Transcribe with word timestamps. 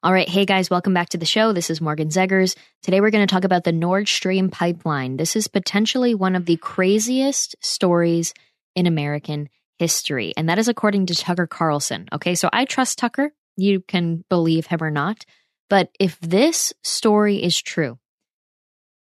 All 0.00 0.12
right. 0.12 0.28
Hey 0.28 0.44
guys, 0.44 0.70
welcome 0.70 0.94
back 0.94 1.08
to 1.08 1.18
the 1.18 1.26
show. 1.26 1.52
This 1.52 1.70
is 1.70 1.80
Morgan 1.80 2.08
Zegers. 2.08 2.54
Today 2.84 3.00
we're 3.00 3.10
going 3.10 3.26
to 3.26 3.34
talk 3.34 3.42
about 3.42 3.64
the 3.64 3.72
Nord 3.72 4.06
Stream 4.06 4.48
pipeline. 4.48 5.16
This 5.16 5.34
is 5.34 5.48
potentially 5.48 6.14
one 6.14 6.36
of 6.36 6.46
the 6.46 6.56
craziest 6.56 7.56
stories 7.60 8.32
in 8.76 8.86
American 8.86 9.48
history. 9.76 10.32
And 10.36 10.48
that 10.48 10.58
is 10.60 10.68
according 10.68 11.06
to 11.06 11.16
Tucker 11.16 11.48
Carlson. 11.48 12.06
Okay. 12.12 12.36
So 12.36 12.48
I 12.52 12.64
trust 12.64 13.00
Tucker. 13.00 13.32
You 13.56 13.80
can 13.80 14.24
believe 14.30 14.66
him 14.66 14.84
or 14.84 14.92
not. 14.92 15.24
But 15.68 15.90
if 15.98 16.16
this 16.20 16.72
story 16.84 17.42
is 17.42 17.60
true, 17.60 17.98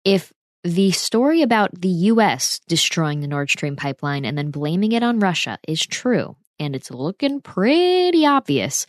if 0.06 0.32
the 0.64 0.92
story 0.92 1.42
about 1.42 1.78
the 1.78 1.88
US 1.88 2.58
destroying 2.68 3.20
the 3.20 3.28
Nord 3.28 3.50
Stream 3.50 3.76
pipeline 3.76 4.24
and 4.24 4.36
then 4.36 4.50
blaming 4.50 4.92
it 4.92 5.02
on 5.02 5.20
Russia 5.20 5.58
is 5.68 5.84
true, 5.84 6.36
and 6.58 6.74
it's 6.74 6.90
looking 6.90 7.42
pretty 7.42 8.24
obvious, 8.24 8.86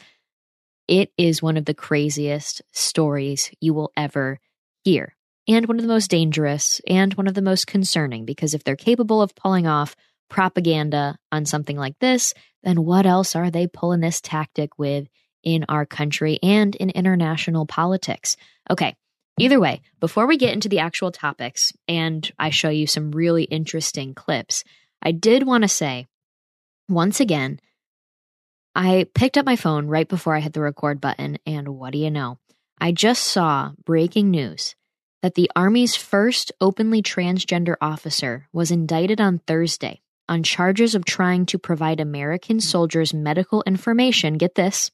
it 0.91 1.09
is 1.17 1.41
one 1.41 1.55
of 1.55 1.63
the 1.63 1.73
craziest 1.73 2.61
stories 2.73 3.49
you 3.61 3.73
will 3.73 3.93
ever 3.95 4.41
hear, 4.83 5.15
and 5.47 5.65
one 5.65 5.77
of 5.77 5.83
the 5.83 5.87
most 5.87 6.11
dangerous, 6.11 6.81
and 6.85 7.13
one 7.13 7.27
of 7.27 7.33
the 7.33 7.41
most 7.41 7.65
concerning, 7.65 8.25
because 8.25 8.53
if 8.53 8.65
they're 8.65 8.75
capable 8.75 9.21
of 9.21 9.33
pulling 9.33 9.65
off 9.65 9.95
propaganda 10.29 11.17
on 11.31 11.45
something 11.45 11.77
like 11.77 11.97
this, 11.99 12.33
then 12.63 12.83
what 12.83 13.05
else 13.05 13.37
are 13.37 13.49
they 13.49 13.67
pulling 13.67 14.01
this 14.01 14.19
tactic 14.19 14.77
with 14.77 15.07
in 15.43 15.63
our 15.69 15.85
country 15.85 16.37
and 16.43 16.75
in 16.75 16.89
international 16.89 17.65
politics? 17.65 18.35
Okay. 18.69 18.93
Either 19.39 19.61
way, 19.61 19.81
before 20.01 20.27
we 20.27 20.35
get 20.35 20.53
into 20.53 20.67
the 20.67 20.79
actual 20.79 21.09
topics 21.09 21.71
and 21.87 22.29
I 22.37 22.49
show 22.49 22.69
you 22.69 22.85
some 22.85 23.11
really 23.11 23.43
interesting 23.45 24.13
clips, 24.13 24.65
I 25.01 25.13
did 25.13 25.43
want 25.43 25.63
to 25.63 25.69
say 25.69 26.07
once 26.89 27.21
again 27.21 27.61
I 28.73 29.07
picked 29.13 29.37
up 29.37 29.45
my 29.45 29.55
phone 29.57 29.87
right 29.87 30.07
before 30.07 30.35
I 30.35 30.39
hit 30.39 30.53
the 30.53 30.61
record 30.61 31.01
button, 31.01 31.37
and 31.45 31.69
what 31.69 31.91
do 31.91 31.99
you 31.99 32.09
know? 32.09 32.39
I 32.79 32.91
just 32.91 33.23
saw 33.25 33.71
breaking 33.85 34.31
news 34.31 34.75
that 35.21 35.35
the 35.35 35.51
Army's 35.55 35.95
first 35.95 36.51
openly 36.61 37.01
transgender 37.01 37.75
officer 37.81 38.47
was 38.51 38.71
indicted 38.71 39.21
on 39.21 39.39
Thursday 39.39 40.01
on 40.27 40.43
charges 40.43 40.95
of 40.95 41.03
trying 41.03 41.45
to 41.45 41.59
provide 41.59 41.99
American 41.99 42.61
soldiers 42.61 43.13
medical 43.13 43.61
information, 43.67 44.35
get 44.35 44.55
this, 44.55 44.89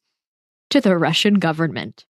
to 0.72 0.81
the 0.81 0.98
Russian 0.98 1.36
government. 1.36 2.05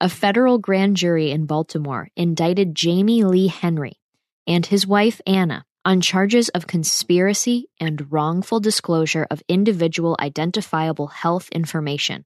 A 0.00 0.08
federal 0.08 0.58
grand 0.58 0.96
jury 0.96 1.30
in 1.30 1.46
Baltimore 1.46 2.08
indicted 2.16 2.74
Jamie 2.74 3.22
Lee 3.22 3.46
Henry 3.46 4.00
and 4.46 4.66
his 4.66 4.86
wife 4.86 5.20
Anna 5.26 5.64
on 5.86 6.00
charges 6.00 6.48
of 6.48 6.66
conspiracy 6.66 7.68
and 7.78 8.10
wrongful 8.12 8.58
disclosure 8.58 9.24
of 9.30 9.40
individual 9.48 10.16
identifiable 10.18 11.06
health 11.06 11.48
information. 11.50 12.24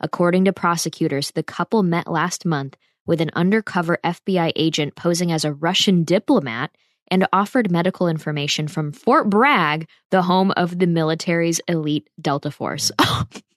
According 0.00 0.46
to 0.46 0.52
prosecutors, 0.54 1.30
the 1.32 1.42
couple 1.42 1.82
met 1.82 2.10
last 2.10 2.46
month 2.46 2.74
with 3.04 3.20
an 3.20 3.30
undercover 3.34 3.98
FBI 4.02 4.52
agent 4.56 4.96
posing 4.96 5.30
as 5.30 5.44
a 5.44 5.52
Russian 5.52 6.04
diplomat 6.04 6.70
and 7.08 7.28
offered 7.34 7.70
medical 7.70 8.08
information 8.08 8.66
from 8.66 8.92
Fort 8.92 9.28
Bragg, 9.28 9.86
the 10.10 10.22
home 10.22 10.50
of 10.52 10.78
the 10.78 10.86
military's 10.86 11.60
elite 11.68 12.08
Delta 12.18 12.50
Force. 12.50 12.90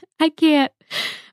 I 0.20 0.28
can't. 0.28 0.72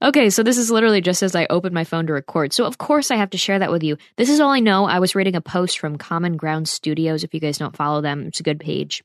Okay, 0.01 0.29
so 0.29 0.43
this 0.43 0.57
is 0.57 0.71
literally 0.71 1.01
just 1.01 1.21
as 1.21 1.35
I 1.35 1.47
opened 1.49 1.73
my 1.73 1.83
phone 1.83 2.07
to 2.07 2.13
record. 2.13 2.53
So, 2.53 2.65
of 2.65 2.77
course, 2.77 3.11
I 3.11 3.17
have 3.17 3.31
to 3.31 3.37
share 3.37 3.59
that 3.59 3.71
with 3.71 3.83
you. 3.83 3.97
This 4.15 4.29
is 4.29 4.39
all 4.39 4.51
I 4.51 4.59
know. 4.59 4.85
I 4.85 4.99
was 4.99 5.15
reading 5.15 5.35
a 5.35 5.41
post 5.41 5.79
from 5.79 5.97
Common 5.97 6.37
Ground 6.37 6.69
Studios. 6.69 7.23
If 7.23 7.33
you 7.33 7.39
guys 7.39 7.57
don't 7.57 7.75
follow 7.75 8.01
them, 8.01 8.27
it's 8.27 8.39
a 8.39 8.43
good 8.43 8.59
page. 8.59 9.03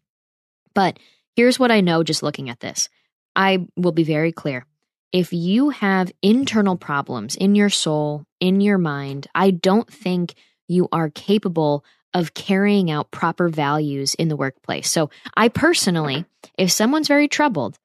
But 0.74 0.98
here's 1.36 1.58
what 1.58 1.70
I 1.70 1.80
know 1.80 2.02
just 2.02 2.22
looking 2.22 2.50
at 2.50 2.60
this 2.60 2.88
I 3.34 3.66
will 3.76 3.92
be 3.92 4.04
very 4.04 4.32
clear. 4.32 4.66
If 5.12 5.32
you 5.32 5.70
have 5.70 6.12
internal 6.22 6.76
problems 6.76 7.36
in 7.36 7.54
your 7.54 7.70
soul, 7.70 8.24
in 8.40 8.60
your 8.60 8.78
mind, 8.78 9.28
I 9.34 9.50
don't 9.50 9.92
think 9.92 10.34
you 10.66 10.88
are 10.92 11.10
capable 11.10 11.84
of 12.12 12.34
carrying 12.34 12.90
out 12.90 13.10
proper 13.10 13.48
values 13.48 14.14
in 14.14 14.28
the 14.28 14.36
workplace. 14.36 14.88
So, 14.90 15.10
I 15.36 15.48
personally, 15.48 16.24
if 16.56 16.70
someone's 16.70 17.08
very 17.08 17.26
troubled, 17.26 17.76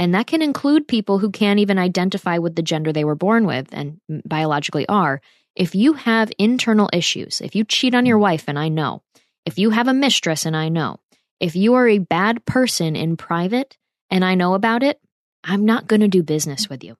and 0.00 0.14
that 0.14 0.26
can 0.26 0.40
include 0.40 0.88
people 0.88 1.18
who 1.18 1.30
can't 1.30 1.60
even 1.60 1.78
identify 1.78 2.38
with 2.38 2.56
the 2.56 2.62
gender 2.62 2.90
they 2.90 3.04
were 3.04 3.14
born 3.14 3.44
with 3.44 3.68
and 3.70 4.00
biologically 4.08 4.88
are. 4.88 5.20
If 5.54 5.74
you 5.74 5.92
have 5.92 6.32
internal 6.38 6.88
issues, 6.90 7.42
if 7.42 7.54
you 7.54 7.64
cheat 7.64 7.94
on 7.94 8.06
your 8.06 8.16
mm. 8.16 8.22
wife, 8.22 8.44
and 8.48 8.58
I 8.58 8.68
know, 8.70 9.02
if 9.44 9.58
you 9.58 9.68
have 9.68 9.88
a 9.88 9.94
mistress, 9.94 10.46
and 10.46 10.56
I 10.56 10.70
know, 10.70 11.00
if 11.38 11.54
you 11.54 11.74
are 11.74 11.86
a 11.86 11.98
bad 11.98 12.46
person 12.46 12.96
in 12.96 13.18
private 13.18 13.76
and 14.08 14.24
I 14.24 14.36
know 14.36 14.54
about 14.54 14.82
it, 14.82 14.98
I'm 15.44 15.66
not 15.66 15.86
going 15.86 16.00
to 16.00 16.08
do 16.08 16.22
business 16.22 16.70
with 16.70 16.82
you. 16.82 16.96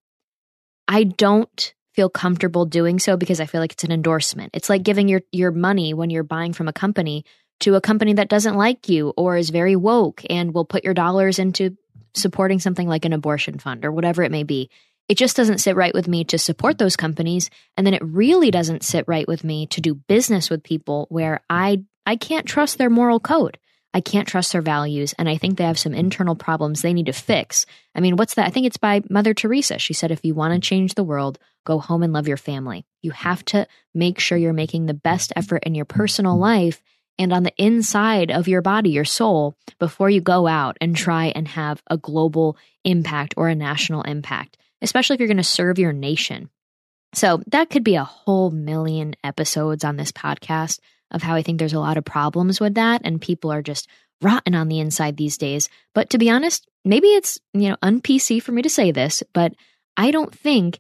I 0.87 1.05
don't 1.05 1.75
feel 1.95 2.11
comfortable 2.11 2.67
doing 2.67 2.99
so 2.99 3.17
because 3.17 3.41
I 3.41 3.47
feel 3.47 3.63
like 3.63 3.73
it's 3.73 3.85
an 3.85 3.93
endorsement. 3.93 4.51
It's 4.53 4.69
like 4.69 4.83
giving 4.83 5.09
your, 5.09 5.23
your 5.33 5.53
money 5.53 5.95
when 5.95 6.11
you're 6.11 6.23
buying 6.23 6.53
from 6.53 6.69
a 6.69 6.73
company 6.75 7.25
to 7.61 7.77
a 7.77 7.81
company 7.81 8.13
that 8.15 8.29
doesn't 8.29 8.57
like 8.57 8.91
you 8.91 9.15
or 9.17 9.39
is 9.39 9.49
very 9.49 9.77
woke 9.77 10.23
and 10.29 10.53
will 10.53 10.67
put 10.67 10.85
your 10.85 10.95
dollars 10.95 11.39
into 11.39 11.79
supporting 12.15 12.59
something 12.59 12.89
like 12.89 13.05
an 13.05 13.13
abortion 13.13 13.59
fund 13.59 13.85
or 13.85 13.93
whatever 13.93 14.23
it 14.23 14.33
may 14.33 14.43
be. 14.43 14.71
It 15.09 15.19
just 15.19 15.37
doesn't 15.37 15.59
sit 15.59 15.77
right 15.77 15.93
with 15.93 16.07
me 16.07 16.25
to 16.25 16.39
support 16.39 16.79
those 16.79 16.97
companies. 16.97 17.51
And 17.77 17.87
then 17.87 17.95
it 17.95 18.05
really 18.05 18.51
doesn't 18.51 18.85
sit 18.85 19.05
right 19.09 19.27
with 19.27 19.43
me 19.43 19.67
to 19.69 19.81
do 19.81 19.95
business 19.95 20.49
with 20.49 20.63
people 20.63 21.07
where 21.11 21.41
I, 21.51 21.85
I 22.07 22.17
can't 22.17 22.47
trust 22.47 22.79
their 22.79 22.91
moral 22.91 23.19
code. 23.19 23.59
I 23.93 24.01
can't 24.01 24.29
trust 24.29 24.53
their 24.53 24.63
values. 24.63 25.15
And 25.19 25.29
I 25.29 25.37
think 25.37 25.59
they 25.59 25.65
have 25.65 25.79
some 25.79 25.95
internal 25.95 26.37
problems 26.37 26.81
they 26.81 26.93
need 26.93 27.07
to 27.07 27.13
fix. 27.13 27.67
I 27.93 28.01
mean, 28.01 28.15
what's 28.17 28.35
that? 28.35 28.47
I 28.47 28.51
think 28.51 28.67
it's 28.67 28.77
by 28.77 29.03
Mother 29.11 29.35
Teresa. 29.35 29.79
She 29.79 29.95
said, 29.95 30.13
if 30.13 30.25
you 30.25 30.33
want 30.33 30.55
to 30.55 30.61
change 30.61 30.95
the 30.95 31.03
world, 31.03 31.41
go 31.67 31.81
home 31.81 32.05
and 32.05 32.13
love 32.13 32.29
your 32.29 32.37
family. 32.37 32.87
You 33.03 33.11
have 33.11 33.45
to 33.47 33.67
make 33.93 34.21
sure 34.21 34.39
you're 34.39 34.53
making 34.53 34.87
the 34.87 34.95
best 34.95 35.33
effort 35.35 35.65
in 35.65 35.75
your 35.75 35.87
personal 35.87 36.39
life 36.39 36.81
and 37.21 37.35
on 37.35 37.43
the 37.43 37.53
inside 37.63 38.31
of 38.31 38.49
your 38.49 38.63
body, 38.63 38.89
your 38.91 39.05
soul, 39.05 39.55
before 39.79 40.09
you 40.09 40.23
go 40.23 40.47
out 40.47 40.79
and 40.81 40.97
try 40.97 41.27
and 41.27 41.47
have 41.49 41.83
a 41.89 41.99
global 41.99 42.57
impact 42.83 43.35
or 43.37 43.51
a 43.51 43.55
national 43.55 44.01
impact, 44.03 44.57
especially 44.81 45.15
if 45.15 45.21
you're 45.21 45.29
going 45.29 45.37
to 45.37 45.45
serve 45.45 45.79
your 45.79 45.93
nation. 45.93 46.49
So 47.13 47.43
that 47.49 47.69
could 47.69 47.85
be 47.85 47.97
a 47.97 48.05
whole 48.05 48.51
million 48.51 49.17
episodes 49.23 49.85
on 49.85 49.97
this 49.97 50.13
podcast 50.13 50.81
of 51.11 51.23
how 51.23 51.35
I 51.35 51.43
think 51.43 51.59
there's 51.59 51.75
a 51.75 51.79
lot 51.79 51.99
of 51.99 52.07
problems 52.07 52.59
with 52.59 52.77
that 52.77 53.03
and 53.05 53.21
people 53.21 53.53
are 53.53 53.63
just 53.63 53.87
rotten 54.23 54.55
on 54.55 54.69
the 54.69 54.81
inside 54.81 55.19
these 55.19 55.37
days. 55.37 55.69
But 55.95 56.09
to 56.11 56.19
be 56.19 56.31
honest, 56.31 56.67
maybe 56.87 57.09
it's, 57.09 57.39
you 57.53 57.69
know, 57.69 57.77
un-PC 57.83 58.43
for 58.43 58.53
me 58.53 58.63
to 58.63 58.71
say 58.71 58.93
this, 58.93 59.23
but 59.35 59.53
I 59.95 60.11
don't 60.11 60.35
think 60.35 60.79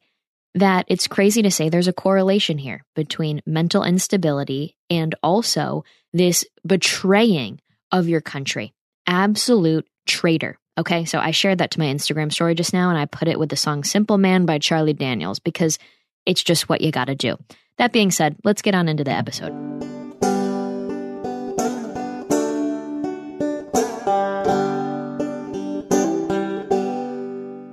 that 0.54 0.86
it's 0.88 1.06
crazy 1.06 1.42
to 1.42 1.50
say 1.50 1.68
there's 1.68 1.86
a 1.86 1.92
correlation 1.92 2.56
here 2.56 2.82
between 2.96 3.42
mental 3.44 3.84
instability 3.84 4.74
and 4.88 5.14
also 5.22 5.84
this 6.12 6.44
betraying 6.66 7.60
of 7.92 8.08
your 8.08 8.20
country. 8.20 8.72
Absolute 9.06 9.86
traitor. 10.06 10.58
Okay, 10.78 11.04
so 11.04 11.18
I 11.18 11.30
shared 11.30 11.58
that 11.58 11.72
to 11.72 11.78
my 11.78 11.86
Instagram 11.86 12.32
story 12.32 12.54
just 12.54 12.72
now 12.72 12.88
and 12.88 12.98
I 12.98 13.04
put 13.04 13.28
it 13.28 13.38
with 13.38 13.50
the 13.50 13.56
song 13.56 13.84
Simple 13.84 14.18
Man 14.18 14.46
by 14.46 14.58
Charlie 14.58 14.92
Daniels 14.92 15.38
because 15.38 15.78
it's 16.24 16.42
just 16.42 16.68
what 16.68 16.80
you 16.80 16.90
gotta 16.90 17.14
do. 17.14 17.36
That 17.78 17.92
being 17.92 18.10
said, 18.10 18.36
let's 18.44 18.62
get 18.62 18.74
on 18.74 18.88
into 18.88 19.04
the 19.04 19.10
episode. 19.10 19.99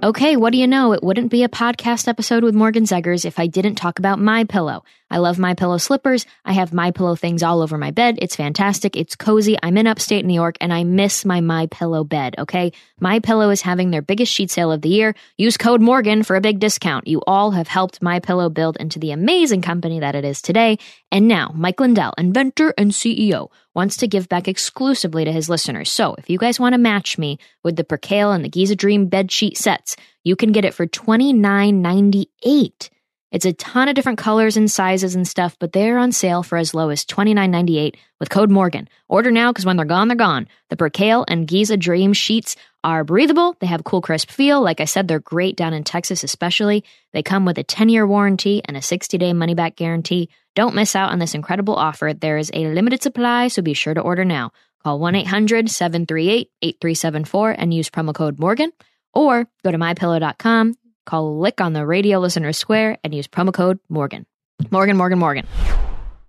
Okay, 0.07 0.37
what 0.37 0.53
do 0.53 0.57
you 0.57 0.67
know? 0.67 0.93
It 0.93 1.03
wouldn't 1.03 1.31
be 1.31 1.43
a 1.43 1.49
podcast 1.49 2.07
episode 2.07 2.41
with 2.41 2.55
Morgan 2.55 2.85
Zegers 2.85 3.25
if 3.25 3.39
I 3.39 3.47
didn't 3.47 3.75
talk 3.75 3.99
about 3.99 4.19
my 4.19 4.45
pillow. 4.45 4.85
I 5.11 5.17
love 5.17 5.37
my 5.37 5.53
pillow 5.53 5.77
slippers. 5.77 6.25
I 6.45 6.53
have 6.53 6.71
my 6.73 6.91
pillow 6.91 7.15
things 7.15 7.43
all 7.43 7.61
over 7.61 7.77
my 7.77 7.91
bed. 7.91 8.17
It's 8.21 8.35
fantastic. 8.35 8.95
It's 8.95 9.17
cozy. 9.17 9.57
I'm 9.61 9.77
in 9.77 9.85
upstate 9.85 10.23
New 10.23 10.33
York 10.33 10.55
and 10.61 10.71
I 10.71 10.85
miss 10.85 11.25
my 11.25 11.41
my 11.41 11.67
pillow 11.67 12.05
bed, 12.05 12.35
okay? 12.39 12.71
My 13.01 13.19
pillow 13.19 13.49
is 13.49 13.61
having 13.61 13.91
their 13.91 14.01
biggest 14.01 14.33
sheet 14.33 14.49
sale 14.49 14.71
of 14.71 14.81
the 14.81 14.89
year. 14.89 15.13
Use 15.37 15.57
code 15.57 15.81
Morgan 15.81 16.23
for 16.23 16.37
a 16.37 16.41
big 16.41 16.59
discount. 16.59 17.05
You 17.07 17.21
all 17.27 17.51
have 17.51 17.67
helped 17.67 18.01
my 18.01 18.19
pillow 18.19 18.49
build 18.49 18.77
into 18.77 18.99
the 18.99 19.11
amazing 19.11 19.61
company 19.61 19.99
that 19.99 20.15
it 20.15 20.23
is 20.23 20.41
today. 20.41 20.77
And 21.11 21.27
now, 21.27 21.51
Mike 21.55 21.79
Lindell, 21.79 22.13
inventor 22.17 22.73
and 22.77 22.91
CEO, 22.91 23.49
wants 23.73 23.97
to 23.97 24.07
give 24.07 24.27
back 24.27 24.47
exclusively 24.47 25.25
to 25.25 25.31
his 25.31 25.49
listeners. 25.49 25.91
So 25.91 26.15
if 26.15 26.29
you 26.29 26.37
guys 26.37 26.59
want 26.59 26.73
to 26.73 26.79
match 26.79 27.17
me 27.17 27.39
with 27.63 27.75
the 27.75 27.83
Percale 27.83 28.31
and 28.31 28.43
the 28.43 28.49
Giza 28.49 28.75
Dream 28.75 29.07
bed 29.07 29.31
sheet 29.31 29.57
sets, 29.57 29.95
you 30.23 30.35
can 30.35 30.51
get 30.51 30.65
it 30.65 30.73
for 30.73 30.85
$29.98 30.85 32.89
It's 33.29 33.45
a 33.45 33.51
ton 33.53 33.89
of 33.89 33.95
different 33.95 34.19
colors 34.19 34.55
and 34.55 34.71
sizes 34.71 35.13
and 35.13 35.27
stuff, 35.27 35.57
but 35.59 35.73
they're 35.73 35.97
on 35.97 36.13
sale 36.13 36.43
for 36.43 36.57
as 36.57 36.73
low 36.73 36.89
as 36.89 37.03
$29.98 37.03 37.95
with 38.21 38.29
code 38.29 38.49
Morgan. 38.49 38.87
Order 39.09 39.31
now 39.31 39.51
because 39.51 39.65
when 39.65 39.75
they're 39.75 39.85
gone, 39.85 40.07
they're 40.07 40.15
gone. 40.15 40.47
The 40.69 40.77
Percale 40.77 41.25
and 41.27 41.45
Giza 41.45 41.75
Dream 41.75 42.13
sheets 42.13 42.55
are 42.85 43.03
breathable. 43.03 43.57
They 43.59 43.67
have 43.67 43.83
cool, 43.83 44.01
crisp 44.01 44.31
feel. 44.31 44.61
Like 44.61 44.79
I 44.79 44.85
said, 44.85 45.07
they're 45.09 45.19
great 45.19 45.57
down 45.57 45.73
in 45.73 45.83
Texas, 45.83 46.23
especially. 46.23 46.85
They 47.11 47.21
come 47.21 47.43
with 47.43 47.57
a 47.57 47.63
10 47.63 47.89
year 47.89 48.07
warranty 48.07 48.61
and 48.63 48.77
a 48.77 48.81
60 48.81 49.17
day 49.17 49.33
money 49.33 49.55
back 49.55 49.75
guarantee. 49.75 50.29
Don't 50.55 50.75
miss 50.75 50.95
out 50.95 51.11
on 51.11 51.19
this 51.19 51.35
incredible 51.35 51.75
offer. 51.75 52.13
There 52.13 52.37
is 52.37 52.49
a 52.53 52.67
limited 52.67 53.03
supply, 53.03 53.49
so 53.49 53.61
be 53.61 53.73
sure 53.73 53.93
to 53.93 54.01
order 54.01 54.23
now. 54.23 54.51
Call 54.83 54.99
1 54.99 55.15
800 55.15 55.69
738 55.69 56.49
8374 56.61 57.51
and 57.51 57.73
use 57.73 57.89
promo 57.89 58.15
code 58.15 58.39
Morgan, 58.39 58.71
or 59.13 59.47
go 59.63 59.71
to 59.71 59.77
mypillow.com 59.77 60.75
click 61.07 61.61
on 61.61 61.73
the 61.73 61.85
radio 61.85 62.19
listener 62.19 62.53
square 62.53 62.97
and 63.03 63.15
use 63.15 63.27
promo 63.27 63.53
code 63.53 63.79
Morgan. 63.89 64.25
Morgan, 64.69 64.97
Morgan, 64.97 65.17
Morgan. 65.19 65.47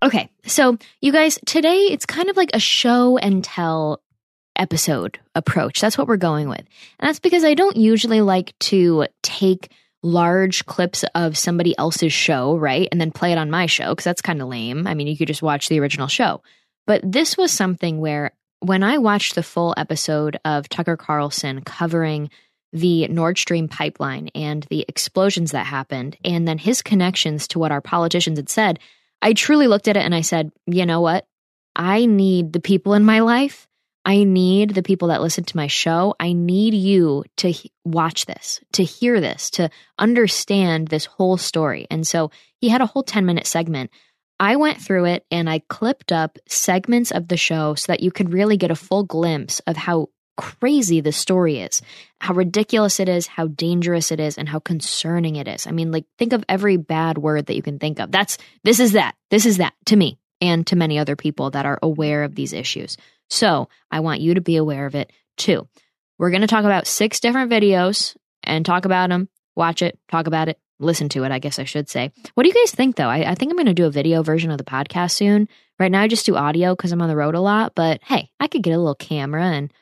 Okay, 0.02 0.30
so 0.46 0.78
you 1.00 1.10
guys, 1.10 1.38
today 1.44 1.88
it's 1.90 2.06
kind 2.06 2.30
of 2.30 2.36
like 2.36 2.50
a 2.54 2.60
show 2.60 3.19
and 3.19 3.42
tell 3.42 4.00
episode 4.56 5.19
approach. 5.34 5.80
That's 5.80 5.98
what 5.98 6.06
we're 6.06 6.16
going 6.16 6.48
with. 6.48 6.60
And 6.60 7.08
that's 7.08 7.19
because 7.19 7.44
I 7.44 7.54
don't 7.54 7.76
usually 7.76 8.20
like 8.20 8.56
to 8.60 9.06
take 9.22 9.70
large 10.02 10.64
clips 10.66 11.04
of 11.14 11.36
somebody 11.36 11.76
else's 11.76 12.12
show, 12.12 12.56
right? 12.56 12.88
And 12.92 13.00
then 13.00 13.10
play 13.10 13.32
it 13.32 13.38
on 13.38 13.50
my 13.50 13.66
show 13.66 13.90
because 13.90 14.04
that's 14.04 14.22
kind 14.22 14.40
of 14.40 14.48
lame. 14.48 14.86
I 14.86 14.94
mean, 14.94 15.08
you 15.08 15.16
could 15.16 15.28
just 15.28 15.42
watch 15.42 15.69
the 15.69 15.80
original 15.80 16.06
show. 16.06 16.42
But 16.86 17.00
this 17.04 17.36
was 17.36 17.50
something 17.50 17.98
where 17.98 18.32
when 18.60 18.82
I 18.82 18.98
watched 18.98 19.34
the 19.34 19.42
full 19.42 19.75
episode 19.76 20.38
of 20.44 20.69
Tucker 20.69 20.96
Carlson 20.96 21.62
covering 21.62 22.30
the 22.72 23.08
Nord 23.08 23.38
Stream 23.38 23.68
pipeline 23.68 24.28
and 24.34 24.64
the 24.64 24.84
explosions 24.88 25.52
that 25.52 25.66
happened, 25.66 26.16
and 26.24 26.46
then 26.46 26.58
his 26.58 26.82
connections 26.82 27.48
to 27.48 27.58
what 27.58 27.72
our 27.72 27.80
politicians 27.80 28.38
had 28.38 28.48
said, 28.48 28.78
I 29.22 29.32
truly 29.32 29.66
looked 29.66 29.88
at 29.88 29.96
it 29.96 30.04
and 30.04 30.14
I 30.14 30.20
said, 30.20 30.52
you 30.66 30.86
know 30.86 31.00
what? 31.00 31.26
I 31.74 32.06
need 32.06 32.52
the 32.52 32.60
people 32.60 32.94
in 32.94 33.04
my 33.04 33.20
life. 33.20 33.66
I 34.04 34.24
need 34.24 34.70
the 34.70 34.82
people 34.82 35.08
that 35.08 35.20
listen 35.20 35.44
to 35.44 35.56
my 35.56 35.66
show. 35.66 36.14
I 36.18 36.32
need 36.32 36.72
you 36.72 37.24
to 37.38 37.52
watch 37.84 38.26
this, 38.26 38.60
to 38.72 38.82
hear 38.82 39.20
this, 39.20 39.50
to 39.50 39.70
understand 39.98 40.88
this 40.88 41.04
whole 41.04 41.36
story. 41.36 41.86
And 41.90 42.06
so 42.06 42.30
he 42.56 42.68
had 42.68 42.80
a 42.80 42.86
whole 42.86 43.02
10 43.02 43.26
minute 43.26 43.46
segment. 43.46 43.90
I 44.40 44.56
went 44.56 44.80
through 44.80 45.06
it 45.06 45.26
and 45.30 45.50
I 45.50 45.60
clipped 45.68 46.12
up 46.12 46.38
segments 46.46 47.10
of 47.10 47.28
the 47.28 47.36
show 47.36 47.74
so 47.74 47.92
that 47.92 48.00
you 48.02 48.10
could 48.10 48.32
really 48.32 48.56
get 48.56 48.70
a 48.70 48.76
full 48.76 49.04
glimpse 49.04 49.60
of 49.66 49.76
how 49.76 50.08
crazy 50.38 51.00
the 51.00 51.12
story 51.12 51.58
is, 51.58 51.82
how 52.20 52.32
ridiculous 52.32 53.00
it 53.00 53.08
is, 53.08 53.26
how 53.26 53.49
dangerous 53.49 54.12
it 54.12 54.20
is, 54.20 54.38
and 54.38 54.49
how 54.49 54.61
concerning 54.61 55.37
it 55.37 55.49
is. 55.49 55.67
I 55.67 55.73
mean, 55.73 55.90
like, 55.93 56.06
think 56.17 56.32
of 56.32 56.44
every 56.49 56.76
bad 56.76 57.19
word 57.19 57.46
that 57.46 57.56
you 57.56 57.62
can 57.62 57.79
think 57.79 57.99
of. 57.99 58.11
That's 58.11 58.38
this 58.62 58.81
is 58.81 58.93
that. 58.93 59.17
This 59.31 59.44
is 59.44 59.58
that 59.58 59.75
to 59.87 59.96
me 59.96 60.19
and 60.40 60.67
to 60.69 60.76
many 60.76 60.99
other 60.99 61.17
people 61.17 61.50
that 61.50 61.67
are 61.67 61.79
aware 61.82 62.23
of 62.23 62.35
these 62.35 62.52
issues. 62.52 62.96
So 63.29 63.69
I 63.90 64.00
want 64.00 64.20
you 64.20 64.35
to 64.35 64.40
be 64.40 64.56
aware 64.56 64.87
of 64.87 64.94
it 64.94 65.12
too. 65.37 65.69
We're 66.19 66.31
going 66.31 66.43
to 66.43 66.46
talk 66.46 66.64
about 66.64 66.87
six 66.87 67.20
different 67.20 67.50
videos 67.50 68.17
and 68.43 68.64
talk 68.64 68.85
about 68.85 69.11
them, 69.11 69.29
watch 69.56 69.82
it, 69.82 69.99
talk 70.08 70.26
about 70.26 70.49
it, 70.49 70.58
listen 70.81 71.08
to 71.11 71.25
it, 71.25 71.32
I 71.32 71.38
guess 71.38 71.58
I 71.58 71.64
should 71.64 71.88
say. 71.88 72.12
What 72.35 72.44
do 72.44 72.49
you 72.49 72.55
guys 72.55 72.73
think 72.73 72.96
though? 72.96 73.08
I, 73.08 73.32
I 73.32 73.35
think 73.35 73.50
I'm 73.50 73.56
going 73.56 73.67
to 73.67 73.75
do 73.75 73.87
a 73.87 73.90
video 73.90 74.23
version 74.23 74.50
of 74.50 74.58
the 74.58 74.64
podcast 74.64 75.12
soon. 75.12 75.49
Right 75.79 75.93
now, 75.93 76.02
I 76.02 76.08
just 76.08 76.26
do 76.26 76.37
audio 76.37 76.75
because 76.75 76.93
I'm 76.93 77.02
on 77.02 77.08
the 77.08 77.17
road 77.17 77.35
a 77.35 77.40
lot, 77.40 77.75
but 77.75 78.00
hey, 78.02 78.31
I 78.40 78.49
could 78.49 78.62
get 78.62 78.75
a 78.75 78.79
little 78.79 78.94
camera 78.94 79.44
and 79.44 79.73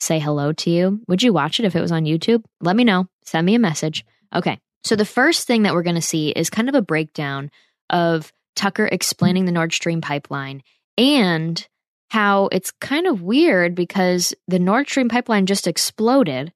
say 0.00 0.18
hello 0.18 0.52
to 0.52 0.70
you. 0.70 1.00
Would 1.08 1.22
you 1.22 1.32
watch 1.32 1.60
it 1.60 1.66
if 1.66 1.76
it 1.76 1.80
was 1.80 1.92
on 1.92 2.04
YouTube? 2.04 2.42
Let 2.60 2.76
me 2.76 2.84
know. 2.84 3.06
Send 3.24 3.46
me 3.46 3.54
a 3.54 3.60
message. 3.60 4.04
Okay. 4.34 4.58
So 4.82 4.96
the 4.96 5.04
first 5.04 5.46
thing 5.46 5.62
that 5.62 5.74
we're 5.74 5.82
going 5.82 5.96
to 5.96 6.02
see 6.02 6.30
is 6.30 6.50
kind 6.50 6.68
of 6.68 6.74
a 6.74 6.82
breakdown 6.82 7.50
of 7.90 8.32
Tucker 8.56 8.86
explaining 8.86 9.44
the 9.44 9.52
Nord 9.52 9.72
Stream 9.72 10.00
pipeline 10.00 10.62
and 10.96 11.66
how 12.08 12.48
it's 12.50 12.72
kind 12.72 13.06
of 13.06 13.22
weird 13.22 13.74
because 13.74 14.34
the 14.48 14.58
Nord 14.58 14.88
Stream 14.88 15.08
pipeline 15.08 15.46
just 15.46 15.66
exploded 15.66 16.52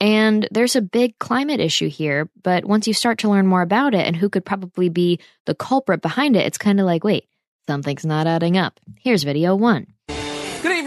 and 0.00 0.46
there's 0.50 0.76
a 0.76 0.82
big 0.82 1.18
climate 1.18 1.60
issue 1.60 1.88
here. 1.88 2.30
But 2.42 2.64
once 2.64 2.86
you 2.86 2.94
start 2.94 3.18
to 3.18 3.28
learn 3.28 3.46
more 3.46 3.62
about 3.62 3.94
it 3.94 4.06
and 4.06 4.14
who 4.14 4.28
could 4.28 4.44
probably 4.44 4.88
be 4.88 5.18
the 5.46 5.54
culprit 5.54 6.02
behind 6.02 6.36
it, 6.36 6.46
it's 6.46 6.58
kind 6.58 6.78
of 6.80 6.86
like, 6.86 7.04
wait, 7.04 7.26
something's 7.66 8.06
not 8.06 8.26
adding 8.26 8.56
up. 8.56 8.78
Here's 9.00 9.24
video 9.24 9.56
one. 9.56 9.88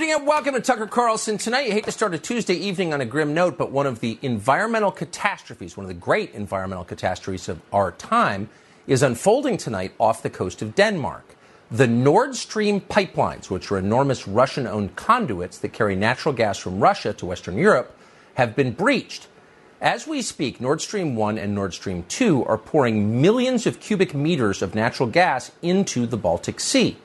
Evening 0.01 0.15
and 0.15 0.25
welcome 0.25 0.55
to 0.55 0.61
Tucker 0.61 0.87
Carlson. 0.87 1.37
Tonight, 1.37 1.67
you 1.67 1.73
hate 1.73 1.83
to 1.83 1.91
start 1.91 2.15
a 2.15 2.17
Tuesday 2.17 2.55
evening 2.55 2.91
on 2.91 3.01
a 3.01 3.05
grim 3.05 3.35
note, 3.35 3.55
but 3.55 3.71
one 3.71 3.85
of 3.85 3.99
the 3.99 4.17
environmental 4.23 4.89
catastrophes, 4.89 5.77
one 5.77 5.83
of 5.83 5.89
the 5.89 5.93
great 5.93 6.33
environmental 6.33 6.83
catastrophes 6.83 7.47
of 7.47 7.61
our 7.71 7.91
time, 7.91 8.49
is 8.87 9.03
unfolding 9.03 9.57
tonight 9.57 9.93
off 9.99 10.23
the 10.23 10.29
coast 10.31 10.63
of 10.63 10.73
Denmark. 10.73 11.35
The 11.69 11.85
Nord 11.85 12.35
Stream 12.35 12.81
pipelines, 12.81 13.51
which 13.51 13.71
are 13.71 13.77
enormous 13.77 14.27
Russian 14.27 14.65
owned 14.65 14.95
conduits 14.95 15.59
that 15.59 15.71
carry 15.71 15.95
natural 15.95 16.33
gas 16.33 16.57
from 16.57 16.79
Russia 16.79 17.13
to 17.13 17.27
Western 17.27 17.59
Europe, 17.59 17.95
have 18.33 18.55
been 18.55 18.71
breached. 18.71 19.27
As 19.79 20.07
we 20.07 20.23
speak, 20.23 20.59
Nord 20.59 20.81
Stream 20.81 21.15
1 21.15 21.37
and 21.37 21.53
Nord 21.53 21.75
Stream 21.75 22.05
2 22.07 22.43
are 22.45 22.57
pouring 22.57 23.21
millions 23.21 23.67
of 23.67 23.79
cubic 23.79 24.15
meters 24.15 24.63
of 24.63 24.73
natural 24.73 25.07
gas 25.07 25.51
into 25.61 26.07
the 26.07 26.17
Baltic 26.17 26.59
Sea. 26.59 26.97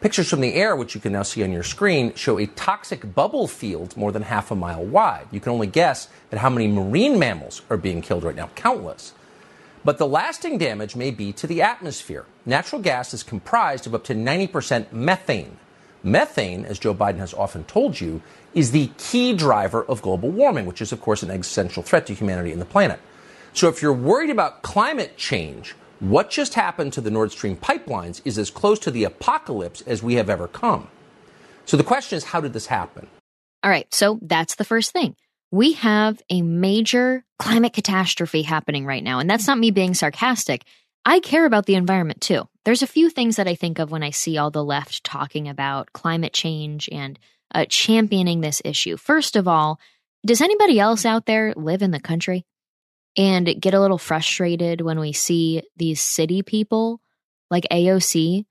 Pictures 0.00 0.30
from 0.30 0.40
the 0.40 0.54
air, 0.54 0.74
which 0.74 0.94
you 0.94 1.00
can 1.00 1.12
now 1.12 1.22
see 1.22 1.42
on 1.42 1.52
your 1.52 1.62
screen, 1.62 2.14
show 2.14 2.38
a 2.38 2.46
toxic 2.46 3.14
bubble 3.14 3.46
field 3.46 3.94
more 3.98 4.10
than 4.10 4.22
half 4.22 4.50
a 4.50 4.56
mile 4.56 4.82
wide. 4.82 5.26
You 5.30 5.40
can 5.40 5.52
only 5.52 5.66
guess 5.66 6.08
at 6.32 6.38
how 6.38 6.48
many 6.48 6.68
marine 6.68 7.18
mammals 7.18 7.60
are 7.68 7.76
being 7.76 8.00
killed 8.00 8.24
right 8.24 8.34
now 8.34 8.48
countless. 8.54 9.12
But 9.84 9.98
the 9.98 10.06
lasting 10.06 10.56
damage 10.56 10.96
may 10.96 11.10
be 11.10 11.34
to 11.34 11.46
the 11.46 11.60
atmosphere. 11.60 12.24
Natural 12.46 12.80
gas 12.80 13.12
is 13.12 13.22
comprised 13.22 13.86
of 13.86 13.94
up 13.94 14.04
to 14.04 14.14
90% 14.14 14.90
methane. 14.90 15.58
Methane, 16.02 16.64
as 16.64 16.78
Joe 16.78 16.94
Biden 16.94 17.18
has 17.18 17.34
often 17.34 17.64
told 17.64 18.00
you, 18.00 18.22
is 18.54 18.70
the 18.70 18.90
key 18.96 19.34
driver 19.34 19.84
of 19.84 20.00
global 20.00 20.30
warming, 20.30 20.64
which 20.64 20.80
is, 20.80 20.92
of 20.92 21.02
course, 21.02 21.22
an 21.22 21.30
existential 21.30 21.82
threat 21.82 22.06
to 22.06 22.14
humanity 22.14 22.52
and 22.52 22.60
the 22.60 22.66
planet. 22.66 23.00
So 23.52 23.68
if 23.68 23.82
you're 23.82 23.92
worried 23.92 24.30
about 24.30 24.62
climate 24.62 25.18
change, 25.18 25.74
what 26.00 26.30
just 26.30 26.54
happened 26.54 26.92
to 26.94 27.00
the 27.00 27.10
Nord 27.10 27.30
Stream 27.30 27.56
pipelines 27.56 28.20
is 28.24 28.38
as 28.38 28.50
close 28.50 28.78
to 28.80 28.90
the 28.90 29.04
apocalypse 29.04 29.82
as 29.82 30.02
we 30.02 30.14
have 30.14 30.30
ever 30.30 30.48
come. 30.48 30.88
So 31.66 31.76
the 31.76 31.84
question 31.84 32.16
is, 32.16 32.24
how 32.24 32.40
did 32.40 32.52
this 32.52 32.66
happen? 32.66 33.06
All 33.62 33.70
right, 33.70 33.92
so 33.94 34.18
that's 34.22 34.54
the 34.56 34.64
first 34.64 34.92
thing. 34.92 35.14
We 35.52 35.72
have 35.74 36.20
a 36.30 36.42
major 36.42 37.24
climate 37.38 37.72
catastrophe 37.72 38.42
happening 38.42 38.86
right 38.86 39.04
now. 39.04 39.18
And 39.18 39.28
that's 39.28 39.46
not 39.46 39.58
me 39.58 39.70
being 39.70 39.94
sarcastic. 39.94 40.64
I 41.04 41.20
care 41.20 41.44
about 41.44 41.66
the 41.66 41.74
environment 41.74 42.20
too. 42.20 42.48
There's 42.64 42.82
a 42.82 42.86
few 42.86 43.10
things 43.10 43.36
that 43.36 43.48
I 43.48 43.54
think 43.54 43.78
of 43.78 43.90
when 43.90 44.02
I 44.02 44.10
see 44.10 44.38
all 44.38 44.50
the 44.50 44.64
left 44.64 45.04
talking 45.04 45.48
about 45.48 45.92
climate 45.92 46.32
change 46.32 46.88
and 46.90 47.18
uh, 47.54 47.66
championing 47.68 48.40
this 48.40 48.62
issue. 48.64 48.96
First 48.96 49.36
of 49.36 49.48
all, 49.48 49.80
does 50.24 50.40
anybody 50.40 50.78
else 50.78 51.04
out 51.04 51.26
there 51.26 51.52
live 51.56 51.82
in 51.82 51.90
the 51.90 52.00
country? 52.00 52.44
And 53.16 53.60
get 53.60 53.74
a 53.74 53.80
little 53.80 53.98
frustrated 53.98 54.80
when 54.80 54.98
we 54.98 55.12
see 55.12 55.62
these 55.76 56.00
city 56.00 56.42
people 56.42 57.00
like 57.50 57.66
AOC 57.70 58.44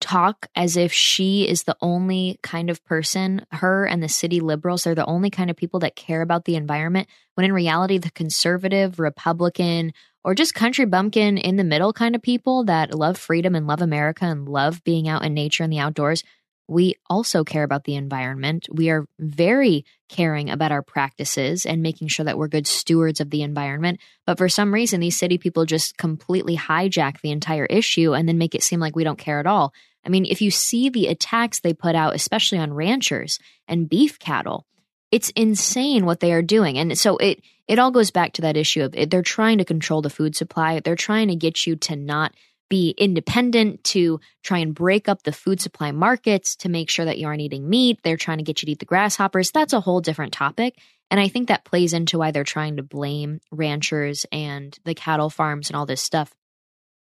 talk 0.00 0.46
as 0.56 0.76
if 0.76 0.92
she 0.92 1.46
is 1.46 1.64
the 1.64 1.76
only 1.80 2.38
kind 2.42 2.70
of 2.70 2.82
person, 2.84 3.44
her 3.52 3.84
and 3.84 4.02
the 4.02 4.08
city 4.08 4.40
liberals, 4.40 4.84
they're 4.84 4.94
the 4.94 5.04
only 5.04 5.30
kind 5.30 5.50
of 5.50 5.56
people 5.56 5.80
that 5.80 5.96
care 5.96 6.22
about 6.22 6.46
the 6.46 6.56
environment, 6.56 7.08
when 7.34 7.44
in 7.44 7.52
reality, 7.52 7.98
the 7.98 8.10
conservative, 8.10 8.98
Republican, 8.98 9.92
or 10.24 10.34
just 10.34 10.54
country 10.54 10.84
bumpkin 10.84 11.38
in 11.38 11.56
the 11.56 11.64
middle 11.64 11.92
kind 11.92 12.14
of 12.14 12.22
people 12.22 12.64
that 12.64 12.94
love 12.94 13.16
freedom 13.16 13.54
and 13.54 13.66
love 13.66 13.80
America 13.80 14.24
and 14.24 14.48
love 14.48 14.82
being 14.84 15.08
out 15.08 15.24
in 15.24 15.34
nature 15.34 15.64
and 15.64 15.72
the 15.72 15.78
outdoors 15.78 16.24
we 16.70 16.94
also 17.08 17.42
care 17.42 17.64
about 17.64 17.82
the 17.82 17.96
environment. 17.96 18.68
We 18.70 18.90
are 18.90 19.04
very 19.18 19.84
caring 20.08 20.50
about 20.50 20.70
our 20.70 20.82
practices 20.82 21.66
and 21.66 21.82
making 21.82 22.06
sure 22.06 22.24
that 22.24 22.38
we're 22.38 22.46
good 22.46 22.68
stewards 22.68 23.20
of 23.20 23.30
the 23.30 23.42
environment. 23.42 23.98
But 24.24 24.38
for 24.38 24.48
some 24.48 24.72
reason, 24.72 25.00
these 25.00 25.18
city 25.18 25.36
people 25.36 25.66
just 25.66 25.98
completely 25.98 26.56
hijack 26.56 27.20
the 27.20 27.32
entire 27.32 27.66
issue 27.66 28.14
and 28.14 28.28
then 28.28 28.38
make 28.38 28.54
it 28.54 28.62
seem 28.62 28.78
like 28.78 28.94
we 28.94 29.02
don't 29.02 29.18
care 29.18 29.40
at 29.40 29.48
all. 29.48 29.74
I 30.06 30.10
mean, 30.10 30.24
if 30.24 30.40
you 30.40 30.52
see 30.52 30.88
the 30.88 31.08
attacks 31.08 31.58
they 31.58 31.74
put 31.74 31.96
out, 31.96 32.14
especially 32.14 32.58
on 32.58 32.72
ranchers 32.72 33.40
and 33.66 33.90
beef 33.90 34.20
cattle, 34.20 34.64
it's 35.10 35.30
insane 35.30 36.06
what 36.06 36.20
they 36.20 36.32
are 36.32 36.40
doing. 36.40 36.78
And 36.78 36.96
so 36.96 37.16
it 37.16 37.42
it 37.66 37.80
all 37.80 37.90
goes 37.90 38.12
back 38.12 38.32
to 38.34 38.42
that 38.42 38.56
issue 38.56 38.84
of 38.84 38.94
it, 38.94 39.10
they're 39.10 39.22
trying 39.22 39.58
to 39.58 39.64
control 39.64 40.02
the 40.02 40.10
food 40.10 40.36
supply. 40.36 40.78
They're 40.78 40.94
trying 40.94 41.28
to 41.28 41.36
get 41.36 41.66
you 41.66 41.74
to 41.76 41.96
not 41.96 42.32
be 42.70 42.94
independent, 42.96 43.84
to 43.84 44.18
try 44.42 44.58
and 44.58 44.74
break 44.74 45.10
up 45.10 45.24
the 45.24 45.32
food 45.32 45.60
supply 45.60 45.90
markets, 45.90 46.56
to 46.56 46.70
make 46.70 46.88
sure 46.88 47.04
that 47.04 47.18
you 47.18 47.26
aren't 47.26 47.42
eating 47.42 47.68
meat. 47.68 47.98
They're 48.02 48.16
trying 48.16 48.38
to 48.38 48.44
get 48.44 48.62
you 48.62 48.66
to 48.66 48.72
eat 48.72 48.78
the 48.78 48.86
grasshoppers. 48.86 49.50
That's 49.50 49.74
a 49.74 49.80
whole 49.80 50.00
different 50.00 50.32
topic. 50.32 50.78
And 51.10 51.20
I 51.20 51.28
think 51.28 51.48
that 51.48 51.64
plays 51.64 51.92
into 51.92 52.16
why 52.16 52.30
they're 52.30 52.44
trying 52.44 52.76
to 52.76 52.82
blame 52.82 53.40
ranchers 53.50 54.24
and 54.32 54.78
the 54.84 54.94
cattle 54.94 55.28
farms 55.28 55.68
and 55.68 55.76
all 55.76 55.84
this 55.84 56.00
stuff. 56.00 56.32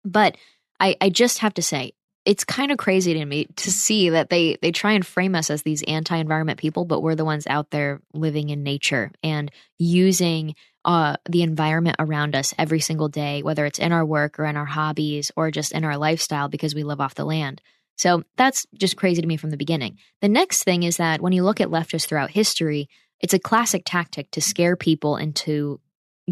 But 0.06 0.38
I, 0.80 0.96
I 1.02 1.10
just 1.10 1.40
have 1.40 1.56
to 1.56 1.62
say, 1.62 1.94
it's 2.26 2.44
kind 2.44 2.72
of 2.72 2.78
crazy 2.78 3.14
to 3.16 3.26
me 3.26 3.48
to 3.56 3.72
see 3.72 4.10
that 4.10 4.30
they 4.30 4.58
they 4.62 4.72
try 4.72 4.94
and 4.94 5.06
frame 5.06 5.36
us 5.36 5.50
as 5.50 5.62
these 5.62 5.84
anti-environment 5.84 6.60
people, 6.60 6.86
but 6.86 7.02
we're 7.02 7.16
the 7.16 7.26
ones 7.26 7.46
out 7.48 7.72
there 7.72 8.02
living 8.14 8.50
in 8.50 8.64
nature 8.64 9.12
and 9.24 9.52
using 9.78 10.56
uh, 10.86 11.18
the 11.28 11.42
environment 11.42 11.98
around 12.00 12.36
us 12.36 12.54
every 12.58 12.80
single 12.80 13.10
day, 13.10 13.42
whether 13.42 13.66
it's 13.66 13.80
in 13.80 13.92
our 13.92 14.06
work 14.06 14.40
or 14.40 14.46
in 14.46 14.56
our 14.56 14.66
hobbies 14.66 15.32
or 15.36 15.52
just 15.52 15.72
in 15.72 15.84
our 15.84 15.98
lifestyle 15.98 16.48
because 16.48 16.76
we 16.76 16.84
live 16.84 17.02
off 17.02 17.16
the 17.16 17.26
land. 17.26 17.62
So 17.98 18.24
that's 18.38 18.68
just 18.76 18.96
crazy 18.96 19.22
to 19.22 19.28
me 19.28 19.38
from 19.38 19.50
the 19.50 19.58
beginning. 19.58 19.98
The 20.22 20.30
next 20.30 20.64
thing 20.64 20.84
is 20.84 20.98
that 20.98 21.22
when 21.22 21.34
you 21.34 21.44
look 21.44 21.60
at 21.60 21.70
leftists 21.70 22.06
throughout 22.06 22.32
history, 22.32 22.88
it's 23.20 23.34
a 23.34 23.40
classic 23.40 23.82
tactic 23.86 24.30
to 24.32 24.42
scare 24.42 24.76
people 24.76 25.18
into 25.18 25.80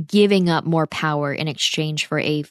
giving 0.05 0.49
up 0.49 0.65
more 0.65 0.87
power 0.87 1.33
in 1.33 1.47
exchange 1.47 2.05
for 2.05 2.19
a 2.19 2.43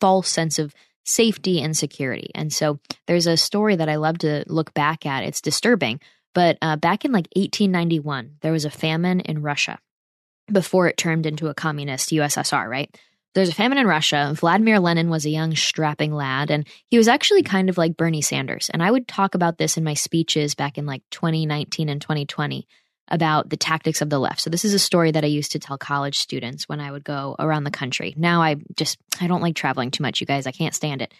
false 0.00 0.28
sense 0.28 0.58
of 0.58 0.74
safety 1.04 1.60
and 1.60 1.76
security. 1.76 2.30
And 2.34 2.52
so 2.52 2.78
there's 3.06 3.26
a 3.26 3.36
story 3.36 3.76
that 3.76 3.88
I 3.88 3.96
love 3.96 4.18
to 4.18 4.44
look 4.46 4.72
back 4.72 5.04
at. 5.04 5.24
It's 5.24 5.40
disturbing, 5.40 6.00
but 6.34 6.56
uh, 6.62 6.76
back 6.76 7.04
in 7.04 7.12
like 7.12 7.28
1891, 7.34 8.36
there 8.40 8.52
was 8.52 8.64
a 8.64 8.70
famine 8.70 9.20
in 9.20 9.42
Russia 9.42 9.78
before 10.50 10.88
it 10.88 10.96
turned 10.96 11.26
into 11.26 11.48
a 11.48 11.54
communist 11.54 12.10
USSR, 12.10 12.68
right? 12.68 12.96
There's 13.34 13.48
a 13.48 13.54
famine 13.54 13.78
in 13.78 13.86
Russia. 13.86 14.34
Vladimir 14.36 14.78
Lenin 14.78 15.08
was 15.08 15.24
a 15.24 15.30
young, 15.30 15.54
strapping 15.54 16.12
lad, 16.12 16.50
and 16.50 16.68
he 16.88 16.98
was 16.98 17.08
actually 17.08 17.42
kind 17.42 17.70
of 17.70 17.78
like 17.78 17.96
Bernie 17.96 18.20
Sanders. 18.20 18.68
And 18.68 18.82
I 18.82 18.90
would 18.90 19.08
talk 19.08 19.34
about 19.34 19.56
this 19.56 19.78
in 19.78 19.84
my 19.84 19.94
speeches 19.94 20.54
back 20.54 20.76
in 20.76 20.84
like 20.84 21.02
2019 21.10 21.88
and 21.88 22.00
2020 22.00 22.66
about 23.08 23.48
the 23.48 23.56
tactics 23.56 24.02
of 24.02 24.10
the 24.10 24.18
left. 24.18 24.40
So 24.40 24.50
this 24.50 24.64
is 24.64 24.74
a 24.74 24.78
story 24.78 25.12
that 25.12 25.24
I 25.24 25.28
used 25.28 25.52
to 25.52 25.58
tell 25.58 25.78
college 25.78 26.18
students 26.18 26.68
when 26.68 26.80
I 26.80 26.90
would 26.90 27.04
go 27.04 27.34
around 27.38 27.64
the 27.64 27.70
country. 27.70 28.14
Now 28.16 28.42
I 28.42 28.56
just 28.76 28.98
I 29.20 29.26
don't 29.26 29.42
like 29.42 29.56
traveling 29.56 29.90
too 29.90 30.02
much, 30.02 30.20
you 30.20 30.26
guys. 30.26 30.46
I 30.46 30.52
can't 30.52 30.74
stand 30.74 31.02
it. 31.02 31.12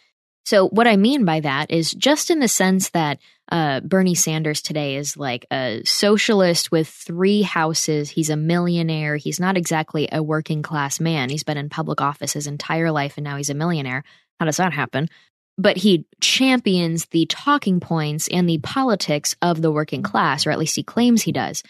So 0.45 0.69
what 0.69 0.87
I 0.87 0.97
mean 0.97 1.25
by 1.25 1.41
that 1.41 1.71
is 1.71 1.93
just 1.93 2.31
in 2.31 2.41
the 2.41 2.49
sense 2.49 2.91
that 2.91 3.19
uh, 3.51 3.81
Bernie 3.81 4.15
Sanders 4.15 4.63
today 4.63 4.97
is 4.97 5.17
like 5.17 5.47
a 5.53 5.83
socialist 5.85 6.73
with 6.73 6.89
three 6.89 7.43
houses. 7.43 8.11
He's 8.11 8.31
a 8.31 8.37
millionaire. 8.37 9.17
He's 9.17 9.39
not 9.39 9.57
exactly 9.57 10.09
a 10.11 10.23
working 10.23 10.63
class 10.63 10.99
man. 11.01 11.29
He's 11.29 11.45
been 11.45 11.59
in 11.59 11.69
public 11.69 12.01
office 12.01 12.33
his 12.33 12.47
entire 12.47 12.91
life, 12.91 13.19
and 13.19 13.25
now 13.25 13.37
he's 13.37 13.51
a 13.51 13.55
millionaire. 13.55 14.05
How 14.41 14.47
does 14.47 14.57
that 14.57 14.73
happen? 14.73 15.09
but 15.59 15.77
he 15.77 16.07
champions 16.21 17.07
the 17.07 17.27
talking 17.27 17.81
points 17.81 18.29
and 18.29 18.49
the 18.49 18.59
politics 18.59 19.37
of 19.43 19.61
the 19.61 19.71
working 19.71 20.03
class, 20.03 20.47
or 20.47 20.51
at 20.51 20.59
least 20.59 20.77
he 20.77 20.83
claims 20.83 21.23
he 21.23 21.33
does. 21.33 21.63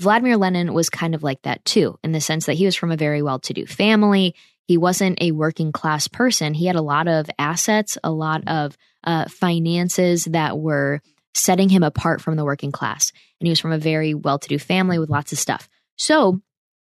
Vladimir 0.00 0.36
Lenin 0.36 0.74
was 0.74 0.90
kind 0.90 1.14
of 1.14 1.22
like 1.22 1.42
that 1.42 1.64
too, 1.64 1.98
in 2.04 2.12
the 2.12 2.20
sense 2.20 2.46
that 2.46 2.54
he 2.54 2.64
was 2.64 2.76
from 2.76 2.92
a 2.92 2.96
very 2.96 3.22
well 3.22 3.38
to 3.40 3.52
do 3.52 3.66
family. 3.66 4.34
He 4.68 4.76
wasn't 4.76 5.22
a 5.22 5.32
working 5.32 5.72
class 5.72 6.08
person. 6.08 6.52
He 6.52 6.66
had 6.66 6.76
a 6.76 6.82
lot 6.82 7.08
of 7.08 7.30
assets, 7.38 7.96
a 8.04 8.10
lot 8.10 8.46
of 8.46 8.76
uh, 9.02 9.24
finances 9.26 10.26
that 10.26 10.58
were 10.58 11.00
setting 11.34 11.70
him 11.70 11.82
apart 11.82 12.20
from 12.20 12.36
the 12.36 12.44
working 12.44 12.70
class. 12.70 13.10
And 13.40 13.46
he 13.46 13.50
was 13.50 13.60
from 13.60 13.72
a 13.72 13.78
very 13.78 14.12
well 14.12 14.38
to 14.38 14.48
do 14.48 14.58
family 14.58 14.98
with 14.98 15.08
lots 15.08 15.32
of 15.32 15.38
stuff. 15.38 15.70
So 15.96 16.42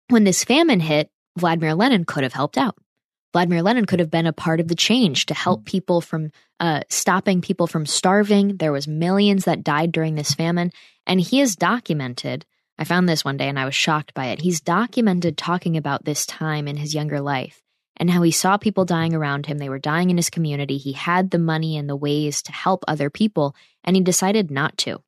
when 0.09 0.25
this 0.25 0.45
famine 0.45 0.81
hit, 0.81 1.11
Vladimir 1.39 1.75
Lenin 1.75 2.05
could 2.05 2.25
have 2.25 2.35
helped 2.35 2.59
out. 2.59 2.77
Vladimir 3.33 3.63
Lenin 3.63 3.87
could 3.87 4.01
have 4.01 4.11
been 4.11 4.27
a 4.27 4.35
part 4.35 4.61
of 4.61 4.69
the 4.69 4.75
change 4.75 5.25
to 5.27 5.35
help 5.35 5.65
people 5.65 6.03
from 6.03 6.31
uh, 6.61 6.83
stopping 6.91 7.41
people 7.41 7.67
from 7.67 7.87
starving. 7.87 8.59
There 8.59 8.73
was 8.73 8.87
millions 8.87 9.47
that 9.47 9.65
died 9.65 9.93
during 9.93 10.15
this 10.15 10.35
famine, 10.35 10.73
and 11.07 11.19
he 11.19 11.39
has 11.39 11.57
documented. 11.57 12.45
I 12.79 12.85
found 12.85 13.09
this 13.09 13.25
one 13.25 13.39
day 13.39 13.49
and 13.49 13.59
I 13.59 13.65
was 13.65 13.75
shocked 13.75 14.13
by 14.13 14.27
it. 14.27 14.43
He's 14.43 14.61
documented 14.61 15.39
talking 15.39 15.79
about 15.79 16.05
this 16.05 16.27
time 16.27 16.69
in 16.69 16.77
his 16.77 16.95
younger 16.95 17.23
life 17.23 17.62
and 17.97 18.11
how 18.11 18.23
he 18.23 18.31
saw 18.31 18.57
people 18.57 18.85
dying 18.85 19.15
around 19.15 19.47
him. 19.47 19.59
They 19.59 19.69
were 19.69 19.79
dying 19.79 20.11
in 20.11 20.17
his 20.17 20.31
community. 20.31 20.79
He 20.79 20.93
had 20.93 21.31
the 21.31 21.39
money 21.39 21.77
and 21.77 21.89
the 21.89 21.97
ways 21.97 22.43
to 22.43 22.53
help 22.53 22.85
other 22.89 23.11
people, 23.11 23.55
and 23.85 23.97
he 23.97 24.03
decided 24.03 24.51
not 24.51 24.77
to. 24.79 25.03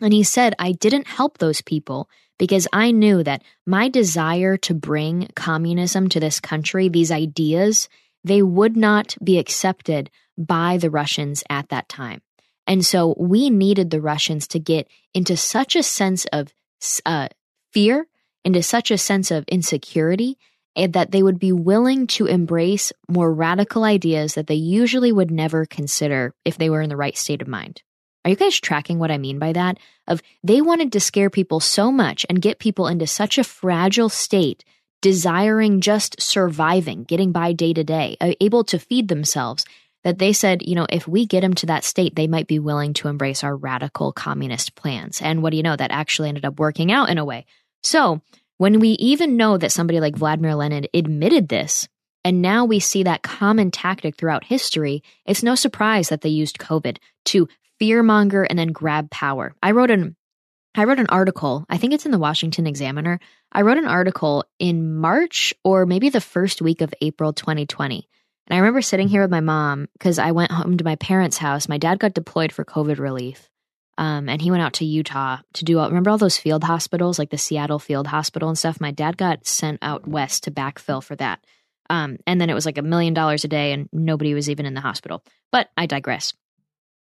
And 0.00 0.12
he 0.12 0.22
said, 0.22 0.54
I 0.58 0.72
didn't 0.72 1.06
help 1.06 1.38
those 1.38 1.62
people 1.62 2.08
because 2.38 2.68
I 2.72 2.90
knew 2.90 3.22
that 3.22 3.42
my 3.66 3.88
desire 3.88 4.56
to 4.58 4.74
bring 4.74 5.28
communism 5.34 6.08
to 6.10 6.20
this 6.20 6.38
country, 6.38 6.88
these 6.88 7.10
ideas, 7.10 7.88
they 8.24 8.42
would 8.42 8.76
not 8.76 9.16
be 9.22 9.38
accepted 9.38 10.10
by 10.36 10.76
the 10.76 10.90
Russians 10.90 11.42
at 11.48 11.70
that 11.70 11.88
time. 11.88 12.20
And 12.66 12.84
so 12.84 13.14
we 13.18 13.48
needed 13.48 13.90
the 13.90 14.00
Russians 14.00 14.48
to 14.48 14.58
get 14.58 14.88
into 15.14 15.36
such 15.36 15.76
a 15.76 15.82
sense 15.82 16.26
of 16.26 16.52
uh, 17.06 17.28
fear, 17.72 18.06
into 18.44 18.62
such 18.62 18.90
a 18.90 18.98
sense 18.98 19.30
of 19.30 19.44
insecurity, 19.48 20.36
eh, 20.76 20.86
that 20.88 21.10
they 21.10 21.22
would 21.22 21.38
be 21.38 21.52
willing 21.52 22.06
to 22.06 22.26
embrace 22.26 22.92
more 23.08 23.32
radical 23.32 23.84
ideas 23.84 24.34
that 24.34 24.46
they 24.46 24.54
usually 24.54 25.12
would 25.12 25.30
never 25.30 25.66
consider 25.66 26.34
if 26.44 26.58
they 26.58 26.70
were 26.70 26.82
in 26.82 26.88
the 26.88 26.96
right 26.96 27.16
state 27.16 27.42
of 27.42 27.48
mind. 27.48 27.82
Are 28.24 28.30
you 28.30 28.36
guys 28.36 28.58
tracking 28.58 28.98
what 28.98 29.12
I 29.12 29.18
mean 29.18 29.38
by 29.38 29.52
that? 29.52 29.78
Of 30.08 30.20
they 30.42 30.60
wanted 30.60 30.92
to 30.92 31.00
scare 31.00 31.30
people 31.30 31.60
so 31.60 31.92
much 31.92 32.26
and 32.28 32.42
get 32.42 32.58
people 32.58 32.88
into 32.88 33.06
such 33.06 33.38
a 33.38 33.44
fragile 33.44 34.08
state, 34.08 34.64
desiring 35.00 35.80
just 35.80 36.20
surviving, 36.20 37.04
getting 37.04 37.30
by 37.30 37.52
day 37.52 37.72
to 37.72 37.84
day, 37.84 38.16
uh, 38.20 38.32
able 38.40 38.64
to 38.64 38.80
feed 38.80 39.06
themselves, 39.06 39.64
that 40.02 40.18
they 40.18 40.32
said, 40.32 40.62
you 40.66 40.74
know, 40.74 40.86
if 40.90 41.08
we 41.08 41.26
get 41.26 41.40
them 41.40 41.54
to 41.54 41.66
that 41.66 41.82
state, 41.84 42.14
they 42.14 42.26
might 42.26 42.46
be 42.46 42.58
willing 42.58 42.94
to 42.94 43.08
embrace 43.08 43.42
our 43.42 43.56
radical 43.56 44.12
communist 44.12 44.74
plans. 44.74 45.20
And 45.20 45.42
what 45.42 45.50
do 45.50 45.56
you 45.56 45.64
know? 45.64 45.76
That 45.76 45.90
actually 45.90 46.28
ended 46.28 46.44
up 46.44 46.60
working 46.60 46.92
out 46.92 47.10
in 47.10 47.18
a 47.18 47.24
way. 47.24 47.44
So 47.82 48.22
when 48.58 48.80
we 48.80 48.90
even 48.90 49.36
know 49.36 49.58
that 49.58 49.72
somebody 49.72 50.00
like 50.00 50.16
Vladimir 50.16 50.54
Lenin 50.54 50.86
admitted 50.94 51.48
this, 51.48 51.88
and 52.24 52.42
now 52.42 52.64
we 52.64 52.80
see 52.80 53.04
that 53.04 53.22
common 53.22 53.70
tactic 53.70 54.16
throughout 54.16 54.44
history, 54.44 55.02
it's 55.24 55.42
no 55.42 55.54
surprise 55.54 56.08
that 56.08 56.22
they 56.22 56.28
used 56.28 56.58
COVID 56.58 56.98
to 57.26 57.48
fearmonger 57.80 58.46
and 58.48 58.58
then 58.58 58.72
grab 58.72 59.10
power. 59.10 59.54
I 59.62 59.72
wrote 59.72 59.90
an 59.90 60.16
I 60.74 60.84
wrote 60.84 60.98
an 60.98 61.06
article. 61.08 61.64
I 61.70 61.78
think 61.78 61.94
it's 61.94 62.04
in 62.04 62.12
the 62.12 62.18
Washington 62.18 62.66
Examiner. 62.66 63.18
I 63.50 63.62
wrote 63.62 63.78
an 63.78 63.86
article 63.86 64.44
in 64.58 64.94
March 64.94 65.54
or 65.64 65.86
maybe 65.86 66.10
the 66.10 66.20
first 66.20 66.60
week 66.60 66.82
of 66.82 66.92
April 67.00 67.32
2020. 67.32 68.06
And 68.46 68.54
I 68.54 68.58
remember 68.58 68.82
sitting 68.82 69.08
here 69.08 69.22
with 69.22 69.30
my 69.30 69.40
mom 69.40 69.88
because 69.94 70.18
I 70.18 70.32
went 70.32 70.52
home 70.52 70.76
to 70.76 70.84
my 70.84 70.96
parents' 70.96 71.38
house. 71.38 71.68
My 71.68 71.78
dad 71.78 71.98
got 71.98 72.12
deployed 72.12 72.52
for 72.52 72.64
COVID 72.64 72.98
relief. 72.98 73.48
Um, 73.98 74.28
and 74.28 74.42
he 74.42 74.50
went 74.50 74.62
out 74.62 74.74
to 74.74 74.84
Utah 74.84 75.38
to 75.54 75.64
do 75.64 75.78
all, 75.78 75.88
remember 75.88 76.10
all 76.10 76.18
those 76.18 76.36
field 76.36 76.64
hospitals, 76.64 77.18
like 77.18 77.30
the 77.30 77.38
Seattle 77.38 77.78
Field 77.78 78.06
Hospital 78.06 78.48
and 78.48 78.58
stuff? 78.58 78.80
My 78.80 78.90
dad 78.90 79.16
got 79.16 79.46
sent 79.46 79.78
out 79.80 80.06
west 80.06 80.44
to 80.44 80.50
backfill 80.50 81.02
for 81.02 81.16
that. 81.16 81.42
Um, 81.88 82.18
and 82.26 82.40
then 82.40 82.50
it 82.50 82.54
was 82.54 82.66
like 82.66 82.78
a 82.78 82.82
million 82.82 83.14
dollars 83.14 83.44
a 83.44 83.48
day, 83.48 83.72
and 83.72 83.88
nobody 83.92 84.34
was 84.34 84.50
even 84.50 84.66
in 84.66 84.74
the 84.74 84.80
hospital. 84.80 85.22
But 85.52 85.70
I 85.76 85.86
digress. 85.86 86.34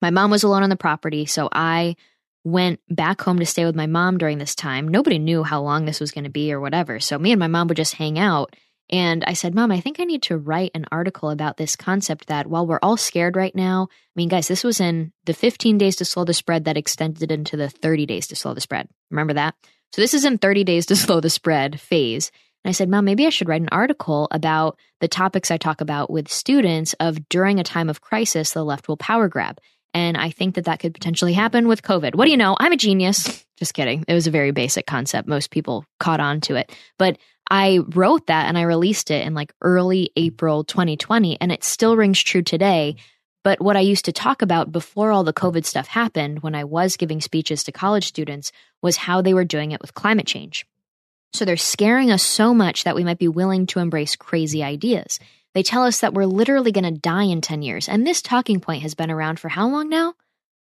My 0.02 0.10
mom 0.10 0.30
was 0.30 0.44
alone 0.44 0.64
on 0.64 0.70
the 0.70 0.76
property, 0.76 1.26
so 1.26 1.50
I 1.52 1.96
went 2.44 2.82
back 2.90 3.22
home 3.22 3.40
to 3.40 3.46
stay 3.46 3.66
with 3.66 3.76
my 3.76 3.88
mom 3.88 4.18
during 4.18 4.38
this 4.38 4.54
time. 4.54 4.88
Nobody 4.88 5.18
knew 5.18 5.44
how 5.44 5.62
long 5.62 5.86
this 5.86 6.00
was 6.00 6.12
going 6.12 6.26
to 6.26 6.30
be 6.30 6.52
or 6.52 6.60
whatever. 6.60 7.00
So 7.00 7.18
me 7.18 7.32
and 7.32 7.40
my 7.40 7.48
mom 7.48 7.68
would 7.70 7.78
just 7.78 7.96
hang 7.96 8.20
out. 8.20 8.56
And 8.90 9.24
I 9.26 9.34
said, 9.34 9.56
Mom, 9.56 9.72
I 9.72 9.80
think 9.80 10.00
I 10.00 10.04
need 10.04 10.24
to 10.24 10.38
write 10.38 10.72
an 10.76 10.86
article 10.92 11.30
about 11.30 11.58
this 11.58 11.76
concept 11.76 12.28
that 12.28 12.48
while 12.48 12.68
we're 12.68 12.80
all 12.82 12.98
scared 12.98 13.36
right 13.36 13.56
now, 13.56 13.88
I 13.92 14.14
mean, 14.16 14.30
guys, 14.30 14.48
this 14.48 14.64
was 14.64 14.80
in 14.80 15.14
the 15.26 15.34
15 15.34 15.78
days 15.78 15.96
to 15.98 16.06
slow 16.06 16.26
the 16.26 16.34
spread 16.34 16.66
that 16.66 16.78
extended 16.78 17.32
into 17.32 17.58
the 17.58 17.70
30 17.70 18.06
days 18.06 18.28
to 18.28 18.36
slow 18.36 18.54
the 18.54 18.62
spread. 18.62 18.90
Remember 19.10 19.34
that? 19.34 19.56
So 19.94 20.02
this 20.02 20.14
is 20.14 20.26
in 20.26 20.38
30 20.38 20.64
days 20.64 20.86
to 20.88 20.96
slow 20.98 21.20
the 21.20 21.30
spread 21.30 21.80
phase. 21.80 22.32
And 22.64 22.70
I 22.70 22.74
said, 22.74 22.90
Mom, 22.90 23.06
maybe 23.06 23.26
I 23.26 23.30
should 23.30 23.50
write 23.50 23.62
an 23.62 23.70
article 23.72 24.28
about 24.32 24.78
the 25.02 25.08
topics 25.08 25.52
I 25.52 25.58
talk 25.58 25.82
about 25.82 26.10
with 26.10 26.30
students 26.30 26.94
of 27.00 27.28
during 27.30 27.60
a 27.60 27.64
time 27.64 27.90
of 27.90 28.02
crisis, 28.02 28.52
the 28.52 28.64
left 28.64 28.88
will 28.88 28.98
power 28.98 29.28
grab. 29.28 29.60
And 29.94 30.18
I 30.18 30.32
think 30.32 30.56
that 30.56 30.66
that 30.66 30.80
could 30.80 30.94
potentially 30.94 31.34
happen 31.34 31.68
with 31.68 31.84
COVID. 31.84 32.16
What 32.16 32.26
do 32.26 32.32
you 32.32 32.38
know? 32.38 32.58
I'm 32.60 32.72
a 32.72 32.78
genius. 32.78 33.46
Just 33.58 33.76
kidding. 33.76 34.04
It 34.08 34.14
was 34.14 34.28
a 34.28 34.32
very 34.32 34.52
basic 34.52 34.88
concept. 34.88 35.28
Most 35.28 35.52
people 35.52 35.86
caught 36.00 36.20
on 36.20 36.42
to 36.42 36.56
it. 36.56 36.72
But 36.98 37.18
I 37.50 37.80
wrote 37.94 38.28
that 38.28 38.48
and 38.48 38.58
I 38.58 38.64
released 38.64 39.12
it 39.12 39.26
in 39.26 39.34
like 39.34 39.54
early 39.62 40.12
April 40.16 40.64
2020, 40.64 41.40
and 41.40 41.52
it 41.52 41.64
still 41.64 41.98
rings 41.98 42.22
true 42.22 42.42
today. 42.42 42.96
But 43.44 43.62
what 43.62 43.76
I 43.76 43.82
used 43.82 44.06
to 44.06 44.14
talk 44.14 44.42
about 44.42 44.72
before 44.72 45.12
all 45.12 45.26
the 45.26 45.34
COVID 45.34 45.66
stuff 45.66 45.88
happened, 45.88 46.42
when 46.44 46.56
I 46.56 46.64
was 46.64 46.96
giving 46.96 47.20
speeches 47.20 47.64
to 47.66 47.72
college 47.74 48.08
students, 48.08 48.52
was 48.82 48.96
how 48.98 49.22
they 49.22 49.34
were 49.34 49.44
doing 49.44 49.72
it 49.72 49.82
with 49.82 49.94
climate 49.94 50.28
change. 50.28 50.66
So 51.34 51.44
they're 51.46 51.58
scaring 51.58 52.12
us 52.12 52.24
so 52.24 52.54
much 52.54 52.86
that 52.86 52.96
we 52.96 53.04
might 53.04 53.20
be 53.20 53.28
willing 53.28 53.66
to 53.68 53.80
embrace 53.80 54.16
crazy 54.16 54.64
ideas. 54.64 55.20
They 55.54 55.64
tell 55.64 55.84
us 55.84 56.00
that 56.00 56.14
we're 56.14 56.26
literally 56.26 56.72
going 56.72 56.86
to 56.86 56.92
die 56.92 57.24
in 57.24 57.42
10 57.42 57.62
years. 57.62 57.90
And 57.90 58.08
this 58.08 58.22
talking 58.22 58.60
point 58.60 58.84
has 58.84 58.96
been 58.96 59.12
around 59.12 59.40
for 59.40 59.50
how 59.50 59.68
long 59.68 59.90
now? 59.90 60.14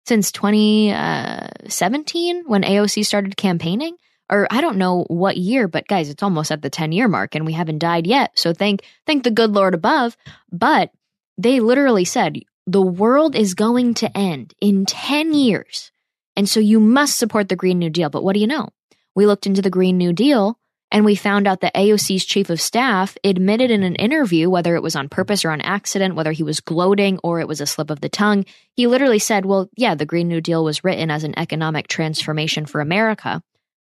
Since 0.06 0.32
2017 0.32 0.96
uh, 0.96 2.42
when 2.46 2.64
AOC 2.64 3.06
started 3.06 3.36
campaigning? 3.38 3.98
Or 4.30 4.48
I 4.50 4.62
don't 4.62 4.78
know 4.78 5.06
what 5.10 5.38
year, 5.38 5.68
but 5.68 5.88
guys, 5.88 6.10
it's 6.10 6.24
almost 6.24 6.52
at 6.52 6.62
the 6.62 6.70
10 6.70 6.92
year 6.92 7.08
mark 7.08 7.36
and 7.36 7.46
we 7.46 7.54
haven't 7.54 7.80
died 7.80 8.08
yet. 8.08 8.32
So 8.36 8.54
thank 8.54 8.84
thank 9.06 9.24
the 9.24 9.32
good 9.32 9.52
Lord 9.52 9.74
above. 9.74 10.18
But 10.52 10.92
they 11.38 11.60
literally 11.60 12.06
said 12.06 12.40
the 12.66 12.82
world 12.82 13.36
is 13.36 13.54
going 13.54 13.96
to 13.96 14.18
end 14.18 14.54
in 14.62 14.86
10 14.86 15.34
years. 15.34 15.92
And 16.36 16.48
so 16.48 16.60
you 16.60 16.80
must 16.80 17.18
support 17.18 17.50
the 17.50 17.56
Green 17.56 17.80
New 17.80 17.90
Deal. 17.90 18.10
But 18.10 18.24
what 18.24 18.34
do 18.34 18.40
you 18.40 18.48
know? 18.48 18.70
We 19.16 19.26
looked 19.26 19.46
into 19.46 19.62
the 19.62 19.70
Green 19.70 19.98
New 19.98 20.14
Deal 20.14 20.58
and 20.94 21.06
we 21.06 21.16
found 21.16 21.48
out 21.48 21.62
that 21.62 21.74
AOC's 21.74 22.24
chief 22.24 22.52
of 22.52 22.62
staff 22.62 23.18
admitted 23.24 23.72
in 23.72 23.82
an 23.82 23.96
interview, 23.96 24.50
whether 24.50 24.76
it 24.76 24.84
was 24.84 24.96
on 24.96 25.10
purpose 25.10 25.44
or 25.44 25.50
on 25.50 25.60
accident, 25.60 26.16
whether 26.16 26.32
he 26.32 26.44
was 26.44 26.60
gloating 26.60 27.20
or 27.24 27.40
it 27.40 27.48
was 27.48 27.60
a 27.60 27.66
slip 27.66 27.90
of 27.90 28.02
the 28.02 28.10
tongue, 28.10 28.46
he 28.76 28.86
literally 28.86 29.18
said, 29.18 29.46
Well, 29.46 29.70
yeah, 29.76 29.96
the 29.96 30.06
Green 30.06 30.28
New 30.28 30.40
Deal 30.40 30.64
was 30.64 30.84
written 30.84 31.10
as 31.10 31.24
an 31.24 31.38
economic 31.38 31.88
transformation 31.88 32.68
for 32.68 32.80
America. 32.80 33.42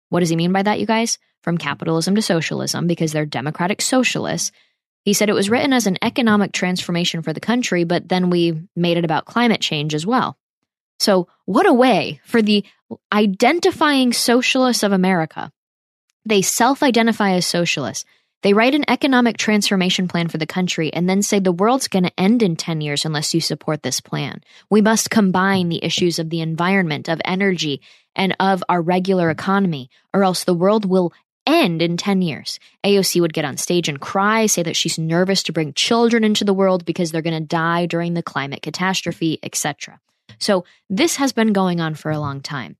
What 0.09 0.21
does 0.21 0.29
he 0.29 0.35
mean 0.35 0.51
by 0.51 0.63
that, 0.63 0.79
you 0.79 0.85
guys? 0.85 1.17
From 1.41 1.57
capitalism 1.57 2.15
to 2.15 2.21
socialism, 2.21 2.87
because 2.87 3.11
they're 3.11 3.25
democratic 3.25 3.81
socialists. 3.81 4.51
He 5.03 5.13
said 5.13 5.29
it 5.29 5.33
was 5.33 5.49
written 5.49 5.73
as 5.73 5.85
an 5.85 5.97
economic 6.01 6.51
transformation 6.51 7.21
for 7.21 7.33
the 7.33 7.39
country, 7.39 7.83
but 7.83 8.09
then 8.09 8.29
we 8.29 8.67
made 8.75 8.97
it 8.97 9.05
about 9.05 9.25
climate 9.25 9.61
change 9.61 9.93
as 9.93 10.05
well. 10.05 10.37
So, 10.99 11.27
what 11.45 11.67
a 11.67 11.73
way 11.73 12.21
for 12.25 12.41
the 12.41 12.65
identifying 13.11 14.13
socialists 14.13 14.83
of 14.83 14.91
America. 14.91 15.51
They 16.25 16.41
self 16.41 16.81
identify 16.81 17.31
as 17.31 17.45
socialists. 17.45 18.05
They 18.43 18.53
write 18.53 18.75
an 18.75 18.85
economic 18.87 19.37
transformation 19.37 20.07
plan 20.07 20.27
for 20.27 20.37
the 20.37 20.45
country 20.45 20.93
and 20.93 21.09
then 21.09 21.21
say 21.21 21.39
the 21.39 21.51
world's 21.51 21.87
going 21.87 22.03
to 22.03 22.19
end 22.19 22.43
in 22.43 22.55
10 22.55 22.81
years 22.81 23.05
unless 23.05 23.33
you 23.33 23.41
support 23.41 23.81
this 23.81 23.99
plan. 23.99 24.41
We 24.69 24.81
must 24.81 25.09
combine 25.09 25.69
the 25.69 25.83
issues 25.83 26.19
of 26.19 26.29
the 26.29 26.41
environment, 26.41 27.09
of 27.09 27.21
energy, 27.25 27.81
and 28.15 28.35
of 28.39 28.63
our 28.69 28.81
regular 28.81 29.29
economy, 29.29 29.89
or 30.13 30.23
else 30.23 30.43
the 30.43 30.53
world 30.53 30.85
will 30.85 31.11
end 31.45 31.81
in 31.81 31.97
10 31.97 32.21
years. 32.21 32.59
AOC 32.83 33.21
would 33.21 33.33
get 33.33 33.45
on 33.45 33.57
stage 33.57 33.87
and 33.87 33.99
cry, 33.99 34.45
say 34.45 34.63
that 34.63 34.75
she's 34.75 34.97
nervous 34.97 35.43
to 35.43 35.53
bring 35.53 35.73
children 35.73 36.23
into 36.23 36.43
the 36.43 36.53
world 36.53 36.85
because 36.85 37.11
they're 37.11 37.21
going 37.21 37.39
to 37.39 37.47
die 37.47 37.85
during 37.85 38.13
the 38.13 38.23
climate 38.23 38.61
catastrophe, 38.61 39.39
etc. 39.43 39.99
So 40.39 40.65
this 40.89 41.15
has 41.17 41.33
been 41.33 41.53
going 41.53 41.79
on 41.81 41.95
for 41.95 42.11
a 42.11 42.19
long 42.19 42.41
time. 42.41 42.77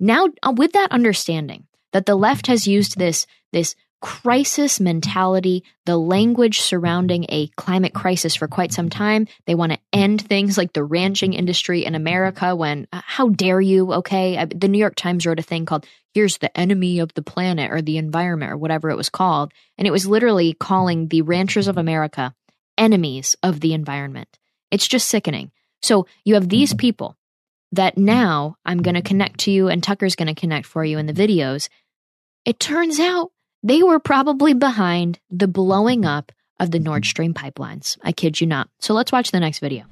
Now, 0.00 0.28
uh, 0.42 0.52
with 0.56 0.72
that 0.72 0.92
understanding 0.92 1.66
that 1.92 2.06
the 2.06 2.16
left 2.16 2.46
has 2.48 2.66
used 2.66 2.98
this, 2.98 3.26
this 3.52 3.74
crisis 4.04 4.80
mentality, 4.80 5.64
the 5.86 5.96
language 5.96 6.60
surrounding 6.60 7.24
a 7.30 7.46
climate 7.56 7.94
crisis 7.94 8.34
for 8.34 8.46
quite 8.46 8.70
some 8.70 8.90
time. 8.90 9.26
They 9.46 9.54
want 9.54 9.72
to 9.72 9.78
end 9.94 10.20
things 10.20 10.58
like 10.58 10.74
the 10.74 10.84
ranching 10.84 11.32
industry 11.32 11.86
in 11.86 11.94
America 11.94 12.54
when, 12.54 12.86
uh, 12.92 13.00
how 13.02 13.30
dare 13.30 13.62
you? 13.62 13.94
Okay. 13.94 14.44
The 14.44 14.68
New 14.68 14.76
York 14.76 14.94
Times 14.94 15.24
wrote 15.24 15.38
a 15.38 15.42
thing 15.42 15.64
called, 15.64 15.86
here's 16.12 16.36
the 16.36 16.54
enemy 16.54 16.98
of 16.98 17.14
the 17.14 17.22
planet 17.22 17.72
or 17.72 17.80
the 17.80 17.96
environment 17.96 18.52
or 18.52 18.58
whatever 18.58 18.90
it 18.90 18.96
was 18.98 19.08
called. 19.08 19.52
And 19.78 19.88
it 19.88 19.90
was 19.90 20.06
literally 20.06 20.52
calling 20.52 21.08
the 21.08 21.22
ranchers 21.22 21.66
of 21.66 21.78
America 21.78 22.34
enemies 22.76 23.36
of 23.42 23.60
the 23.60 23.72
environment. 23.72 24.38
It's 24.70 24.86
just 24.86 25.08
sickening. 25.08 25.50
So 25.80 26.06
you 26.26 26.34
have 26.34 26.50
these 26.50 26.74
people 26.74 27.16
that 27.72 27.96
now 27.96 28.56
I'm 28.66 28.82
going 28.82 28.96
to 28.96 29.02
connect 29.02 29.40
to 29.40 29.50
you 29.50 29.68
and 29.68 29.82
Tucker's 29.82 30.14
going 30.14 30.28
to 30.28 30.38
connect 30.38 30.66
for 30.66 30.84
you 30.84 30.98
in 30.98 31.06
the 31.06 31.14
videos. 31.14 31.70
It 32.44 32.60
turns 32.60 33.00
out 33.00 33.30
they 33.64 33.82
were 33.82 33.98
probably 33.98 34.52
behind 34.52 35.18
the 35.30 35.48
blowing 35.48 36.04
up 36.04 36.30
of 36.60 36.70
the 36.70 36.78
Nord 36.78 37.04
Stream 37.04 37.34
pipelines. 37.34 37.96
I 38.02 38.12
kid 38.12 38.40
you 38.40 38.46
not. 38.46 38.68
So 38.78 38.94
let's 38.94 39.10
watch 39.10 39.32
the 39.32 39.40
next 39.40 39.58
video. 39.58 39.86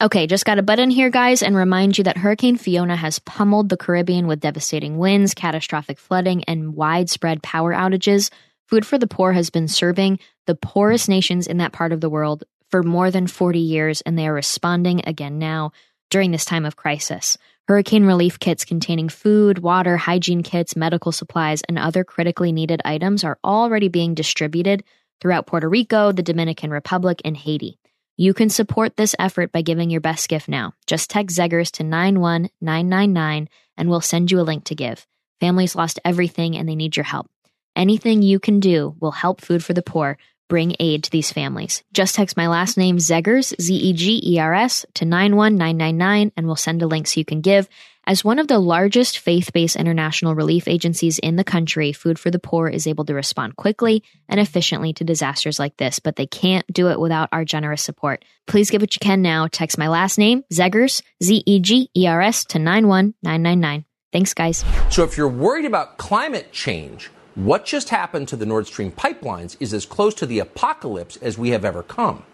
Okay, 0.00 0.26
just 0.26 0.44
got 0.44 0.56
to 0.56 0.62
butt 0.62 0.80
in 0.80 0.90
here, 0.90 1.10
guys, 1.10 1.44
and 1.44 1.54
remind 1.54 1.96
you 1.96 2.04
that 2.04 2.16
Hurricane 2.16 2.56
Fiona 2.56 2.96
has 2.96 3.20
pummeled 3.20 3.68
the 3.68 3.76
Caribbean 3.76 4.26
with 4.26 4.40
devastating 4.40 4.98
winds, 4.98 5.34
catastrophic 5.34 5.98
flooding, 5.98 6.42
and 6.44 6.74
widespread 6.74 7.42
power 7.42 7.72
outages. 7.72 8.30
Food 8.66 8.84
for 8.84 8.98
the 8.98 9.06
Poor 9.06 9.32
has 9.32 9.50
been 9.50 9.68
serving 9.68 10.18
the 10.46 10.56
poorest 10.56 11.08
nations 11.08 11.46
in 11.46 11.58
that 11.58 11.72
part 11.72 11.92
of 11.92 12.00
the 12.00 12.10
world 12.10 12.42
for 12.70 12.82
more 12.82 13.12
than 13.12 13.28
40 13.28 13.60
years, 13.60 14.00
and 14.00 14.18
they 14.18 14.26
are 14.26 14.32
responding 14.32 15.02
again 15.06 15.38
now 15.38 15.70
during 16.10 16.32
this 16.32 16.44
time 16.44 16.64
of 16.64 16.74
crisis. 16.74 17.38
Hurricane 17.68 18.04
relief 18.04 18.40
kits 18.40 18.64
containing 18.64 19.08
food, 19.08 19.60
water, 19.60 19.96
hygiene 19.96 20.42
kits, 20.42 20.74
medical 20.74 21.12
supplies, 21.12 21.62
and 21.68 21.78
other 21.78 22.02
critically 22.02 22.50
needed 22.50 22.82
items 22.84 23.22
are 23.22 23.38
already 23.44 23.88
being 23.88 24.14
distributed 24.14 24.82
throughout 25.20 25.46
Puerto 25.46 25.68
Rico, 25.68 26.10
the 26.10 26.24
Dominican 26.24 26.70
Republic, 26.70 27.22
and 27.24 27.36
Haiti. 27.36 27.78
You 28.16 28.34
can 28.34 28.50
support 28.50 28.96
this 28.96 29.14
effort 29.18 29.52
by 29.52 29.62
giving 29.62 29.90
your 29.90 30.00
best 30.00 30.28
gift 30.28 30.48
now. 30.48 30.74
Just 30.86 31.08
text 31.08 31.38
Zegers 31.38 31.70
to 31.72 31.84
91999 31.84 33.48
and 33.76 33.88
we'll 33.88 34.00
send 34.00 34.30
you 34.30 34.40
a 34.40 34.42
link 34.42 34.64
to 34.64 34.74
give. 34.74 35.06
Families 35.40 35.76
lost 35.76 36.00
everything 36.04 36.56
and 36.56 36.68
they 36.68 36.74
need 36.74 36.96
your 36.96 37.04
help. 37.04 37.30
Anything 37.74 38.22
you 38.22 38.38
can 38.38 38.60
do 38.60 38.94
will 39.00 39.12
help 39.12 39.40
Food 39.40 39.64
for 39.64 39.72
the 39.72 39.82
Poor 39.82 40.18
bring 40.48 40.76
aid 40.78 41.04
to 41.04 41.10
these 41.10 41.32
families. 41.32 41.82
Just 41.92 42.14
text 42.14 42.36
my 42.36 42.48
last 42.48 42.76
name, 42.76 42.98
Zegers, 42.98 43.58
Z 43.60 43.74
E 43.74 43.92
G 43.92 44.20
E 44.24 44.38
R 44.38 44.54
S, 44.54 44.84
to 44.94 45.04
91999 45.04 46.32
and 46.36 46.46
we'll 46.46 46.56
send 46.56 46.82
a 46.82 46.86
link 46.86 47.06
so 47.06 47.20
you 47.20 47.24
can 47.24 47.40
give. 47.40 47.68
As 48.04 48.24
one 48.24 48.40
of 48.40 48.48
the 48.48 48.58
largest 48.58 49.20
faith 49.20 49.52
based 49.52 49.76
international 49.76 50.34
relief 50.34 50.66
agencies 50.66 51.20
in 51.20 51.36
the 51.36 51.44
country, 51.44 51.92
Food 51.92 52.18
for 52.18 52.32
the 52.32 52.40
Poor 52.40 52.68
is 52.68 52.88
able 52.88 53.04
to 53.04 53.14
respond 53.14 53.54
quickly 53.54 54.02
and 54.28 54.40
efficiently 54.40 54.92
to 54.94 55.04
disasters 55.04 55.60
like 55.60 55.76
this, 55.76 56.00
but 56.00 56.16
they 56.16 56.26
can't 56.26 56.66
do 56.72 56.88
it 56.88 56.98
without 56.98 57.28
our 57.30 57.44
generous 57.44 57.82
support. 57.82 58.24
Please 58.48 58.70
give 58.70 58.82
what 58.82 58.94
you 58.94 58.98
can 59.00 59.22
now. 59.22 59.46
Text 59.46 59.78
my 59.78 59.86
last 59.86 60.18
name, 60.18 60.42
Zegers, 60.52 61.02
Z 61.22 61.44
E 61.46 61.60
G 61.60 61.90
E 61.96 62.08
R 62.08 62.20
S, 62.20 62.44
to 62.46 62.58
91999. 62.58 63.84
Thanks, 64.12 64.34
guys. 64.34 64.64
So 64.90 65.04
if 65.04 65.16
you're 65.16 65.28
worried 65.28 65.64
about 65.64 65.96
climate 65.96 66.52
change, 66.52 67.10
what 67.34 67.64
just 67.64 67.88
happened 67.88 68.28
to 68.28 68.36
the 68.36 68.46
Nord 68.46 68.66
Stream 68.66 68.92
pipelines 68.92 69.56
is 69.58 69.72
as 69.72 69.86
close 69.86 70.14
to 70.14 70.26
the 70.26 70.38
apocalypse 70.38 71.16
as 71.16 71.38
we 71.38 71.50
have 71.50 71.64
ever 71.64 71.82
come. 71.82 72.24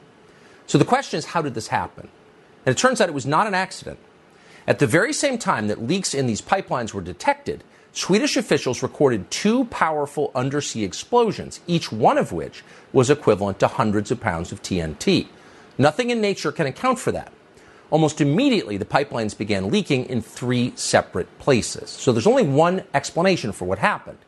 So 0.66 0.76
the 0.76 0.84
question 0.84 1.18
is, 1.18 1.26
how 1.26 1.42
did 1.42 1.54
this 1.54 1.68
happen? 1.68 2.08
And 2.66 2.74
it 2.74 2.78
turns 2.78 3.00
out 3.00 3.08
it 3.08 3.14
was 3.14 3.26
not 3.26 3.46
an 3.46 3.54
accident. 3.54 3.98
At 4.66 4.80
the 4.80 4.87
very 4.87 5.12
same 5.12 5.38
time 5.38 5.68
that 5.68 5.87
leaks 5.87 6.12
in 6.12 6.26
these 6.26 6.42
pipelines 6.42 6.92
were 6.92 7.00
detected, 7.00 7.64
Swedish 7.92 8.37
officials 8.37 8.82
recorded 8.82 9.30
two 9.30 9.64
powerful 9.66 10.30
undersea 10.34 10.84
explosions, 10.84 11.61
each 11.66 11.90
one 11.90 12.18
of 12.18 12.32
which 12.32 12.62
was 12.92 13.08
equivalent 13.08 13.58
to 13.61 13.68
hundreds 13.68 14.11
of 14.11 14.20
pounds 14.20 14.52
of 14.52 14.62
TNT. 14.62 15.28
Nothing 15.78 16.11
in 16.11 16.20
nature 16.20 16.52
can 16.52 16.66
account 16.66 16.98
for 16.98 17.12
that. 17.12 17.32
Almost 17.90 18.20
immediately, 18.20 18.76
the 18.76 18.84
pipelines 18.84 19.37
began 19.37 19.70
leaking 19.70 20.04
in 20.06 20.20
three 20.20 20.72
separate 20.76 21.38
places. 21.38 21.88
So 21.88 22.12
there's 22.12 22.26
only 22.26 22.42
one 22.42 22.82
explanation 22.92 23.52
for 23.52 23.64
what 23.64 23.78
happened. 23.78 24.18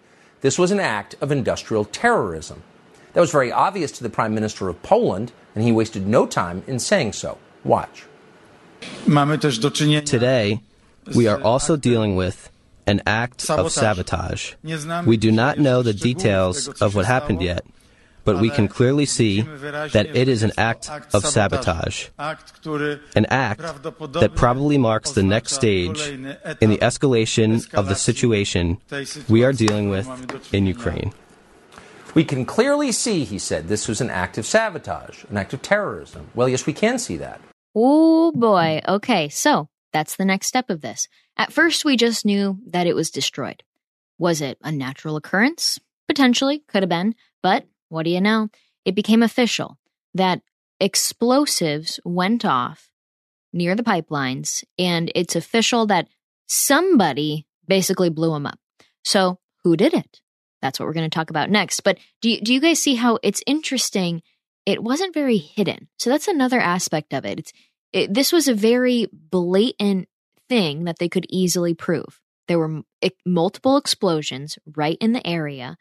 This 0.40 0.58
was 0.58 0.70
an 0.70 0.80
act 0.80 1.16
of 1.20 1.30
industrial 1.30 1.84
terrorism. 1.84 2.62
That 3.12 3.20
was 3.20 3.32
very 3.32 3.52
obvious 3.52 3.92
to 3.92 4.02
the 4.02 4.10
Prime 4.10 4.34
Minister 4.34 4.68
of 4.68 4.82
Poland, 4.82 5.32
and 5.54 5.64
he 5.64 5.72
wasted 5.72 6.06
no 6.06 6.26
time 6.26 6.62
in 6.66 6.78
saying 6.78 7.12
so. 7.12 7.38
Watch. 7.64 8.04
Today, 9.06 10.60
we 11.14 11.26
are 11.26 11.42
also 11.42 11.76
dealing 11.76 12.16
with 12.16 12.50
an 12.86 13.02
act 13.06 13.50
of 13.50 13.70
sabotage. 13.70 14.54
We 15.04 15.16
do 15.16 15.30
not 15.30 15.58
know 15.58 15.82
the 15.82 15.92
details 15.92 16.68
of 16.80 16.94
what 16.94 17.04
happened 17.04 17.42
yet, 17.42 17.64
but 18.24 18.40
we 18.40 18.50
can 18.50 18.68
clearly 18.68 19.06
see 19.06 19.42
that 19.42 20.06
it 20.14 20.28
is 20.28 20.42
an 20.42 20.52
act 20.58 20.90
of 21.14 21.24
sabotage, 21.24 22.08
an 22.16 23.26
act 23.26 23.60
that 23.60 24.32
probably 24.34 24.78
marks 24.78 25.12
the 25.12 25.22
next 25.22 25.52
stage 25.52 26.00
in 26.08 26.70
the 26.70 26.78
escalation 26.78 27.72
of 27.74 27.88
the 27.88 27.94
situation 27.94 28.78
we 29.28 29.44
are 29.44 29.52
dealing 29.52 29.88
with 29.90 30.08
in 30.52 30.66
Ukraine. 30.66 31.12
We 32.14 32.24
can 32.24 32.44
clearly 32.44 32.90
see, 32.90 33.24
he 33.24 33.38
said, 33.38 33.68
this 33.68 33.86
was 33.86 34.00
an 34.00 34.10
act 34.10 34.36
of 34.36 34.44
sabotage, 34.44 35.24
an 35.30 35.36
act 35.36 35.52
of 35.54 35.62
terrorism. 35.62 36.28
Well, 36.34 36.48
yes, 36.48 36.66
we 36.66 36.72
can 36.72 36.98
see 36.98 37.16
that. 37.18 37.40
Oh 37.74 38.32
boy. 38.32 38.80
Okay, 38.86 39.28
so 39.28 39.68
that's 39.92 40.16
the 40.16 40.24
next 40.24 40.48
step 40.48 40.70
of 40.70 40.80
this. 40.80 41.06
At 41.36 41.52
first, 41.52 41.84
we 41.84 41.96
just 41.96 42.26
knew 42.26 42.58
that 42.66 42.88
it 42.88 42.96
was 42.96 43.12
destroyed. 43.12 43.62
Was 44.18 44.40
it 44.40 44.58
a 44.62 44.72
natural 44.72 45.16
occurrence? 45.16 45.78
Potentially, 46.08 46.64
could 46.66 46.82
have 46.82 46.88
been. 46.88 47.14
But 47.42 47.64
what 47.90 48.04
do 48.04 48.10
you 48.10 48.20
know? 48.20 48.48
It 48.84 48.94
became 48.94 49.22
official 49.22 49.78
that 50.14 50.40
explosives 50.80 52.00
went 52.04 52.44
off 52.44 52.90
near 53.52 53.74
the 53.74 53.82
pipelines, 53.82 54.64
and 54.78 55.12
it's 55.14 55.36
official 55.36 55.86
that 55.86 56.08
somebody 56.48 57.46
basically 57.68 58.08
blew 58.08 58.32
them 58.32 58.46
up. 58.46 58.58
So, 59.04 59.38
who 59.62 59.76
did 59.76 59.92
it? 59.92 60.20
That's 60.62 60.78
what 60.78 60.86
we're 60.86 60.94
going 60.94 61.10
to 61.10 61.14
talk 61.14 61.30
about 61.30 61.50
next. 61.50 61.80
But 61.80 61.98
do 62.20 62.30
you, 62.30 62.40
do 62.40 62.54
you 62.54 62.60
guys 62.60 62.80
see 62.80 62.94
how 62.94 63.18
it's 63.22 63.42
interesting? 63.46 64.22
It 64.66 64.82
wasn't 64.82 65.14
very 65.14 65.38
hidden. 65.38 65.88
So 65.98 66.10
that's 66.10 66.28
another 66.28 66.60
aspect 66.60 67.12
of 67.12 67.24
it. 67.24 67.38
It's 67.38 67.52
it, 67.92 68.14
this 68.14 68.32
was 68.32 68.46
a 68.46 68.54
very 68.54 69.08
blatant 69.12 70.08
thing 70.48 70.84
that 70.84 70.98
they 70.98 71.08
could 71.08 71.26
easily 71.28 71.74
prove. 71.74 72.20
There 72.46 72.58
were 72.58 72.82
multiple 73.26 73.76
explosions 73.76 74.58
right 74.76 74.98
in 75.00 75.12
the 75.12 75.26
area, 75.26 75.76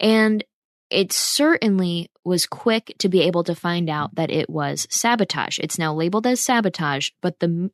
and 0.00 0.44
it 0.90 1.12
certainly 1.12 2.10
was 2.24 2.46
quick 2.46 2.94
to 2.98 3.08
be 3.08 3.22
able 3.22 3.44
to 3.44 3.54
find 3.54 3.88
out 3.88 4.14
that 4.14 4.30
it 4.30 4.48
was 4.48 4.86
sabotage. 4.90 5.58
It's 5.58 5.78
now 5.78 5.94
labeled 5.94 6.26
as 6.26 6.40
sabotage, 6.40 7.10
but 7.20 7.40
the 7.40 7.70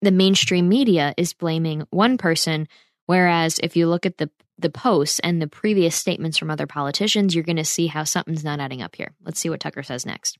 the 0.00 0.10
mainstream 0.10 0.68
media 0.68 1.14
is 1.16 1.32
blaming 1.32 1.86
one 1.90 2.18
person, 2.18 2.66
whereas 3.06 3.60
if 3.62 3.76
you 3.76 3.86
look 3.86 4.04
at 4.04 4.18
the 4.18 4.30
the 4.58 4.70
posts 4.70 5.18
and 5.20 5.40
the 5.40 5.46
previous 5.46 5.94
statements 5.94 6.38
from 6.38 6.50
other 6.50 6.66
politicians, 6.66 7.34
you're 7.34 7.44
going 7.44 7.56
to 7.56 7.64
see 7.64 7.86
how 7.86 8.04
something's 8.04 8.44
not 8.44 8.60
adding 8.60 8.82
up 8.82 8.94
here. 8.94 9.12
Let's 9.24 9.40
see 9.40 9.50
what 9.50 9.60
Tucker 9.60 9.82
says 9.82 10.06
next. 10.06 10.38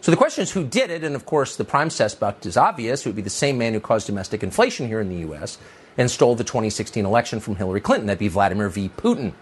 So 0.00 0.10
the 0.10 0.16
question 0.16 0.42
is 0.42 0.52
who 0.52 0.64
did 0.64 0.90
it, 0.90 1.02
and 1.02 1.16
of 1.16 1.26
course 1.26 1.56
the 1.56 1.64
prime 1.64 1.90
suspect 1.90 2.46
is 2.46 2.56
obvious. 2.56 3.04
It 3.04 3.08
would 3.08 3.16
be 3.16 3.22
the 3.22 3.30
same 3.30 3.58
man 3.58 3.72
who 3.72 3.80
caused 3.80 4.06
domestic 4.06 4.42
inflation 4.42 4.86
here 4.86 5.00
in 5.00 5.08
the 5.08 5.16
U.S. 5.16 5.58
and 5.96 6.10
stole 6.10 6.34
the 6.34 6.44
2016 6.44 7.04
election 7.04 7.40
from 7.40 7.56
Hillary 7.56 7.80
Clinton. 7.80 8.06
That'd 8.06 8.18
be 8.18 8.28
Vladimir 8.28 8.68
V. 8.68 8.90
Putin. 8.96 9.32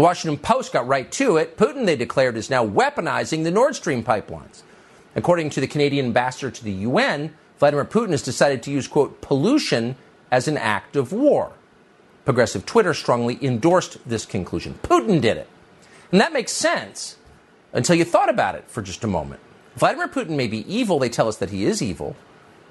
The 0.00 0.04
Washington 0.04 0.38
Post 0.38 0.72
got 0.72 0.86
right 0.86 1.12
to 1.12 1.36
it. 1.36 1.58
Putin, 1.58 1.84
they 1.84 1.94
declared, 1.94 2.38
is 2.38 2.48
now 2.48 2.66
weaponizing 2.66 3.44
the 3.44 3.50
Nord 3.50 3.76
Stream 3.76 4.02
pipelines. 4.02 4.62
According 5.14 5.50
to 5.50 5.60
the 5.60 5.66
Canadian 5.66 6.06
ambassador 6.06 6.50
to 6.50 6.64
the 6.64 6.72
UN, 6.72 7.34
Vladimir 7.58 7.84
Putin 7.84 8.12
has 8.12 8.22
decided 8.22 8.62
to 8.62 8.70
use, 8.70 8.88
quote, 8.88 9.20
pollution 9.20 9.96
as 10.30 10.48
an 10.48 10.56
act 10.56 10.96
of 10.96 11.12
war. 11.12 11.52
Progressive 12.24 12.64
Twitter 12.64 12.94
strongly 12.94 13.38
endorsed 13.44 13.98
this 14.08 14.24
conclusion. 14.24 14.78
Putin 14.82 15.20
did 15.20 15.36
it. 15.36 15.50
And 16.12 16.18
that 16.18 16.32
makes 16.32 16.52
sense 16.52 17.18
until 17.74 17.94
you 17.94 18.06
thought 18.06 18.30
about 18.30 18.54
it 18.54 18.70
for 18.70 18.80
just 18.80 19.04
a 19.04 19.06
moment. 19.06 19.42
Vladimir 19.76 20.08
Putin 20.08 20.30
may 20.30 20.46
be 20.46 20.64
evil, 20.74 20.98
they 20.98 21.10
tell 21.10 21.28
us 21.28 21.36
that 21.36 21.50
he 21.50 21.66
is 21.66 21.82
evil, 21.82 22.16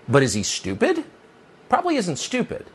but 0.07 0.23
is 0.23 0.33
he 0.33 0.41
stupid? 0.41 1.03
Probably 1.69 1.95
isn't 1.95 2.17
stupid. 2.17 2.65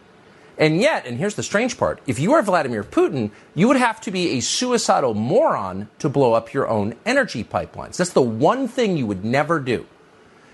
And 0.56 0.80
yet, 0.80 1.04
and 1.06 1.18
here's 1.18 1.34
the 1.34 1.42
strange 1.42 1.76
part 1.76 2.00
if 2.06 2.18
you 2.18 2.32
are 2.34 2.42
Vladimir 2.42 2.84
Putin, 2.84 3.30
you 3.54 3.68
would 3.68 3.76
have 3.76 4.00
to 4.02 4.10
be 4.10 4.30
a 4.30 4.40
suicidal 4.40 5.14
moron 5.14 5.88
to 5.98 6.08
blow 6.08 6.34
up 6.34 6.52
your 6.52 6.68
own 6.68 6.94
energy 7.04 7.42
pipelines. 7.42 7.96
That's 7.96 8.12
the 8.12 8.22
one 8.22 8.68
thing 8.68 8.96
you 8.96 9.06
would 9.06 9.24
never 9.24 9.58
do. 9.58 9.86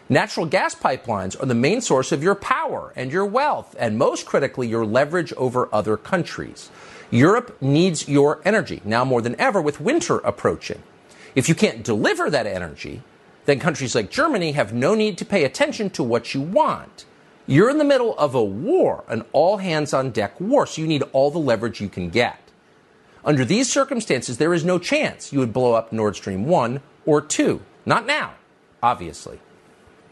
Natural 0.09 0.47
gas 0.47 0.75
pipelines 0.75 1.41
are 1.41 1.47
the 1.47 1.55
main 1.55 1.81
source 1.81 2.11
of 2.11 2.23
your 2.23 2.35
power 2.35 2.93
and 2.97 3.13
your 3.13 3.27
wealth, 3.27 3.77
and 3.79 3.97
most 3.97 4.27
critically, 4.27 4.67
your 4.67 4.85
leverage 4.85 5.33
over 5.35 5.69
other 5.73 5.97
countries. 5.97 6.71
Europe 7.11 7.57
needs 7.61 8.09
your 8.09 8.41
energy 8.45 8.81
now 8.85 9.05
more 9.05 9.23
than 9.23 9.39
ever 9.41 9.61
with 9.63 9.81
winter 9.81 10.19
approaching. 10.19 10.83
If 11.37 11.49
you 11.49 11.55
can't 11.55 11.85
deliver 11.85 12.29
that 12.29 12.47
energy, 12.47 13.03
then 13.45 13.61
countries 13.61 13.95
like 13.95 14.11
Germany 14.11 14.53
have 14.53 14.73
no 14.73 14.95
need 14.95 15.17
to 15.19 15.25
pay 15.25 15.45
attention 15.45 15.91
to 15.91 16.03
what 16.03 16.35
you 16.35 16.41
want. 16.41 17.05
You're 17.51 17.69
in 17.69 17.79
the 17.79 17.85
middle 17.85 18.17
of 18.17 18.37
a 18.37 18.45
war, 18.45 19.03
an 19.09 19.25
all 19.33 19.57
hands 19.57 19.93
on 19.93 20.13
deck 20.13 20.41
war, 20.41 20.69
so 20.69 20.83
you 20.83 20.87
need 20.87 21.03
all 21.13 21.33
the 21.33 21.41
leverage 21.41 21.81
you 21.81 21.89
can 21.89 22.09
get. 22.09 22.39
Under 23.25 23.45
these 23.45 23.69
circumstances, 23.69 24.39
there 24.39 24.55
is 24.55 24.65
no 24.65 24.79
chance 24.79 25.33
you 25.33 25.41
would 25.41 25.53
blow 25.53 25.75
up 25.75 25.93
Nord 25.93 26.15
Stream 26.15 26.47
1 26.47 26.81
or 27.07 27.21
2. 27.21 27.61
Not 27.85 28.07
now, 28.07 28.35
obviously. 28.81 29.41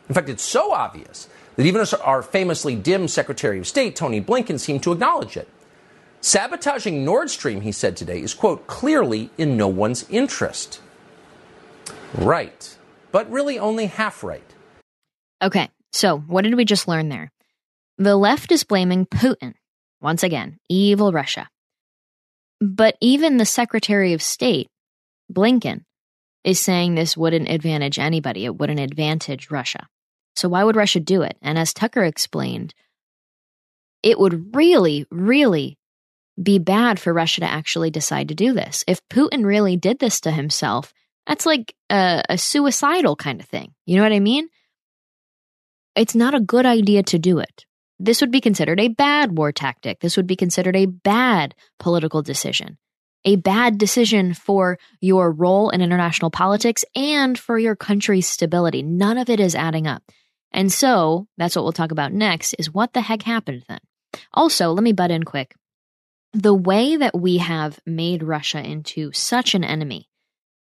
In 0.09 0.16
fact, 0.16 0.29
it's 0.29 0.42
so 0.42 0.72
obvious 0.72 1.29
that 1.55 1.64
even 1.64 1.87
our 2.03 2.22
famously 2.22 2.74
dim 2.74 3.07
Secretary 3.07 3.61
of 3.61 3.68
State, 3.68 3.94
Tony 3.94 4.20
Blinken, 4.20 4.59
seemed 4.59 4.83
to 4.83 4.90
acknowledge 4.90 5.37
it. 5.37 5.46
Sabotaging 6.20 7.05
Nord 7.05 7.31
Stream, 7.31 7.61
he 7.61 7.70
said 7.70 7.96
today, 7.96 8.20
is, 8.20 8.35
quote, 8.35 8.66
clearly 8.66 9.31
in 9.38 9.57
no 9.57 9.68
one's 9.68 10.11
interest. 10.11 10.81
Right, 12.14 12.77
but 13.12 13.31
really 13.31 13.61
only 13.61 13.87
half 13.87 14.24
right. 14.24 14.42
Okay, 15.40 15.70
so, 15.92 16.18
what 16.18 16.44
did 16.44 16.55
we 16.55 16.64
just 16.64 16.88
learn 16.88 17.09
there? 17.09 17.33
The 17.96 18.16
left 18.16 18.53
is 18.53 18.64
blaming 18.64 19.07
Putin. 19.07 19.55
Once 20.01 20.22
again, 20.22 20.59
evil 20.68 21.12
Russia. 21.12 21.48
But 22.61 22.96
even 23.01 23.37
the 23.37 23.46
Secretary 23.46 24.12
of 24.12 24.22
State, 24.22 24.68
Blinken, 25.33 25.85
is 26.44 26.61
saying 26.61 26.94
this 26.94 27.16
wouldn't 27.16 27.48
advantage 27.48 27.98
anybody. 27.98 28.44
It 28.44 28.57
wouldn't 28.57 28.81
advantage 28.81 29.51
Russia. 29.51 29.88
So, 30.37 30.48
why 30.48 30.62
would 30.62 30.77
Russia 30.77 31.01
do 31.01 31.22
it? 31.22 31.37
And 31.42 31.59
as 31.59 31.74
Tucker 31.74 32.05
explained, 32.05 32.74
it 34.03 34.18
would 34.18 34.55
really, 34.55 35.07
really 35.11 35.79
be 36.40 36.59
bad 36.59 37.01
for 37.01 37.12
Russia 37.12 37.40
to 37.40 37.51
actually 37.51 37.90
decide 37.90 38.29
to 38.29 38.35
do 38.35 38.53
this. 38.53 38.85
If 38.87 39.01
Putin 39.09 39.44
really 39.44 39.77
did 39.77 39.98
this 39.98 40.20
to 40.20 40.31
himself, 40.31 40.94
that's 41.27 41.44
like 41.44 41.74
a, 41.90 42.22
a 42.29 42.38
suicidal 42.38 43.16
kind 43.16 43.40
of 43.40 43.46
thing. 43.46 43.74
You 43.87 43.96
know 43.96 44.03
what 44.03 44.12
I 44.12 44.20
mean? 44.20 44.48
It's 45.99 46.15
not 46.15 46.35
a 46.35 46.41
good 46.41 46.65
idea 46.65 47.03
to 47.03 47.19
do 47.19 47.39
it. 47.39 47.67
This 47.99 48.21
would 48.21 48.31
be 48.31 48.41
considered 48.41 48.79
a 48.79 48.89
bad 48.89 49.37
war 49.37 49.51
tactic. 49.51 49.99
This 50.01 50.17
would 50.17 50.29
be 50.29 50.37
considered 50.37 50.77
a 50.77 50.87
bad 50.87 51.55
political 51.81 52.23
decision, 52.23 52.79
a 53.25 53.37
bad 53.37 53.77
decision 53.79 54.35
for 54.35 54.79
your 55.01 55.33
role 55.33 55.71
in 55.71 55.83
international 55.83 56.31
politics 56.31 56.85
and 56.95 57.37
for 57.37 57.59
your 57.59 57.75
country's 57.75 58.29
stability. 58.29 58.83
None 58.83 59.19
of 59.19 59.29
it 59.29 59.41
is 59.41 59.57
adding 59.57 59.89
up. 59.89 60.05
And 60.53 60.73
so 60.73 61.27
that's 61.37 61.57
what 61.57 61.65
we'll 61.65 61.73
talk 61.73 61.91
about 61.91 62.13
next 62.13 62.55
is 62.59 62.73
what 62.73 62.93
the 62.93 63.01
heck 63.01 63.23
happened 63.23 63.65
then. 63.69 63.81
Also, 64.33 64.71
let 64.71 64.85
me 64.85 64.93
butt 64.93 65.11
in 65.11 65.25
quick. 65.25 65.55
The 66.33 66.55
way 66.55 66.97
that 66.97 67.19
we 67.19 67.39
have 67.39 67.81
made 67.85 68.23
Russia 68.23 68.63
into 68.63 69.13
such 69.13 69.55
an 69.55 69.65
enemy 69.65 70.09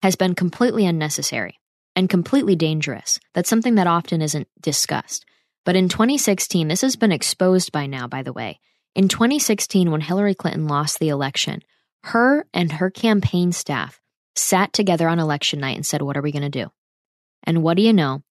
has 0.03 0.15
been 0.15 0.35
completely 0.35 0.85
unnecessary 0.85 1.60
and 1.95 2.09
completely 2.09 2.55
dangerous. 2.55 3.19
That's 3.33 3.49
something 3.49 3.75
that 3.75 3.87
often 3.87 4.21
isn't 4.21 4.47
discussed. 4.59 5.25
But 5.65 5.75
in 5.75 5.89
2016, 5.89 6.67
this 6.67 6.81
has 6.81 6.95
been 6.95 7.11
exposed 7.11 7.71
by 7.71 7.85
now, 7.85 8.07
by 8.07 8.23
the 8.23 8.33
way. 8.33 8.59
In 8.95 9.07
2016, 9.07 9.91
when 9.91 10.01
Hillary 10.01 10.35
Clinton 10.35 10.67
lost 10.67 10.99
the 10.99 11.09
election, 11.09 11.61
her 12.03 12.45
and 12.53 12.71
her 12.73 12.89
campaign 12.89 13.51
staff 13.51 14.01
sat 14.35 14.73
together 14.73 15.07
on 15.07 15.19
election 15.19 15.59
night 15.59 15.75
and 15.75 15.85
said, 15.85 16.01
What 16.01 16.17
are 16.17 16.21
we 16.21 16.31
going 16.31 16.41
to 16.41 16.49
do? 16.49 16.71
And 17.43 17.63
what 17.63 17.77
do 17.77 17.83
you 17.83 17.93
know? 17.93 18.23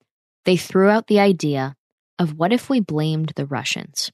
They 0.45 0.57
threw 0.57 0.89
out 0.89 1.07
the 1.07 1.21
idea 1.21 1.77
of 2.19 2.39
what 2.39 2.53
if 2.53 2.69
we 2.69 2.81
blamed 2.81 3.33
the 3.37 3.47
Russians? 3.47 4.11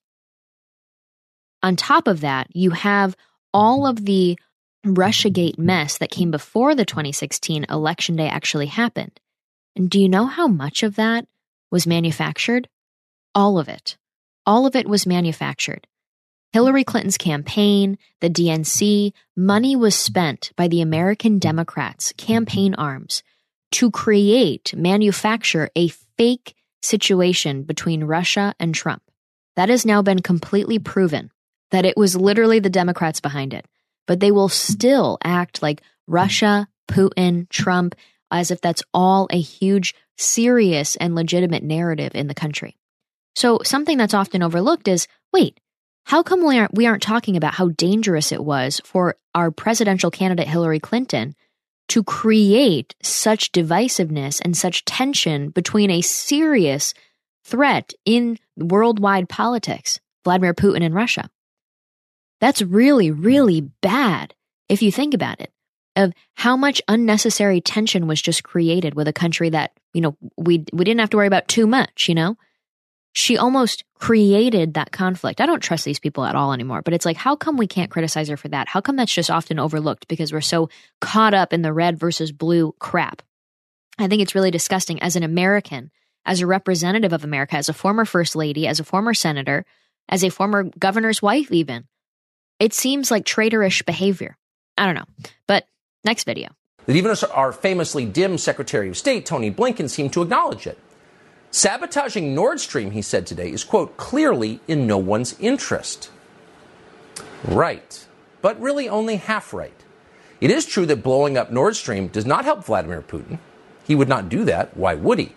On 1.62 1.74
top 1.74 2.06
of 2.06 2.20
that, 2.20 2.48
you 2.54 2.70
have 2.70 3.16
all 3.52 3.86
of 3.86 4.04
the 4.04 4.38
Russiagate 4.84 5.58
mess 5.58 5.98
that 5.98 6.10
came 6.10 6.30
before 6.30 6.74
the 6.74 6.84
2016 6.84 7.66
election 7.68 8.16
day 8.16 8.28
actually 8.28 8.66
happened. 8.66 9.18
And 9.76 9.90
do 9.90 10.00
you 10.00 10.08
know 10.08 10.26
how 10.26 10.48
much 10.48 10.82
of 10.82 10.96
that 10.96 11.28
was 11.70 11.86
manufactured? 11.86 12.68
All 13.34 13.58
of 13.58 13.68
it. 13.68 13.96
All 14.46 14.66
of 14.66 14.74
it 14.74 14.88
was 14.88 15.06
manufactured. 15.06 15.86
Hillary 16.52 16.84
Clinton's 16.84 17.18
campaign, 17.18 17.98
the 18.20 18.30
DNC, 18.30 19.12
money 19.36 19.76
was 19.76 19.94
spent 19.94 20.52
by 20.56 20.68
the 20.68 20.80
American 20.80 21.38
Democrats' 21.38 22.14
campaign 22.16 22.74
arms 22.74 23.22
to 23.72 23.90
create, 23.90 24.74
manufacture 24.74 25.68
a 25.76 25.88
fake 25.88 26.54
situation 26.80 27.62
between 27.62 28.04
Russia 28.04 28.54
and 28.58 28.74
Trump. 28.74 29.02
That 29.56 29.68
has 29.68 29.84
now 29.84 30.00
been 30.00 30.20
completely 30.20 30.78
proven 30.78 31.30
that 31.72 31.84
it 31.84 31.96
was 31.96 32.16
literally 32.16 32.60
the 32.60 32.70
Democrats 32.70 33.20
behind 33.20 33.52
it. 33.52 33.66
But 34.06 34.20
they 34.20 34.30
will 34.30 34.48
still 34.48 35.18
act 35.24 35.62
like 35.62 35.82
Russia, 36.06 36.68
Putin, 36.88 37.48
Trump, 37.50 37.96
as 38.30 38.50
if 38.50 38.60
that's 38.60 38.82
all 38.92 39.28
a 39.30 39.40
huge, 39.40 39.94
serious, 40.16 40.96
and 40.96 41.14
legitimate 41.14 41.62
narrative 41.62 42.12
in 42.14 42.26
the 42.26 42.34
country. 42.34 42.76
So, 43.34 43.60
something 43.64 43.98
that's 43.98 44.14
often 44.14 44.42
overlooked 44.42 44.88
is 44.88 45.06
wait, 45.32 45.60
how 46.04 46.22
come 46.22 46.46
we 46.46 46.58
aren't, 46.58 46.74
we 46.74 46.86
aren't 46.86 47.02
talking 47.02 47.36
about 47.36 47.54
how 47.54 47.68
dangerous 47.68 48.32
it 48.32 48.42
was 48.42 48.80
for 48.84 49.16
our 49.34 49.50
presidential 49.50 50.10
candidate 50.10 50.48
Hillary 50.48 50.80
Clinton 50.80 51.34
to 51.88 52.02
create 52.02 52.94
such 53.02 53.52
divisiveness 53.52 54.40
and 54.40 54.56
such 54.56 54.84
tension 54.84 55.50
between 55.50 55.90
a 55.90 56.00
serious 56.00 56.94
threat 57.44 57.92
in 58.04 58.38
worldwide 58.56 59.28
politics, 59.28 60.00
Vladimir 60.24 60.54
Putin 60.54 60.84
and 60.84 60.94
Russia? 60.94 61.30
That's 62.40 62.62
really, 62.62 63.10
really 63.10 63.60
bad 63.60 64.34
if 64.68 64.82
you 64.82 64.90
think 64.90 65.14
about 65.14 65.40
it 65.40 65.52
of 65.96 66.12
how 66.34 66.56
much 66.56 66.82
unnecessary 66.88 67.60
tension 67.60 68.06
was 68.06 68.20
just 68.20 68.42
created 68.42 68.94
with 68.94 69.08
a 69.08 69.12
country 69.12 69.50
that, 69.50 69.72
you 69.94 70.00
know, 70.00 70.16
we 70.36 70.64
we 70.72 70.84
didn't 70.84 71.00
have 71.00 71.10
to 71.10 71.16
worry 71.16 71.26
about 71.26 71.48
too 71.48 71.66
much, 71.66 72.08
you 72.08 72.14
know? 72.14 72.36
She 73.12 73.38
almost 73.38 73.82
created 73.94 74.74
that 74.74 74.92
conflict. 74.92 75.40
I 75.40 75.46
don't 75.46 75.62
trust 75.62 75.86
these 75.86 75.98
people 75.98 76.26
at 76.26 76.34
all 76.34 76.52
anymore, 76.52 76.82
but 76.82 76.92
it's 76.92 77.06
like 77.06 77.16
how 77.16 77.34
come 77.34 77.56
we 77.56 77.66
can't 77.66 77.90
criticize 77.90 78.28
her 78.28 78.36
for 78.36 78.48
that? 78.48 78.68
How 78.68 78.82
come 78.82 78.96
that's 78.96 79.14
just 79.14 79.30
often 79.30 79.58
overlooked 79.58 80.06
because 80.06 80.32
we're 80.32 80.42
so 80.42 80.68
caught 81.00 81.32
up 81.32 81.54
in 81.54 81.62
the 81.62 81.72
red 81.72 81.98
versus 81.98 82.30
blue 82.30 82.74
crap? 82.78 83.22
I 83.98 84.08
think 84.08 84.20
it's 84.20 84.34
really 84.34 84.50
disgusting 84.50 85.00
as 85.00 85.16
an 85.16 85.22
American, 85.22 85.90
as 86.26 86.42
a 86.42 86.46
representative 86.46 87.14
of 87.14 87.24
America, 87.24 87.56
as 87.56 87.70
a 87.70 87.74
former 87.74 88.04
first 88.04 88.36
lady, 88.36 88.66
as 88.66 88.80
a 88.80 88.84
former 88.84 89.14
senator, 89.14 89.64
as 90.10 90.22
a 90.22 90.28
former 90.28 90.64
governor's 90.78 91.22
wife 91.22 91.50
even. 91.50 91.84
It 92.60 92.74
seems 92.74 93.10
like 93.10 93.24
traitorish 93.24 93.86
behavior. 93.86 94.36
I 94.76 94.86
don't 94.86 94.94
know. 94.94 95.30
But 95.46 95.66
Next 96.06 96.22
video. 96.22 96.50
That 96.86 96.94
even 96.94 97.16
our 97.34 97.50
famously 97.50 98.04
dim 98.06 98.38
Secretary 98.38 98.88
of 98.88 98.96
State, 98.96 99.26
Tony 99.26 99.50
Blinken, 99.50 99.90
seemed 99.90 100.12
to 100.12 100.22
acknowledge 100.22 100.68
it. 100.68 100.78
Sabotaging 101.50 102.32
Nord 102.32 102.60
Stream, 102.60 102.92
he 102.92 103.02
said 103.02 103.26
today, 103.26 103.50
is, 103.50 103.64
quote, 103.64 103.96
clearly 103.96 104.60
in 104.68 104.86
no 104.86 104.98
one's 104.98 105.36
interest. 105.40 106.10
Right, 107.42 108.06
but 108.40 108.60
really 108.60 108.88
only 108.88 109.16
half 109.16 109.52
right. 109.52 109.82
It 110.40 110.52
is 110.52 110.64
true 110.64 110.86
that 110.86 111.02
blowing 111.02 111.36
up 111.36 111.50
Nord 111.50 111.74
Stream 111.74 112.06
does 112.06 112.24
not 112.24 112.44
help 112.44 112.64
Vladimir 112.64 113.02
Putin. 113.02 113.40
He 113.82 113.96
would 113.96 114.08
not 114.08 114.28
do 114.28 114.44
that. 114.44 114.76
Why 114.76 114.94
would 114.94 115.18
he? 115.18 115.32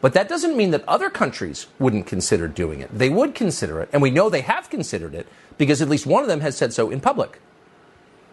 But 0.00 0.12
that 0.12 0.28
doesn't 0.28 0.56
mean 0.56 0.70
that 0.70 0.86
other 0.86 1.10
countries 1.10 1.66
wouldn't 1.80 2.06
consider 2.06 2.46
doing 2.46 2.80
it. 2.80 2.96
They 2.96 3.10
would 3.10 3.34
consider 3.34 3.80
it, 3.80 3.88
and 3.92 4.00
we 4.00 4.12
know 4.12 4.30
they 4.30 4.42
have 4.42 4.70
considered 4.70 5.16
it 5.16 5.26
because 5.58 5.82
at 5.82 5.88
least 5.88 6.06
one 6.06 6.22
of 6.22 6.28
them 6.28 6.42
has 6.42 6.56
said 6.56 6.72
so 6.72 6.90
in 6.90 7.00
public. 7.00 7.40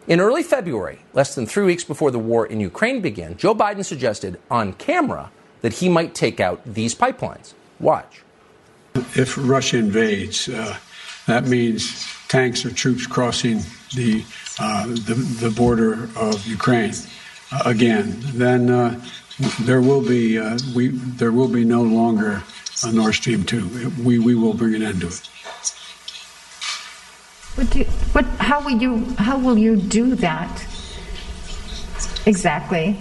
In 0.09 0.19
early 0.19 0.41
February, 0.41 0.97
less 1.13 1.35
than 1.35 1.45
three 1.45 1.65
weeks 1.65 1.83
before 1.83 2.09
the 2.09 2.17
war 2.17 2.43
in 2.43 2.59
Ukraine 2.59 2.99
began, 2.99 3.37
Joe 3.37 3.53
Biden 3.53 3.85
suggested 3.85 4.39
on 4.49 4.73
camera 4.73 5.29
that 5.61 5.73
he 5.73 5.87
might 5.87 6.15
take 6.15 6.39
out 6.39 6.65
these 6.65 6.95
pipelines. 6.95 7.53
Watch. 7.79 8.23
If 9.15 9.37
Russia 9.37 9.77
invades, 9.77 10.49
uh, 10.49 10.77
that 11.27 11.45
means 11.45 12.07
tanks 12.27 12.65
or 12.65 12.71
troops 12.71 13.05
crossing 13.05 13.59
the, 13.95 14.23
uh, 14.59 14.87
the, 14.87 15.13
the, 15.41 15.51
border 15.51 16.09
of 16.15 16.43
Ukraine 16.47 16.93
uh, 17.51 17.61
again. 17.67 18.15
Then 18.33 18.71
uh, 18.71 18.99
there 19.61 19.81
will 19.81 20.01
be 20.01 20.39
uh, 20.39 20.57
we 20.75 20.87
there 21.21 21.31
will 21.31 21.47
be 21.47 21.63
no 21.63 21.83
longer 21.83 22.41
a 22.83 22.91
Nord 22.91 23.13
Stream 23.13 23.43
two. 23.43 23.67
We 24.03 24.17
we 24.17 24.33
will 24.33 24.55
bring 24.55 24.73
an 24.73 24.81
end 24.81 25.01
to 25.01 25.07
it. 25.07 25.29
What 27.59 27.71
do 27.71 27.79
you, 27.79 27.85
what, 28.13 28.23
how 28.39 28.63
will 28.63 28.81
you 28.81 29.03
how 29.17 29.37
will 29.37 29.57
you 29.57 29.75
do 29.75 30.15
that 30.15 30.65
exactly? 32.25 32.95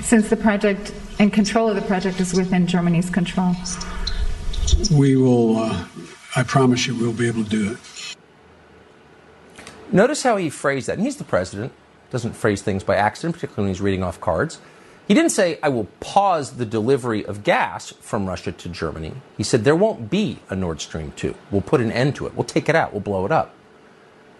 Since 0.00 0.28
the 0.28 0.36
project 0.36 0.92
and 1.20 1.32
control 1.32 1.68
of 1.68 1.76
the 1.76 1.82
project 1.82 2.18
is 2.18 2.34
within 2.34 2.66
Germany's 2.66 3.08
control. 3.08 3.54
We 4.92 5.14
will. 5.14 5.56
Uh, 5.56 5.84
I 6.34 6.42
promise 6.42 6.84
you, 6.88 6.96
we'll 6.96 7.12
be 7.12 7.28
able 7.28 7.44
to 7.44 7.48
do 7.48 7.72
it. 7.74 8.16
Notice 9.92 10.24
how 10.24 10.36
he 10.36 10.50
phrased 10.50 10.88
that. 10.88 10.98
And 10.98 11.04
he's 11.04 11.18
the 11.18 11.22
president. 11.22 11.72
Doesn't 12.10 12.32
phrase 12.32 12.60
things 12.60 12.82
by 12.82 12.96
accident, 12.96 13.36
particularly 13.36 13.68
when 13.68 13.70
he's 13.72 13.80
reading 13.80 14.02
off 14.02 14.20
cards. 14.20 14.58
He 15.06 15.14
didn't 15.14 15.30
say, 15.30 15.60
I 15.62 15.68
will 15.68 15.86
pause 16.00 16.56
the 16.56 16.66
delivery 16.66 17.24
of 17.24 17.44
gas 17.44 17.92
from 18.00 18.26
Russia 18.26 18.50
to 18.50 18.68
Germany. 18.68 19.12
He 19.36 19.44
said, 19.44 19.62
there 19.62 19.76
won't 19.76 20.10
be 20.10 20.40
a 20.50 20.56
Nord 20.56 20.80
Stream 20.80 21.12
2. 21.14 21.36
We'll 21.52 21.62
put 21.62 21.80
an 21.80 21.92
end 21.92 22.16
to 22.16 22.26
it. 22.26 22.34
We'll 22.34 22.42
take 22.42 22.68
it 22.68 22.74
out. 22.74 22.92
We'll 22.92 23.00
blow 23.00 23.24
it 23.26 23.30
up. 23.30 23.54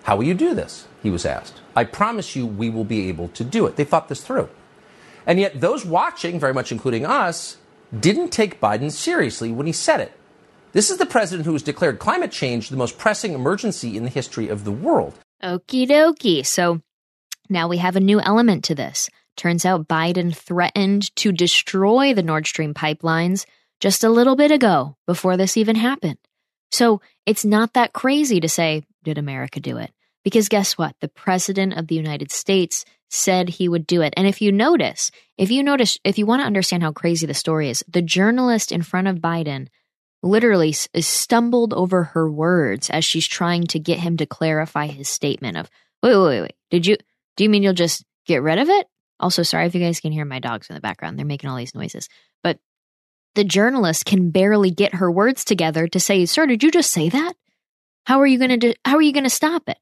How 0.02 0.16
will 0.16 0.24
you 0.24 0.34
do 0.34 0.54
this? 0.54 0.86
He 1.02 1.10
was 1.10 1.24
asked. 1.24 1.60
I 1.74 1.84
promise 1.84 2.36
you 2.36 2.46
we 2.46 2.70
will 2.70 2.84
be 2.84 3.08
able 3.08 3.28
to 3.28 3.44
do 3.44 3.66
it. 3.66 3.76
They 3.76 3.84
thought 3.84 4.08
this 4.08 4.22
through. 4.22 4.48
And 5.26 5.38
yet, 5.38 5.60
those 5.60 5.84
watching, 5.84 6.40
very 6.40 6.54
much 6.54 6.72
including 6.72 7.06
us, 7.06 7.56
didn't 7.98 8.30
take 8.30 8.60
Biden 8.60 8.90
seriously 8.90 9.52
when 9.52 9.66
he 9.66 9.72
said 9.72 10.00
it. 10.00 10.12
This 10.72 10.90
is 10.90 10.98
the 10.98 11.06
president 11.06 11.46
who 11.46 11.52
has 11.52 11.62
declared 11.62 11.98
climate 11.98 12.32
change 12.32 12.68
the 12.68 12.76
most 12.76 12.98
pressing 12.98 13.34
emergency 13.34 13.96
in 13.96 14.04
the 14.04 14.10
history 14.10 14.48
of 14.48 14.64
the 14.64 14.72
world. 14.72 15.18
Okie 15.42 15.86
dokie. 15.86 16.46
So 16.46 16.80
now 17.48 17.68
we 17.68 17.76
have 17.78 17.96
a 17.96 18.00
new 18.00 18.20
element 18.20 18.64
to 18.64 18.74
this. 18.74 19.10
Turns 19.36 19.64
out 19.64 19.88
Biden 19.88 20.34
threatened 20.34 21.14
to 21.16 21.32
destroy 21.32 22.14
the 22.14 22.22
Nord 22.22 22.46
Stream 22.46 22.74
pipelines 22.74 23.44
just 23.80 24.04
a 24.04 24.10
little 24.10 24.36
bit 24.36 24.50
ago 24.50 24.96
before 25.06 25.36
this 25.36 25.56
even 25.56 25.76
happened. 25.76 26.18
So 26.72 27.00
it's 27.26 27.44
not 27.44 27.74
that 27.74 27.92
crazy 27.92 28.40
to 28.40 28.48
say, 28.48 28.82
did 29.04 29.18
America 29.18 29.60
do 29.60 29.76
it? 29.76 29.92
Because 30.24 30.48
guess 30.48 30.78
what? 30.78 30.96
The 31.00 31.08
president 31.08 31.74
of 31.74 31.86
the 31.86 31.94
United 31.94 32.32
States 32.32 32.84
said 33.10 33.48
he 33.48 33.68
would 33.68 33.86
do 33.86 34.00
it. 34.00 34.14
And 34.16 34.26
if 34.26 34.40
you 34.40 34.50
notice, 34.50 35.10
if 35.36 35.50
you 35.50 35.62
notice, 35.62 35.98
if 36.02 36.16
you 36.16 36.24
want 36.24 36.40
to 36.40 36.46
understand 36.46 36.82
how 36.82 36.92
crazy 36.92 37.26
the 37.26 37.34
story 37.34 37.68
is, 37.68 37.84
the 37.88 38.00
journalist 38.00 38.72
in 38.72 38.82
front 38.82 39.08
of 39.08 39.16
Biden 39.16 39.68
literally 40.22 40.72
stumbled 40.72 41.74
over 41.74 42.04
her 42.04 42.30
words 42.30 42.88
as 42.88 43.04
she's 43.04 43.26
trying 43.26 43.64
to 43.64 43.78
get 43.78 43.98
him 43.98 44.16
to 44.16 44.26
clarify 44.26 44.86
his 44.86 45.08
statement 45.08 45.56
of, 45.56 45.68
wait, 46.02 46.16
wait, 46.16 46.24
wait, 46.24 46.40
wait. 46.42 46.54
Did 46.70 46.86
you, 46.86 46.96
do 47.36 47.44
you 47.44 47.50
mean 47.50 47.62
you'll 47.62 47.74
just 47.74 48.04
get 48.24 48.42
rid 48.42 48.58
of 48.58 48.68
it? 48.68 48.86
Also, 49.20 49.42
sorry 49.42 49.66
if 49.66 49.74
you 49.74 49.80
guys 49.80 50.00
can 50.00 50.12
hear 50.12 50.24
my 50.24 50.38
dogs 50.38 50.68
in 50.70 50.74
the 50.74 50.80
background. 50.80 51.18
They're 51.18 51.26
making 51.26 51.50
all 51.50 51.56
these 51.56 51.74
noises. 51.74 52.08
But 52.42 52.58
the 53.34 53.44
journalist 53.44 54.04
can 54.04 54.30
barely 54.30 54.70
get 54.70 54.96
her 54.96 55.10
words 55.10 55.44
together 55.44 55.86
to 55.88 56.00
say, 56.00 56.24
"Sir, 56.26 56.46
did 56.46 56.62
you 56.62 56.70
just 56.70 56.90
say 56.90 57.08
that? 57.08 57.34
How 58.04 58.20
are 58.20 58.26
you 58.26 58.38
going 58.38 58.50
to 58.50 58.56
do, 58.56 58.74
how 58.84 58.96
are 58.96 59.02
you 59.02 59.12
going 59.12 59.24
to 59.24 59.30
stop 59.30 59.68
it?" 59.68 59.78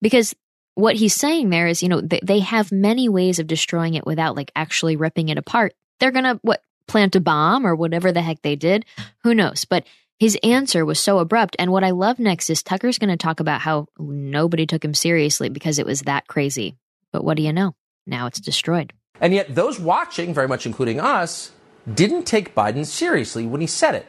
Because 0.00 0.34
what 0.74 0.96
he's 0.96 1.14
saying 1.14 1.50
there 1.50 1.66
is, 1.66 1.82
you 1.82 1.88
know, 1.88 2.00
they, 2.00 2.20
they 2.22 2.40
have 2.40 2.72
many 2.72 3.08
ways 3.08 3.38
of 3.38 3.46
destroying 3.46 3.94
it 3.94 4.06
without 4.06 4.36
like 4.36 4.50
actually 4.56 4.96
ripping 4.96 5.28
it 5.28 5.38
apart. 5.38 5.74
They're 6.00 6.10
going 6.10 6.24
to 6.24 6.40
what 6.42 6.62
plant 6.86 7.16
a 7.16 7.20
bomb 7.20 7.66
or 7.66 7.74
whatever 7.74 8.12
the 8.12 8.22
heck 8.22 8.42
they 8.42 8.56
did. 8.56 8.84
Who 9.22 9.34
knows? 9.34 9.64
But 9.64 9.86
his 10.18 10.38
answer 10.42 10.84
was 10.84 11.00
so 11.00 11.18
abrupt. 11.18 11.56
And 11.58 11.70
what 11.72 11.84
I 11.84 11.90
love 11.90 12.18
next 12.18 12.50
is 12.50 12.62
Tucker's 12.62 12.98
going 12.98 13.10
to 13.10 13.16
talk 13.16 13.40
about 13.40 13.60
how 13.60 13.88
nobody 13.98 14.66
took 14.66 14.84
him 14.84 14.94
seriously 14.94 15.48
because 15.48 15.78
it 15.78 15.86
was 15.86 16.02
that 16.02 16.26
crazy. 16.26 16.76
But 17.12 17.24
what 17.24 17.36
do 17.36 17.42
you 17.42 17.52
know? 17.52 17.74
Now 18.06 18.26
it's 18.26 18.40
destroyed. 18.40 18.92
And 19.20 19.32
yet, 19.32 19.54
those 19.54 19.78
watching, 19.78 20.34
very 20.34 20.48
much 20.48 20.66
including 20.66 21.00
us, 21.00 21.52
didn't 21.92 22.24
take 22.24 22.54
Biden 22.54 22.86
seriously 22.86 23.46
when 23.46 23.60
he 23.60 23.66
said 23.66 23.94
it. 23.94 24.06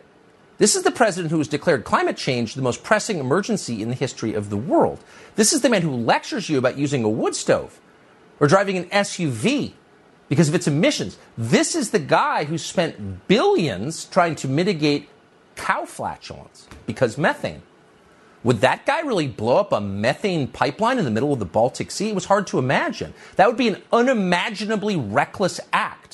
This 0.58 0.76
is 0.76 0.84
the 0.84 0.92
president 0.92 1.32
who 1.32 1.38
has 1.40 1.50
declared 1.50 1.84
climate 1.84 2.16
change 2.16 2.54
the 2.54 2.62
most 2.62 2.84
pressing 2.84 3.20
emergency 3.20 3.82
in 3.82 3.90
the 3.90 3.96
history 3.96 4.34
of 4.34 4.50
the 4.50 4.58
world. 4.58 5.04
This 5.36 5.52
is 5.52 5.62
the 5.62 5.70
man 5.70 5.82
who 5.82 5.92
lectures 5.92 6.50
you 6.50 6.58
about 6.58 6.78
using 6.78 7.04
a 7.04 7.10
wood 7.10 7.36
stove 7.36 7.80
or 8.40 8.48
driving 8.48 8.78
an 8.78 8.86
SUV 8.86 9.74
because 10.30 10.48
of 10.48 10.56
its 10.56 10.68
emissions. 10.68 11.18
This 11.38 11.76
is 11.76 11.92
the 11.92 12.00
guy 12.00 12.46
who 12.46 12.58
spent 12.58 13.28
billions 13.28 14.06
trying 14.06 14.36
to 14.36 14.48
mitigate 14.48 15.10
cow 15.56 15.86
flatulence 15.86 16.68
because 16.86 17.18
methane. 17.18 17.62
Would 18.44 18.62
that 18.62 18.86
guy 18.86 19.02
really 19.02 19.28
blow 19.28 19.58
up 19.58 19.74
a 19.74 19.82
methane 19.82 20.48
pipeline 20.48 21.00
in 21.00 21.06
the 21.06 21.12
middle 21.12 21.34
of 21.34 21.40
the 21.40 21.46
Baltic 21.46 21.90
Sea? 21.90 22.10
It 22.10 22.16
was 22.16 22.26
hard 22.26 22.46
to 22.48 22.60
imagine. 22.60 23.14
That 23.38 23.48
would 23.48 23.58
be 23.58 23.68
an 23.68 23.82
unimaginably 23.92 24.96
reckless 24.96 25.60
act. 25.74 26.05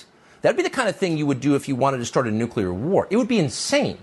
That 0.41 0.49
would 0.49 0.58
be 0.58 0.63
the 0.63 0.69
kind 0.69 0.89
of 0.89 0.95
thing 0.95 1.17
you 1.17 1.25
would 1.25 1.39
do 1.39 1.56
if 1.56 1.67
you 1.67 1.75
wanted 1.75 1.97
to 1.97 2.06
start 2.06 2.27
a 2.27 2.32
nuclear 2.32 2.73
war. 2.73 3.08
It 3.10 3.17
would 3.17 3.27
be 3.27 3.39
insane. 3.39 3.99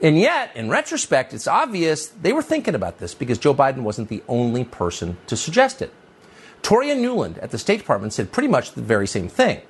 And 0.00 0.18
yet, 0.18 0.54
in 0.54 0.70
retrospect, 0.70 1.34
it's 1.34 1.48
obvious 1.48 2.06
they 2.06 2.32
were 2.32 2.42
thinking 2.42 2.74
about 2.74 2.98
this 2.98 3.14
because 3.14 3.38
Joe 3.38 3.54
Biden 3.54 3.78
wasn't 3.78 4.08
the 4.08 4.22
only 4.28 4.64
person 4.64 5.18
to 5.26 5.36
suggest 5.36 5.82
it. 5.82 5.92
Toria 6.62 6.94
Nuland 6.94 7.42
at 7.42 7.50
the 7.50 7.58
State 7.58 7.78
Department 7.78 8.12
said 8.12 8.32
pretty 8.32 8.48
much 8.48 8.72
the 8.72 8.82
very 8.82 9.06
same 9.06 9.28
thing. 9.28 9.60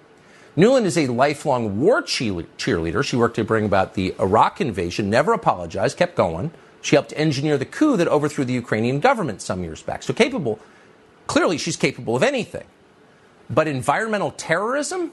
Nuland 0.57 0.85
is 0.85 0.98
a 0.98 1.07
lifelong 1.07 1.81
war 1.81 2.02
cheerleader. 2.02 3.04
She 3.04 3.16
worked 3.16 3.37
to 3.37 3.44
bring 3.44 3.64
about 3.64 3.94
the 3.94 4.14
Iraq 4.18 4.61
invasion, 4.61 5.09
never 5.09 5.33
apologized, 5.33 5.96
kept 5.96 6.16
going. 6.16 6.50
She 6.83 6.96
helped 6.96 7.12
engineer 7.16 7.57
the 7.59 7.64
coup 7.64 7.96
that 7.96 8.09
overthrew 8.09 8.44
the 8.44 8.52
Ukrainian 8.52 9.00
government 9.00 9.40
some 9.40 9.62
years 9.62 9.83
back. 9.83 10.02
So 10.02 10.12
capable, 10.12 10.59
clearly 11.26 11.59
she's 11.59 11.76
capable 11.76 12.16
of 12.16 12.22
anything. 12.22 12.64
But 13.51 13.67
environmental 13.67 14.33
terrorism, 14.33 15.13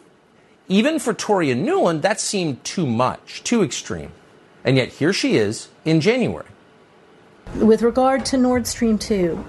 even 0.68 1.00
for 1.00 1.14
Toria 1.14 1.56
Nuland, 1.56 2.02
that 2.02 2.20
seemed 2.20 2.64
too 2.64 2.86
much, 2.86 3.44
too 3.44 3.64
extreme. 3.64 4.12
And 4.64 4.78
yet 4.78 4.90
here 4.90 5.14
she 5.14 5.38
is 5.38 5.70
in 5.86 6.02
January. 6.02 6.48
With 7.56 7.82
regard 7.84 8.26
to 8.28 8.38
Nord 8.38 8.68
Stream 8.68 8.98
2, 8.98 9.46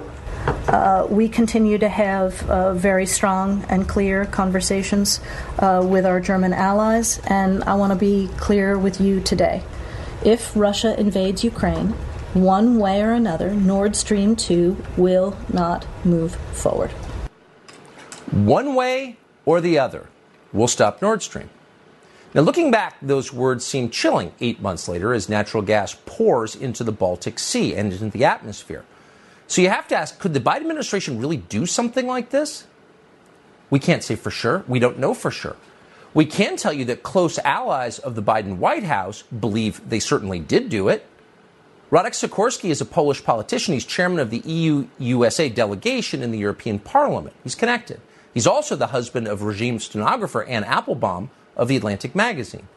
uh, 0.68 1.06
we 1.08 1.28
continue 1.28 1.78
to 1.78 1.88
have 1.88 2.48
uh, 2.48 2.74
very 2.74 3.06
strong 3.06 3.64
and 3.68 3.88
clear 3.88 4.26
conversations 4.26 5.20
uh, 5.58 5.84
with 5.84 6.04
our 6.04 6.20
German 6.20 6.52
allies, 6.52 7.20
and 7.26 7.64
I 7.64 7.74
want 7.74 7.92
to 7.92 7.98
be 7.98 8.28
clear 8.36 8.78
with 8.78 9.00
you 9.00 9.20
today. 9.20 9.62
If 10.24 10.54
Russia 10.54 10.98
invades 10.98 11.42
Ukraine, 11.42 11.88
one 12.34 12.78
way 12.78 13.02
or 13.02 13.12
another, 13.12 13.54
Nord 13.54 13.96
Stream 13.96 14.36
2 14.36 14.76
will 14.96 15.36
not 15.52 15.86
move 16.04 16.34
forward. 16.52 16.90
One 18.30 18.74
way 18.74 19.16
or 19.44 19.60
the 19.60 19.78
other, 19.78 20.08
we'll 20.52 20.68
stop 20.68 21.00
Nord 21.00 21.22
Stream. 21.22 21.50
Now, 22.34 22.42
looking 22.42 22.70
back, 22.70 22.96
those 23.00 23.32
words 23.32 23.64
seem 23.64 23.88
chilling 23.88 24.32
eight 24.40 24.60
months 24.60 24.88
later 24.88 25.14
as 25.14 25.28
natural 25.28 25.62
gas 25.62 25.96
pours 26.04 26.54
into 26.54 26.84
the 26.84 26.92
Baltic 26.92 27.38
Sea 27.38 27.74
and 27.74 27.92
into 27.92 28.10
the 28.10 28.24
atmosphere. 28.24 28.84
So 29.46 29.62
you 29.62 29.70
have 29.70 29.88
to 29.88 29.96
ask 29.96 30.18
could 30.18 30.34
the 30.34 30.40
Biden 30.40 30.62
administration 30.62 31.18
really 31.18 31.36
do 31.36 31.66
something 31.66 32.06
like 32.06 32.30
this? 32.30 32.66
We 33.70 33.78
can't 33.78 34.02
say 34.02 34.16
for 34.16 34.30
sure. 34.30 34.64
We 34.68 34.78
don't 34.78 34.98
know 34.98 35.14
for 35.14 35.30
sure. 35.30 35.56
We 36.14 36.24
can 36.24 36.56
tell 36.56 36.72
you 36.72 36.84
that 36.86 37.02
close 37.02 37.38
allies 37.38 37.98
of 37.98 38.14
the 38.14 38.22
Biden 38.22 38.56
White 38.56 38.84
House 38.84 39.22
believe 39.22 39.88
they 39.88 40.00
certainly 40.00 40.38
did 40.38 40.68
do 40.68 40.88
it. 40.88 41.06
Radek 41.90 42.12
Sikorski 42.12 42.70
is 42.70 42.80
a 42.80 42.84
Polish 42.84 43.22
politician. 43.22 43.74
He's 43.74 43.84
chairman 43.84 44.18
of 44.18 44.30
the 44.30 44.38
EU 44.38 44.88
USA 44.98 45.48
delegation 45.48 46.22
in 46.22 46.32
the 46.32 46.38
European 46.38 46.80
Parliament. 46.80 47.36
He's 47.44 47.54
connected. 47.54 48.00
He's 48.36 48.46
also 48.46 48.76
the 48.76 48.88
husband 48.88 49.26
of 49.28 49.40
regime 49.40 49.78
stenographer 49.78 50.44
Anne 50.44 50.62
Applebaum, 50.62 51.30
of 51.56 51.68
The 51.68 51.76
Atlantic 51.76 52.14
magazine. 52.14 52.68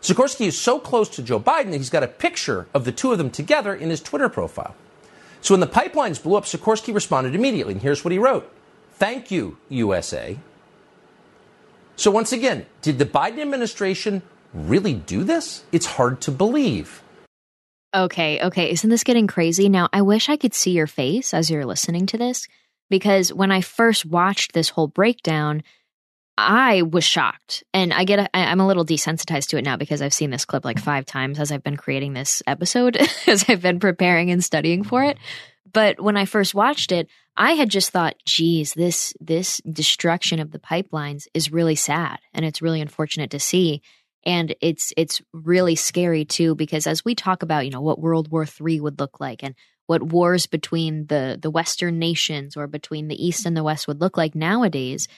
Sikorski 0.00 0.46
is 0.46 0.56
so 0.56 0.78
close 0.78 1.08
to 1.08 1.20
Joe 1.20 1.40
Biden 1.40 1.72
that 1.72 1.78
he's 1.78 1.90
got 1.90 2.04
a 2.04 2.06
picture 2.06 2.68
of 2.72 2.84
the 2.84 2.92
two 2.92 3.10
of 3.10 3.18
them 3.18 3.28
together 3.28 3.74
in 3.74 3.90
his 3.90 4.00
Twitter 4.00 4.28
profile. 4.28 4.76
So 5.40 5.52
when 5.52 5.58
the 5.58 5.66
pipelines 5.66 6.22
blew 6.22 6.36
up, 6.36 6.44
Sikorski 6.44 6.94
responded 6.94 7.34
immediately. 7.34 7.72
And 7.72 7.82
here's 7.82 8.04
what 8.04 8.12
he 8.12 8.20
wrote 8.20 8.48
Thank 8.92 9.32
you, 9.32 9.56
USA. 9.68 10.38
So 11.96 12.12
once 12.12 12.30
again, 12.30 12.66
did 12.80 13.00
the 13.00 13.04
Biden 13.04 13.40
administration 13.40 14.22
really 14.54 14.94
do 14.94 15.24
this? 15.24 15.64
It's 15.72 15.86
hard 15.86 16.20
to 16.20 16.30
believe. 16.30 17.02
Okay, 17.92 18.40
okay. 18.42 18.70
Isn't 18.70 18.90
this 18.90 19.02
getting 19.02 19.26
crazy? 19.26 19.68
Now, 19.68 19.88
I 19.92 20.02
wish 20.02 20.28
I 20.28 20.36
could 20.36 20.54
see 20.54 20.70
your 20.70 20.86
face 20.86 21.34
as 21.34 21.50
you're 21.50 21.66
listening 21.66 22.06
to 22.06 22.16
this 22.16 22.46
because 22.90 23.32
when 23.32 23.50
I 23.50 23.62
first 23.62 24.04
watched 24.04 24.52
this 24.52 24.68
whole 24.68 24.88
breakdown, 24.88 25.62
I 26.36 26.82
was 26.82 27.04
shocked. 27.04 27.64
And 27.72 27.92
I 27.92 28.04
get, 28.04 28.18
a, 28.18 28.36
I'm 28.36 28.60
a 28.60 28.66
little 28.66 28.84
desensitized 28.84 29.48
to 29.48 29.58
it 29.58 29.64
now 29.64 29.76
because 29.76 30.02
I've 30.02 30.14
seen 30.14 30.30
this 30.30 30.44
clip 30.44 30.64
like 30.64 30.78
five 30.78 31.06
times 31.06 31.38
as 31.38 31.52
I've 31.52 31.62
been 31.62 31.76
creating 31.76 32.14
this 32.14 32.42
episode, 32.46 32.96
as 33.26 33.44
I've 33.48 33.62
been 33.62 33.80
preparing 33.80 34.30
and 34.30 34.42
studying 34.42 34.82
for 34.82 35.04
it. 35.04 35.18
But 35.72 36.00
when 36.00 36.16
I 36.16 36.24
first 36.24 36.54
watched 36.54 36.92
it, 36.92 37.08
I 37.36 37.52
had 37.52 37.68
just 37.68 37.90
thought, 37.90 38.16
geez, 38.24 38.74
this, 38.74 39.14
this 39.20 39.60
destruction 39.70 40.40
of 40.40 40.50
the 40.50 40.58
pipelines 40.58 41.26
is 41.32 41.52
really 41.52 41.76
sad 41.76 42.18
and 42.34 42.44
it's 42.44 42.62
really 42.62 42.80
unfortunate 42.80 43.30
to 43.30 43.38
see. 43.38 43.82
And 44.24 44.54
it's, 44.60 44.92
it's 44.96 45.22
really 45.32 45.76
scary 45.76 46.24
too, 46.24 46.54
because 46.54 46.86
as 46.86 47.04
we 47.04 47.14
talk 47.14 47.42
about, 47.42 47.64
you 47.64 47.70
know, 47.70 47.80
what 47.80 48.00
World 48.00 48.30
War 48.30 48.44
III 48.44 48.80
would 48.80 48.98
look 48.98 49.20
like 49.20 49.42
and 49.42 49.54
what 49.90 50.04
wars 50.04 50.46
between 50.46 51.06
the, 51.06 51.36
the 51.42 51.50
Western 51.50 51.98
nations 51.98 52.56
or 52.56 52.68
between 52.68 53.08
the 53.08 53.26
East 53.26 53.44
and 53.44 53.56
the 53.56 53.64
West 53.64 53.88
would 53.88 54.00
look 54.00 54.16
like 54.16 54.36
nowadays, 54.36 55.08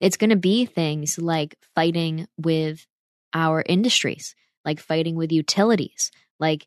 it's 0.00 0.16
going 0.16 0.30
to 0.30 0.36
be 0.36 0.64
things 0.64 1.18
like 1.18 1.54
fighting 1.74 2.26
with 2.38 2.86
our 3.34 3.62
industries, 3.66 4.34
like 4.64 4.80
fighting 4.80 5.16
with 5.16 5.32
utilities, 5.32 6.10
like 6.40 6.66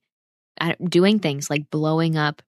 uh, 0.62 0.76
doing 0.84 1.18
things 1.18 1.50
like 1.50 1.72
blowing 1.72 2.16
up 2.16 2.44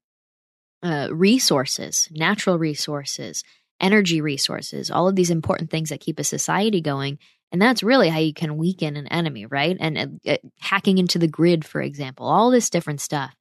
uh, 0.83 1.07
resources, 1.09 2.07
natural 2.11 2.59
resources, 2.59 3.43
energy 3.81 4.21
resources, 4.21 4.91
all 4.91 5.07
of 5.07 5.15
these 5.15 5.31
important 5.31 5.71
things 5.71 5.89
that 5.89 5.99
keep 5.99 6.19
a 6.19 6.23
society 6.23 6.79
going. 6.79 7.17
And 7.51 7.59
that's 7.59 7.81
really 7.81 8.09
how 8.09 8.19
you 8.19 8.35
can 8.35 8.55
weaken 8.55 8.95
an 8.95 9.07
enemy, 9.07 9.47
right? 9.47 9.75
And 9.79 9.97
uh, 9.97 10.31
uh, 10.33 10.37
hacking 10.59 10.99
into 10.99 11.17
the 11.17 11.27
grid, 11.27 11.65
for 11.65 11.81
example, 11.81 12.27
all 12.27 12.51
this 12.51 12.69
different 12.69 13.01
stuff. 13.01 13.33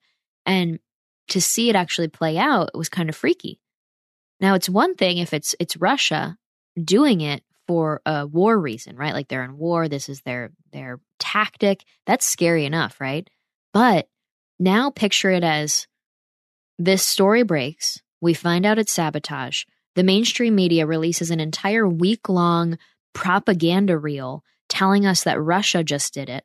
And 0.47 0.79
to 1.29 1.41
see 1.41 1.69
it 1.69 1.77
actually 1.77 2.09
play 2.09 2.39
out 2.39 2.71
it 2.75 2.79
was 2.79 2.89
kind 2.89 3.09
of 3.09 3.17
freaky. 3.17 3.61
Now, 4.41 4.55
it's 4.55 4.69
one 4.69 4.95
thing 4.95 5.19
if 5.19 5.33
it's 5.33 5.55
it's 5.59 5.77
Russia 5.77 6.37
doing 6.83 7.21
it 7.21 7.43
for 7.67 8.01
a 8.07 8.27
war 8.27 8.59
reason, 8.59 8.97
right? 8.97 9.15
Like 9.15 9.29
they're 9.29 9.45
in 9.45 9.59
war, 9.59 9.89
this 9.89 10.09
is 10.09 10.23
their 10.23 10.53
their 10.73 11.01
tactic. 11.19 11.85
That's 12.07 12.27
scary 12.27 12.65
enough, 12.65 13.01
right? 13.01 13.29
But 13.73 14.09
now 14.59 14.91
picture 14.91 15.31
it 15.31 15.45
as 15.45 15.87
this 16.79 17.03
story 17.03 17.43
breaks, 17.43 18.01
we 18.21 18.35
find 18.35 18.67
out 18.67 18.79
it's 18.79 18.93
sabotage. 18.93 19.65
The 19.95 20.05
mainstream 20.05 20.55
media 20.55 20.87
releases 20.87 21.31
an 21.31 21.41
entire 21.41 21.89
week 21.89 22.29
long 22.29 22.79
propaganda 23.15 23.97
reel 23.97 24.45
telling 24.69 25.07
us 25.07 25.25
that 25.25 25.41
Russia 25.41 25.83
just 25.83 26.13
did 26.13 26.29
it. 26.29 26.45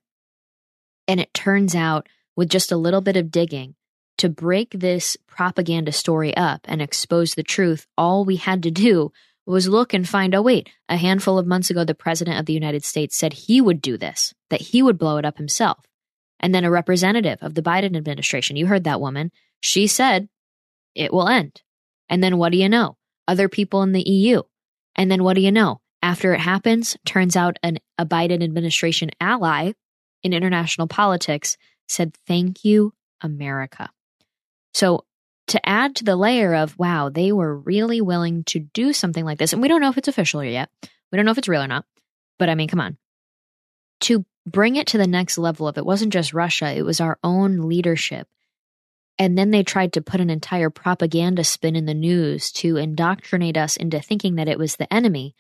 And 1.08 1.20
it 1.20 1.34
turns 1.34 1.76
out, 1.76 2.08
with 2.38 2.50
just 2.50 2.72
a 2.72 2.78
little 2.78 3.02
bit 3.02 3.18
of 3.18 3.30
digging, 3.30 3.76
to 4.18 4.30
break 4.30 4.72
this 4.72 5.18
propaganda 5.28 5.92
story 5.92 6.36
up 6.36 6.62
and 6.66 6.82
expose 6.82 7.34
the 7.34 7.44
truth, 7.44 7.88
all 7.98 8.26
we 8.26 8.36
had 8.36 8.64
to 8.64 8.72
do 8.72 9.12
was 9.46 9.68
look 9.68 9.94
and 9.94 10.08
find 10.08 10.36
oh, 10.36 10.42
wait, 10.42 10.70
a 10.88 10.98
handful 10.98 11.40
of 11.40 11.48
months 11.48 11.70
ago, 11.70 11.84
the 11.84 11.96
President 11.96 12.40
of 12.40 12.46
the 12.46 12.54
United 12.54 12.84
States 12.84 13.18
said 13.18 13.34
he 13.34 13.60
would 13.60 13.82
do 13.82 13.98
this, 13.98 14.34
that 14.50 14.62
he 14.62 14.82
would 14.82 14.98
blow 14.98 15.18
it 15.18 15.26
up 15.26 15.38
himself. 15.38 15.86
And 16.40 16.54
then 16.54 16.64
a 16.64 16.72
representative 16.72 17.40
of 17.42 17.56
the 17.56 17.62
Biden 17.62 17.96
administration, 17.96 18.56
you 18.56 18.68
heard 18.68 18.84
that 18.84 19.02
woman, 19.02 19.32
she 19.60 19.88
said 19.88 20.30
it 20.96 21.14
will 21.14 21.28
end. 21.28 21.62
And 22.10 22.24
then 22.24 22.38
what 22.38 22.52
do 22.52 22.58
you 22.58 22.70
know? 22.70 22.98
Other 23.28 23.48
people 23.48 23.84
in 23.84 23.92
the 23.92 24.08
EU. 24.08 24.42
And 24.96 25.10
then 25.10 25.24
what 25.24 25.36
do 25.36 25.42
you 25.42 25.52
know? 25.52 25.82
After 26.02 26.34
it 26.34 26.40
happens, 26.40 26.98
turns 27.06 27.36
out 27.36 27.58
an, 27.64 27.78
a 27.98 28.06
Biden 28.06 28.44
administration 28.44 29.12
ally 29.20 29.74
in 30.24 30.34
international 30.34 30.88
politics 30.88 31.58
said, 31.88 32.16
Thank 32.28 32.66
you, 32.66 32.94
America. 33.22 33.90
So 34.74 35.06
to 35.48 35.68
add 35.68 35.96
to 35.98 36.04
the 36.04 36.16
layer 36.16 36.56
of, 36.56 36.78
wow, 36.78 37.10
they 37.10 37.32
were 37.32 37.58
really 37.58 38.02
willing 38.02 38.44
to 38.46 38.60
do 38.60 38.94
something 38.94 39.26
like 39.26 39.38
this. 39.38 39.54
And 39.54 39.62
we 39.62 39.68
don't 39.68 39.82
know 39.82 39.90
if 39.90 39.98
it's 39.98 40.08
official 40.08 40.44
yet. 40.44 40.70
We 41.12 41.18
don't 41.18 41.26
know 41.26 41.32
if 41.32 41.38
it's 41.38 41.48
real 41.48 41.64
or 41.64 41.68
not. 41.68 41.86
But 42.40 42.50
I 42.50 42.56
mean, 42.56 42.68
come 42.68 42.82
on. 42.82 42.98
To 44.02 44.26
bring 44.46 44.76
it 44.76 44.88
to 44.88 44.98
the 44.98 45.08
next 45.08 45.38
level 45.38 45.68
of 45.68 45.78
it 45.78 45.86
wasn't 45.86 46.14
just 46.14 46.34
Russia, 46.34 46.72
it 46.72 46.84
was 46.84 47.02
our 47.02 47.20
own 47.24 47.68
leadership 47.68 48.28
and 49.22 49.38
then 49.38 49.52
they 49.52 49.62
tried 49.62 49.94
to 49.94 50.02
put 50.02 50.20
an 50.20 50.32
entire 50.32 50.72
propaganda 50.72 51.44
spin 51.44 51.76
in 51.76 51.86
the 51.86 51.94
news 51.94 52.52
to 52.54 52.78
indoctrinate 52.78 53.56
us 53.56 53.78
into 53.78 54.00
thinking 54.02 54.36
that 54.36 54.48
it 54.48 54.58
was 54.58 54.78
the 54.78 54.92
enemy. 54.92 55.36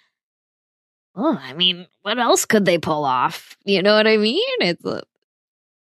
Oh, 1.16 1.36
I 1.42 1.54
mean, 1.54 1.88
what 2.04 2.20
else 2.20 2.46
could 2.46 2.64
they 2.64 2.78
pull 2.78 3.06
off? 3.06 3.58
You 3.66 3.82
know 3.82 3.96
what 3.96 4.06
I 4.06 4.18
mean? 4.18 4.40
It's 4.60 4.86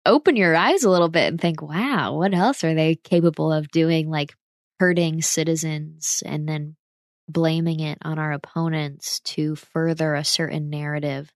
open 0.06 0.36
your 0.36 0.56
eyes 0.56 0.84
a 0.84 0.90
little 0.90 1.10
bit 1.10 1.28
and 1.28 1.40
think, 1.40 1.62
wow, 1.62 2.16
what 2.16 2.34
else 2.34 2.64
are 2.64 2.74
they 2.74 2.96
capable 2.96 3.52
of 3.52 3.70
doing? 3.70 4.10
Like 4.10 4.34
hurting 4.80 5.22
citizens 5.22 6.24
and 6.26 6.48
then 6.48 6.76
blaming 7.30 7.80
it 7.80 7.98
on 8.02 8.20
our 8.20 8.32
opponents 8.32 9.20
to 9.22 9.56
further 9.56 10.16
a 10.16 10.24
certain 10.24 10.70
narrative 10.70 11.32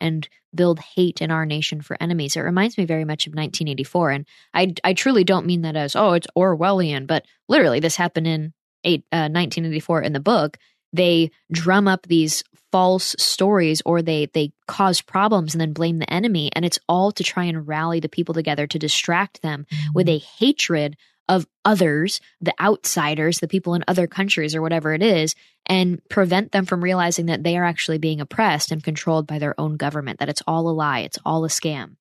and 0.00 0.28
build 0.54 0.80
hate 0.80 1.20
in 1.20 1.30
our 1.30 1.44
nation 1.44 1.80
for 1.82 1.96
enemies. 2.00 2.36
It 2.36 2.40
reminds 2.40 2.78
me 2.78 2.84
very 2.84 3.04
much 3.04 3.26
of 3.26 3.32
1984. 3.32 4.10
And 4.10 4.26
I, 4.54 4.74
I 4.82 4.94
truly 4.94 5.24
don't 5.24 5.46
mean 5.46 5.62
that 5.62 5.76
as, 5.76 5.94
oh, 5.94 6.12
it's 6.12 6.26
Orwellian, 6.36 7.06
but 7.06 7.24
literally 7.48 7.80
this 7.80 7.96
happened 7.96 8.26
in 8.26 8.52
eight, 8.84 9.04
uh, 9.12 9.28
1984 9.28 10.02
in 10.02 10.12
the 10.12 10.20
book. 10.20 10.56
They 10.92 11.30
drum 11.50 11.88
up 11.88 12.06
these 12.06 12.42
false 12.72 13.16
stories 13.18 13.82
or 13.84 14.00
they 14.00 14.26
they 14.26 14.52
cause 14.68 15.00
problems 15.00 15.54
and 15.54 15.60
then 15.60 15.72
blame 15.72 15.98
the 15.98 16.12
enemy 16.12 16.50
and 16.54 16.64
it's 16.64 16.78
all 16.88 17.10
to 17.10 17.24
try 17.24 17.44
and 17.44 17.66
rally 17.66 17.98
the 17.98 18.08
people 18.08 18.32
together 18.32 18.66
to 18.68 18.78
distract 18.78 19.42
them 19.42 19.66
mm-hmm. 19.68 19.92
with 19.92 20.08
a 20.08 20.18
hatred 20.18 20.96
of 21.30 21.46
others, 21.64 22.20
the 22.40 22.52
outsiders, 22.60 23.38
the 23.38 23.46
people 23.46 23.74
in 23.74 23.84
other 23.86 24.08
countries 24.08 24.56
or 24.56 24.60
whatever 24.60 24.92
it 24.92 25.02
is, 25.02 25.36
and 25.64 26.00
prevent 26.08 26.50
them 26.50 26.66
from 26.66 26.82
realizing 26.82 27.26
that 27.26 27.44
they 27.44 27.56
are 27.56 27.64
actually 27.64 27.98
being 27.98 28.20
oppressed 28.20 28.72
and 28.72 28.82
controlled 28.82 29.28
by 29.28 29.38
their 29.38 29.58
own 29.58 29.76
government, 29.76 30.18
that 30.18 30.28
it's 30.28 30.42
all 30.48 30.68
a 30.68 30.72
lie, 30.72 31.00
it's 31.00 31.20
all 31.24 31.44
a 31.44 31.48
scam. 31.48 31.94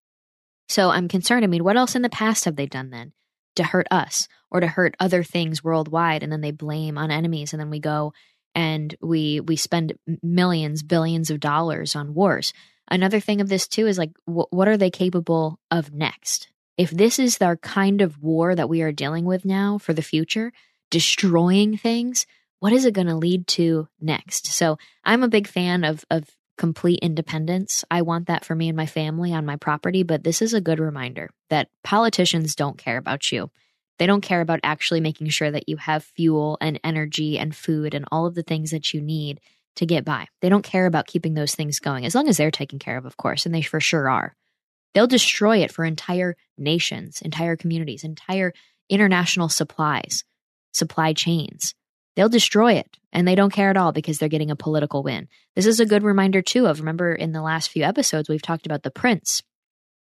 So 0.68 0.90
I'm 0.90 1.08
concerned. 1.08 1.44
I 1.44 1.48
mean, 1.48 1.64
what 1.64 1.78
else 1.78 1.96
in 1.96 2.02
the 2.02 2.10
past 2.10 2.46
have 2.46 2.56
they 2.56 2.66
done 2.66 2.90
then 2.90 3.14
to 3.56 3.64
hurt 3.64 3.86
us 3.92 4.28
or 4.50 4.62
to 4.62 4.68
hurt 4.68 4.96
other 5.00 5.24
things 5.24 5.64
worldwide? 5.64 6.24
And 6.24 6.32
then 6.32 6.42
they 6.42 6.52
blame 6.52 6.98
on 6.98 7.12
enemies, 7.12 7.54
and 7.54 7.60
then 7.60 7.70
we 7.70 7.80
go 7.80 8.14
and 8.60 8.96
we 9.02 9.40
we 9.40 9.56
spend 9.56 9.94
millions, 10.22 10.84
billions 10.84 11.30
of 11.30 11.40
dollars 11.40 11.96
on 11.96 12.14
wars. 12.14 12.54
Another 12.92 13.20
thing 13.20 13.42
of 13.42 13.50
this 13.50 13.68
too 13.68 13.88
is 13.88 13.98
like, 13.98 14.12
wh- 14.26 14.52
what 14.52 14.68
are 14.68 14.78
they 14.78 14.90
capable 14.90 15.60
of 15.70 15.94
next? 15.94 16.50
if 16.80 16.92
this 16.92 17.20
is 17.20 17.42
our 17.42 17.58
kind 17.58 18.00
of 18.00 18.24
war 18.24 18.56
that 18.56 18.70
we 18.70 18.82
are 18.82 18.94
dealing 18.94 19.26
with 19.26 19.44
now 19.44 19.78
for 19.78 19.92
the 19.92 20.02
future, 20.02 20.54
destroying 20.90 21.76
things, 21.76 22.26
what 22.60 22.72
is 22.72 22.86
it 22.86 22.94
going 22.94 23.08
to 23.08 23.18
lead 23.18 23.46
to 23.48 23.90
next? 24.00 24.46
So 24.48 24.78
I'm 25.04 25.22
a 25.22 25.28
big 25.28 25.46
fan 25.46 25.84
of, 25.84 26.06
of 26.10 26.30
complete 26.58 27.00
independence. 27.02 27.84
I 27.92 28.04
want 28.04 28.28
that 28.28 28.46
for 28.46 28.56
me 28.56 28.70
and 28.70 28.78
my 28.78 28.86
family 28.86 29.34
on 29.34 29.46
my 29.46 29.58
property, 29.58 30.04
but 30.04 30.24
this 30.24 30.42
is 30.42 30.54
a 30.54 30.62
good 30.62 30.80
reminder 30.80 31.32
that 31.50 31.68
politicians 31.84 32.56
don't 32.56 32.78
care 32.78 32.98
about 32.98 33.30
you. 33.30 33.52
They 34.00 34.08
don't 34.08 34.22
care 34.22 34.42
about 34.42 34.62
actually 34.64 35.02
making 35.02 35.30
sure 35.30 35.52
that 35.52 35.70
you 35.70 35.78
have 35.78 36.04
fuel 36.04 36.58
and 36.62 36.80
energy 36.84 37.38
and 37.38 37.56
food 37.56 37.94
and 37.94 38.06
all 38.12 38.26
of 38.26 38.34
the 38.34 38.44
things 38.44 38.72
that 38.72 38.94
you 38.94 39.02
need 39.02 39.42
to 39.76 39.86
get 39.86 40.06
by. 40.06 40.28
They 40.42 40.50
don't 40.50 40.64
care 40.64 40.86
about 40.86 41.08
keeping 41.08 41.34
those 41.34 41.54
things 41.54 41.80
going, 41.80 42.06
as 42.06 42.16
long 42.16 42.28
as 42.28 42.38
they're 42.38 42.50
taken 42.50 42.80
care 42.80 42.98
of, 42.98 43.06
of 43.06 43.18
course, 43.18 43.46
and 43.46 43.54
they 43.54 43.62
for 43.62 43.80
sure 43.80 44.10
are. 44.10 44.36
They'll 44.94 45.08
destroy 45.08 45.58
it 45.58 45.72
for 45.72 45.86
entire 45.86 46.36
nations, 46.58 47.22
entire 47.22 47.56
communities, 47.56 48.04
entire 48.04 48.54
international 48.90 49.50
supplies, 49.50 50.24
supply 50.72 51.14
chains. 51.14 51.76
They'll 52.16 52.30
destroy 52.30 52.74
it 52.74 52.98
and 53.14 53.28
they 53.28 53.36
don't 53.36 53.54
care 53.54 53.70
at 53.70 53.78
all 53.78 53.92
because 53.92 54.18
they're 54.18 54.30
getting 54.30 54.52
a 54.52 54.56
political 54.56 55.04
win. 55.04 55.28
This 55.56 55.66
is 55.66 55.80
a 55.80 55.86
good 55.86 56.04
reminder, 56.04 56.42
too, 56.42 56.68
of 56.68 56.80
remember 56.80 57.14
in 57.14 57.32
the 57.32 57.42
last 57.42 57.70
few 57.70 57.84
episodes, 57.84 58.30
we've 58.30 58.42
talked 58.42 58.66
about 58.66 58.84
the 58.84 58.92
prince, 58.92 59.44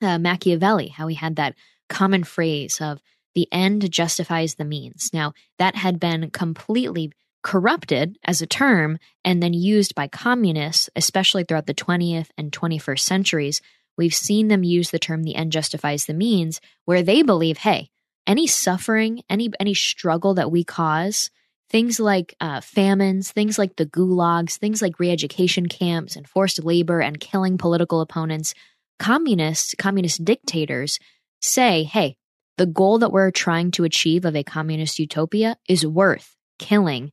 uh, 0.02 0.18
Machiavelli, 0.18 0.88
how 0.88 1.08
he 1.08 1.16
had 1.16 1.36
that 1.36 1.56
common 1.90 2.24
phrase 2.24 2.80
of 2.82 3.02
the 3.36 3.48
end 3.52 3.90
justifies 3.92 4.56
the 4.56 4.66
means. 4.66 5.12
Now, 5.14 5.34
that 5.58 5.76
had 5.76 6.00
been 6.00 6.32
completely 6.32 7.12
corrupted 7.42 8.18
as 8.26 8.42
a 8.42 8.48
term 8.48 8.98
and 9.24 9.42
then 9.42 9.54
used 9.54 9.96
by 9.96 10.08
communists, 10.08 10.90
especially 10.96 11.44
throughout 11.44 11.68
the 11.68 11.74
20th 11.74 12.28
and 12.38 12.52
21st 12.52 13.00
centuries, 13.00 13.62
We've 14.00 14.16
seen 14.16 14.48
them 14.48 14.64
use 14.64 14.92
the 14.92 14.98
term 14.98 15.24
the 15.24 15.36
end 15.36 15.52
justifies 15.52 16.06
the 16.06 16.14
means, 16.14 16.62
where 16.86 17.04
they 17.04 17.22
believe, 17.22 17.58
hey, 17.58 17.90
any 18.26 18.48
suffering, 18.48 19.24
any 19.30 19.50
any 19.60 19.74
struggle 19.74 20.36
that 20.36 20.50
we 20.50 20.64
cause, 20.64 21.30
things 21.70 22.00
like 22.00 22.34
uh, 22.40 22.62
famines, 22.62 23.30
things 23.34 23.60
like 23.60 23.76
the 23.76 23.86
gulags, 23.86 24.58
things 24.58 24.82
like 24.82 25.02
re-education 25.02 25.66
camps 25.66 26.16
and 26.16 26.30
forced 26.30 26.64
labor 26.64 27.02
and 27.02 27.20
killing 27.20 27.58
political 27.58 28.00
opponents, 28.00 28.54
communists, 29.00 29.76
communist 29.78 30.24
dictators 30.24 30.98
say, 31.42 31.84
hey, 31.84 32.16
the 32.60 32.68
goal 32.68 33.00
that 33.00 33.12
we're 33.12 33.32
trying 33.32 33.72
to 33.72 33.84
achieve 33.84 34.26
of 34.26 34.36
a 34.36 34.44
communist 34.44 35.00
utopia 35.00 35.58
is 35.68 35.88
worth 35.88 36.36
killing 36.60 37.12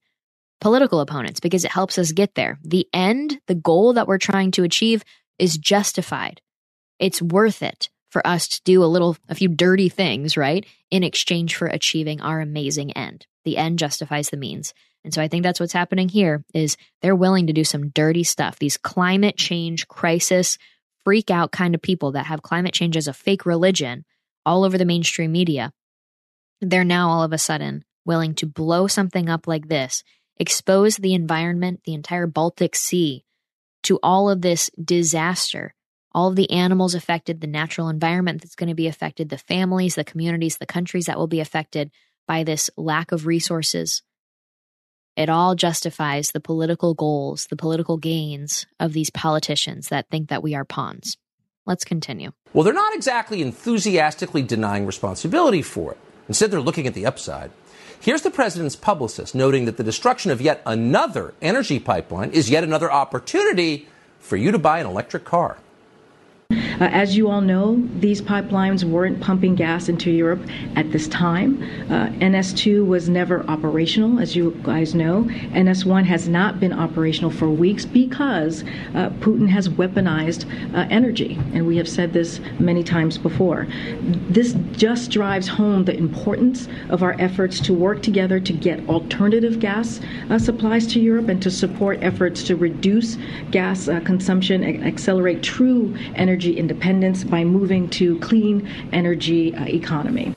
political 0.60 1.00
opponents 1.00 1.40
because 1.40 1.64
it 1.64 1.72
helps 1.72 1.98
us 1.98 2.12
get 2.12 2.34
there. 2.34 2.58
The 2.62 2.86
end, 2.92 3.40
the 3.46 3.54
goal 3.54 3.94
that 3.94 4.06
we're 4.06 4.18
trying 4.18 4.50
to 4.52 4.64
achieve 4.64 5.02
is 5.38 5.56
justified 5.56 6.42
it's 6.98 7.20
worth 7.20 7.62
it 7.62 7.90
for 8.10 8.26
us 8.26 8.48
to 8.48 8.62
do 8.64 8.82
a 8.82 8.86
little, 8.86 9.16
a 9.28 9.34
few 9.34 9.48
dirty 9.48 9.88
things, 9.88 10.36
right? 10.36 10.64
In 10.90 11.02
exchange 11.02 11.56
for 11.56 11.66
achieving 11.66 12.20
our 12.20 12.40
amazing 12.40 12.92
end. 12.92 13.26
The 13.44 13.56
end 13.56 13.78
justifies 13.78 14.30
the 14.30 14.36
means. 14.36 14.72
And 15.04 15.12
so 15.12 15.22
I 15.22 15.28
think 15.28 15.42
that's 15.42 15.60
what's 15.60 15.72
happening 15.72 16.08
here 16.08 16.44
is 16.54 16.76
they're 17.00 17.14
willing 17.14 17.46
to 17.46 17.52
do 17.52 17.64
some 17.64 17.90
dirty 17.90 18.24
stuff. 18.24 18.58
These 18.58 18.76
climate 18.76 19.36
change 19.36 19.86
crisis 19.86 20.58
freak 21.04 21.30
out 21.30 21.52
kind 21.52 21.74
of 21.74 21.82
people 21.82 22.12
that 22.12 22.26
have 22.26 22.42
climate 22.42 22.74
change 22.74 22.96
as 22.96 23.06
a 23.06 23.12
fake 23.12 23.46
religion 23.46 24.04
all 24.46 24.64
over 24.64 24.78
the 24.78 24.86
mainstream 24.86 25.32
media. 25.32 25.72
They're 26.62 26.84
now 26.84 27.10
all 27.10 27.22
of 27.22 27.34
a 27.34 27.38
sudden 27.38 27.84
willing 28.06 28.34
to 28.36 28.46
blow 28.46 28.86
something 28.86 29.28
up 29.28 29.46
like 29.46 29.68
this, 29.68 30.02
expose 30.38 30.96
the 30.96 31.12
environment, 31.12 31.80
the 31.84 31.92
entire 31.92 32.26
Baltic 32.26 32.74
Sea 32.74 33.24
to 33.82 33.98
all 34.02 34.30
of 34.30 34.40
this 34.40 34.70
disaster 34.82 35.74
all 36.16 36.28
of 36.28 36.36
the 36.36 36.50
animals 36.50 36.94
affected, 36.94 37.42
the 37.42 37.46
natural 37.46 37.90
environment 37.90 38.40
that's 38.40 38.54
going 38.54 38.70
to 38.70 38.74
be 38.74 38.86
affected, 38.86 39.28
the 39.28 39.36
families, 39.36 39.96
the 39.96 40.02
communities, 40.02 40.56
the 40.56 40.64
countries 40.64 41.04
that 41.04 41.18
will 41.18 41.26
be 41.26 41.40
affected 41.40 41.90
by 42.26 42.42
this 42.42 42.70
lack 42.78 43.12
of 43.12 43.26
resources. 43.26 44.02
It 45.14 45.28
all 45.28 45.54
justifies 45.54 46.32
the 46.32 46.40
political 46.40 46.94
goals, 46.94 47.48
the 47.48 47.56
political 47.56 47.98
gains 47.98 48.66
of 48.80 48.94
these 48.94 49.10
politicians 49.10 49.90
that 49.90 50.08
think 50.08 50.30
that 50.30 50.42
we 50.42 50.54
are 50.54 50.64
pawns. 50.64 51.18
Let's 51.66 51.84
continue. 51.84 52.32
Well, 52.52 52.62
they're 52.64 52.72
not 52.72 52.94
exactly 52.94 53.42
enthusiastically 53.42 54.42
denying 54.42 54.86
responsibility 54.86 55.62
for 55.62 55.92
it. 55.92 55.98
Instead, 56.28 56.50
they're 56.50 56.60
looking 56.60 56.86
at 56.86 56.94
the 56.94 57.06
upside. 57.06 57.50
Here's 58.00 58.22
the 58.22 58.30
president's 58.30 58.76
publicist 58.76 59.34
noting 59.34 59.64
that 59.64 59.76
the 59.76 59.82
destruction 59.82 60.30
of 60.30 60.40
yet 60.40 60.62
another 60.64 61.34
energy 61.42 61.80
pipeline 61.80 62.30
is 62.30 62.48
yet 62.48 62.62
another 62.62 62.90
opportunity 62.90 63.88
for 64.20 64.36
you 64.36 64.52
to 64.52 64.58
buy 64.58 64.78
an 64.78 64.86
electric 64.86 65.24
car. 65.24 65.58
Uh, 66.78 66.84
as 66.92 67.16
you 67.16 67.30
all 67.30 67.40
know, 67.40 67.82
these 68.00 68.20
pipelines 68.20 68.84
weren't 68.84 69.18
pumping 69.20 69.54
gas 69.54 69.88
into 69.88 70.10
Europe 70.10 70.46
at 70.74 70.92
this 70.92 71.08
time. 71.08 71.62
Uh, 71.90 72.08
NS2 72.20 72.86
was 72.86 73.08
never 73.08 73.42
operational, 73.48 74.20
as 74.20 74.36
you 74.36 74.50
guys 74.62 74.94
know. 74.94 75.24
NS1 75.54 76.04
has 76.04 76.28
not 76.28 76.60
been 76.60 76.74
operational 76.74 77.30
for 77.30 77.48
weeks 77.48 77.86
because 77.86 78.62
uh, 78.94 79.08
Putin 79.20 79.48
has 79.48 79.70
weaponized 79.70 80.44
uh, 80.74 80.86
energy, 80.90 81.38
and 81.54 81.66
we 81.66 81.78
have 81.78 81.88
said 81.88 82.12
this 82.12 82.40
many 82.58 82.82
times 82.84 83.16
before. 83.16 83.66
This 84.28 84.54
just 84.72 85.10
drives 85.10 85.48
home 85.48 85.84
the 85.86 85.96
importance 85.96 86.68
of 86.90 87.02
our 87.02 87.16
efforts 87.18 87.58
to 87.60 87.72
work 87.72 88.02
together 88.02 88.38
to 88.38 88.52
get 88.52 88.86
alternative 88.88 89.60
gas 89.60 90.00
uh, 90.28 90.38
supplies 90.38 90.86
to 90.88 91.00
Europe 91.00 91.28
and 91.28 91.42
to 91.42 91.50
support 91.50 91.98
efforts 92.02 92.44
to 92.44 92.54
reduce 92.54 93.16
gas 93.50 93.88
uh, 93.88 94.00
consumption 94.00 94.62
and 94.62 94.84
accelerate 94.84 95.42
true 95.42 95.96
energy 96.14 96.35
independence 96.44 97.24
by 97.24 97.44
moving 97.44 97.88
to 97.90 98.18
clean 98.20 98.68
energy 98.92 99.54
uh, 99.54 99.64
economy. 99.64 100.34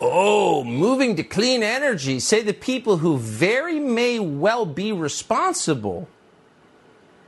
Oh, 0.00 0.64
moving 0.64 1.14
to 1.16 1.22
clean 1.22 1.62
energy, 1.62 2.18
say 2.18 2.42
the 2.42 2.52
people 2.52 2.98
who 2.98 3.18
very 3.18 3.78
may 3.78 4.18
well 4.18 4.66
be 4.66 4.90
responsible 4.92 6.08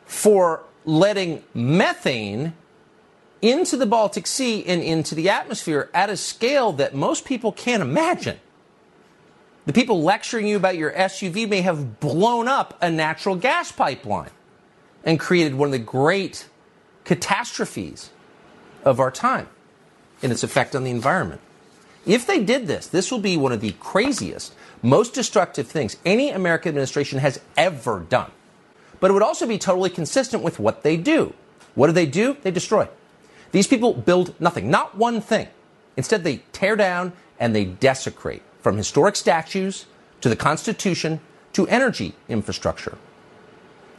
for 0.05 0.65
letting 0.85 1.45
methane 1.55 2.55
into 3.41 3.77
the 3.77 3.87
Baltic 3.87 4.27
Sea 4.27 4.65
and 4.65 4.83
into 4.83 5.15
the 5.15 5.29
atmosphere 5.29 5.89
at 5.95 6.11
a 6.11 6.17
scale 6.17 6.73
that 6.73 6.95
most 6.95 7.25
people 7.25 7.53
can't 7.53 7.83
imagine. 7.83 8.39
The 9.67 9.73
people 9.73 10.03
lecturing 10.03 10.47
you 10.47 10.57
about 10.57 10.77
your 10.77 10.93
SUV 10.93 11.49
may 11.49 11.61
have 11.63 12.01
blown 12.01 12.49
up 12.49 12.77
a 12.83 12.91
natural 12.91 13.37
gas 13.37 13.71
pipeline 13.71 14.31
and 15.05 15.21
created 15.21 15.55
one 15.55 15.69
of 15.69 15.73
the 15.73 15.79
great 15.79 16.49
catastrophes 17.05 18.11
of 18.85 19.01
our 19.01 19.11
time 19.11 19.49
and 20.23 20.33
its 20.33 20.43
effect 20.43 20.75
on 20.75 20.85
the 20.85 20.91
environment. 20.91 21.41
If 22.07 22.27
they 22.27 22.43
did 22.43 22.67
this, 22.67 22.87
this 22.87 23.11
will 23.11 23.19
be 23.19 23.37
one 23.37 23.53
of 23.53 23.61
the 23.61 23.73
craziest, 23.81 24.55
most 24.83 25.15
destructive 25.15 25.67
things 25.67 25.97
any 26.05 26.31
American 26.31 26.71
administration 26.71 27.19
has 27.21 27.41
ever 27.57 28.01
done. 28.01 28.31
But 29.01 29.11
it 29.11 29.15
would 29.15 29.23
also 29.23 29.47
be 29.47 29.59
totally 29.59 29.91
consistent 29.91 30.43
with 30.43 30.59
what 30.59 30.83
they 30.83 30.97
do. 30.97 31.35
What 31.75 31.89
do 31.89 31.93
they 31.93 32.07
do? 32.07 32.37
They 32.43 32.51
destroy. 32.51 32.89
These 33.53 33.67
people 33.67 33.95
build 33.95 34.39
nothing, 34.41 34.71
not 34.71 34.97
one 34.97 35.21
thing. 35.21 35.49
Instead, 35.97 36.25
they 36.25 36.43
tear 36.53 36.77
down 36.77 37.13
and 37.39 37.55
they 37.55 37.65
desecrate 37.65 38.43
from 38.61 38.77
historic 38.77 39.17
statues 39.17 39.87
to 40.21 40.29
the 40.29 40.37
Constitution 40.37 41.21
to 41.53 41.67
energy 41.69 42.15
infrastructure. 42.29 42.99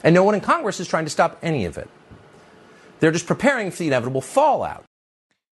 And 0.03 0.13
no 0.13 0.23
one 0.23 0.35
in 0.35 0.41
Congress 0.41 0.79
is 0.79 0.87
trying 0.87 1.05
to 1.05 1.09
stop 1.09 1.37
any 1.41 1.65
of 1.65 1.77
it. 1.77 1.89
They're 2.99 3.11
just 3.11 3.27
preparing 3.27 3.71
for 3.71 3.77
the 3.79 3.87
inevitable 3.87 4.21
fallout. 4.21 4.85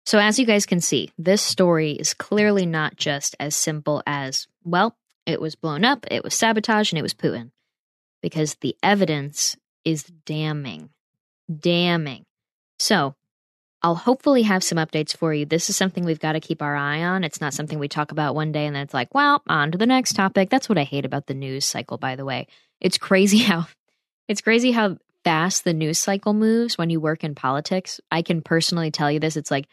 So, 0.07 0.19
as 0.19 0.39
you 0.39 0.47
guys 0.47 0.65
can 0.65 0.81
see, 0.81 1.13
this 1.19 1.43
story 1.43 1.93
is 1.93 2.15
clearly 2.15 2.65
not 2.65 2.97
just 2.97 3.37
as 3.39 3.55
simple 3.55 4.03
as, 4.07 4.47
well, 4.65 4.97
it 5.27 5.41
was 5.41 5.55
blown 5.55 5.85
up, 5.85 6.07
it 6.11 6.25
was 6.25 6.35
sabotage, 6.35 6.93
and 6.93 6.99
it 6.99 7.03
was 7.03 7.15
Putin. 7.15 7.51
Because 8.23 8.55
the 8.57 8.75
evidence 8.83 9.57
is 9.85 10.05
damning. 10.05 10.91
Damning. 11.61 12.25
So, 12.79 13.15
I'll 13.83 13.95
hopefully 13.95 14.43
have 14.43 14.65
some 14.65 14.79
updates 14.79 15.17
for 15.17 15.33
you. 15.33 15.45
This 15.45 15.71
is 15.71 15.77
something 15.77 16.05
we've 16.05 16.19
got 16.19 16.33
to 16.33 16.41
keep 16.41 16.63
our 16.63 16.75
eye 16.75 17.03
on. 17.03 17.23
It's 17.23 17.41
not 17.41 17.55
something 17.55 17.79
we 17.79 17.89
talk 17.89 18.11
about 18.11 18.35
one 18.35 18.51
day 18.51 18.67
and 18.67 18.75
then 18.75 18.83
it's 18.83 18.95
like, 18.95 19.15
well, 19.15 19.43
on 19.49 19.71
to 19.71 19.79
the 19.79 19.87
next 19.87 20.15
topic. 20.15 20.51
That's 20.51 20.69
what 20.69 20.79
I 20.79 20.85
hate 20.85 21.05
about 21.05 21.27
the 21.27 21.35
news 21.35 21.65
cycle, 21.65 21.97
by 21.97 22.17
the 22.17 22.25
way. 22.25 22.49
It's 22.81 22.99
crazy 22.99 23.39
how 23.51 23.67
it's 24.27 24.41
crazy 24.41 24.73
how 24.73 24.99
fast 25.29 25.65
the 25.65 25.75
news 25.75 25.99
cycle 25.99 26.33
moves 26.33 26.79
when 26.79 26.89
you 26.89 26.99
work 26.99 27.23
in 27.23 27.35
politics. 27.35 28.01
I 28.11 28.23
can 28.23 28.41
personally 28.41 28.91
tell 28.91 29.13
you 29.13 29.21
this. 29.21 29.37
It's 29.37 29.51
like 29.51 29.69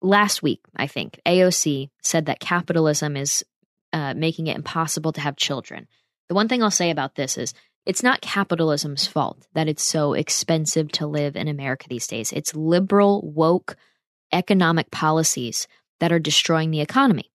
last 0.00 0.40
week, 0.40 0.60
I 0.76 0.86
think, 0.86 1.18
AOC 1.26 1.90
said 2.00 2.26
that 2.26 2.38
capitalism 2.38 3.16
is 3.16 3.44
uh, 3.92 4.14
making 4.14 4.46
it 4.46 4.54
impossible 4.54 5.10
to 5.14 5.20
have 5.20 5.34
children. 5.34 5.88
The 6.28 6.36
one 6.36 6.46
thing 6.46 6.62
I'll 6.62 6.70
say 6.70 6.90
about 6.90 7.16
this 7.16 7.36
is 7.36 7.54
it's 7.84 8.04
not 8.04 8.20
capitalism's 8.20 9.04
fault 9.04 9.48
that 9.54 9.66
it's 9.66 9.82
so 9.82 10.12
expensive 10.12 10.92
to 10.92 11.08
live 11.08 11.34
in 11.34 11.48
America 11.48 11.86
these 11.88 12.06
days. 12.06 12.32
It's 12.32 12.54
liberal, 12.54 13.20
woke 13.34 13.74
economic 14.30 14.92
policies 14.92 15.66
that 15.98 16.12
are 16.12 16.20
destroying 16.20 16.70
the 16.70 16.80
economy. 16.80 17.32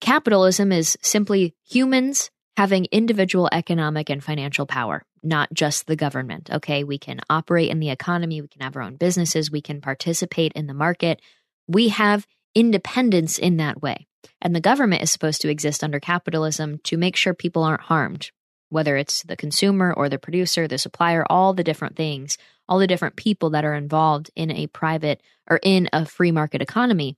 Capitalism 0.00 0.72
is 0.72 0.96
simply 1.02 1.54
humans 1.68 2.30
having 2.58 2.86
individual 2.90 3.48
economic 3.52 4.10
and 4.10 4.22
financial 4.22 4.66
power 4.66 5.04
not 5.22 5.52
just 5.52 5.86
the 5.86 5.96
government. 5.96 6.50
Okay, 6.50 6.84
we 6.84 6.98
can 6.98 7.20
operate 7.30 7.70
in 7.70 7.80
the 7.80 7.90
economy, 7.90 8.40
we 8.40 8.48
can 8.48 8.62
have 8.62 8.76
our 8.76 8.82
own 8.82 8.96
businesses, 8.96 9.50
we 9.50 9.60
can 9.60 9.80
participate 9.80 10.52
in 10.54 10.66
the 10.66 10.74
market. 10.74 11.20
We 11.66 11.88
have 11.88 12.26
independence 12.54 13.38
in 13.38 13.56
that 13.58 13.82
way. 13.82 14.06
And 14.40 14.54
the 14.54 14.60
government 14.60 15.02
is 15.02 15.12
supposed 15.12 15.40
to 15.42 15.48
exist 15.48 15.84
under 15.84 16.00
capitalism 16.00 16.80
to 16.84 16.96
make 16.96 17.16
sure 17.16 17.34
people 17.34 17.62
aren't 17.62 17.82
harmed, 17.82 18.30
whether 18.70 18.96
it's 18.96 19.22
the 19.22 19.36
consumer 19.36 19.92
or 19.92 20.08
the 20.08 20.18
producer, 20.18 20.66
the 20.66 20.78
supplier, 20.78 21.24
all 21.30 21.54
the 21.54 21.64
different 21.64 21.96
things, 21.96 22.38
all 22.68 22.78
the 22.78 22.86
different 22.86 23.16
people 23.16 23.50
that 23.50 23.64
are 23.64 23.74
involved 23.74 24.30
in 24.34 24.50
a 24.50 24.66
private 24.68 25.22
or 25.48 25.60
in 25.62 25.88
a 25.92 26.04
free 26.04 26.32
market 26.32 26.62
economy. 26.62 27.16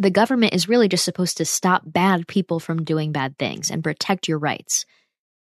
The 0.00 0.10
government 0.10 0.54
is 0.54 0.68
really 0.68 0.88
just 0.88 1.04
supposed 1.04 1.36
to 1.36 1.44
stop 1.44 1.82
bad 1.84 2.26
people 2.26 2.58
from 2.58 2.84
doing 2.84 3.12
bad 3.12 3.38
things 3.38 3.70
and 3.70 3.84
protect 3.84 4.28
your 4.28 4.38
rights. 4.38 4.86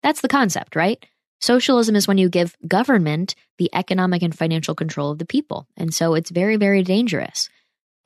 That's 0.03 0.21
the 0.21 0.29
concept, 0.29 0.77
right? 0.77 1.05
Socialism 1.41 1.97
is 1.97 2.07
when 2.07 2.19
you 2.19 2.29
give 2.29 2.57
government 2.67 3.35
the 3.59 3.69
economic 3.75 4.23
and 4.23 4.33
financial 4.33 4.77
control 4.77 5.11
of 5.11 5.19
the 5.19 5.27
people. 5.27 5.67
And 5.77 5.93
so 5.93 6.15
it's 6.15 6.31
very, 6.31 6.57
very 6.57 6.85
dangerous. 6.85 7.51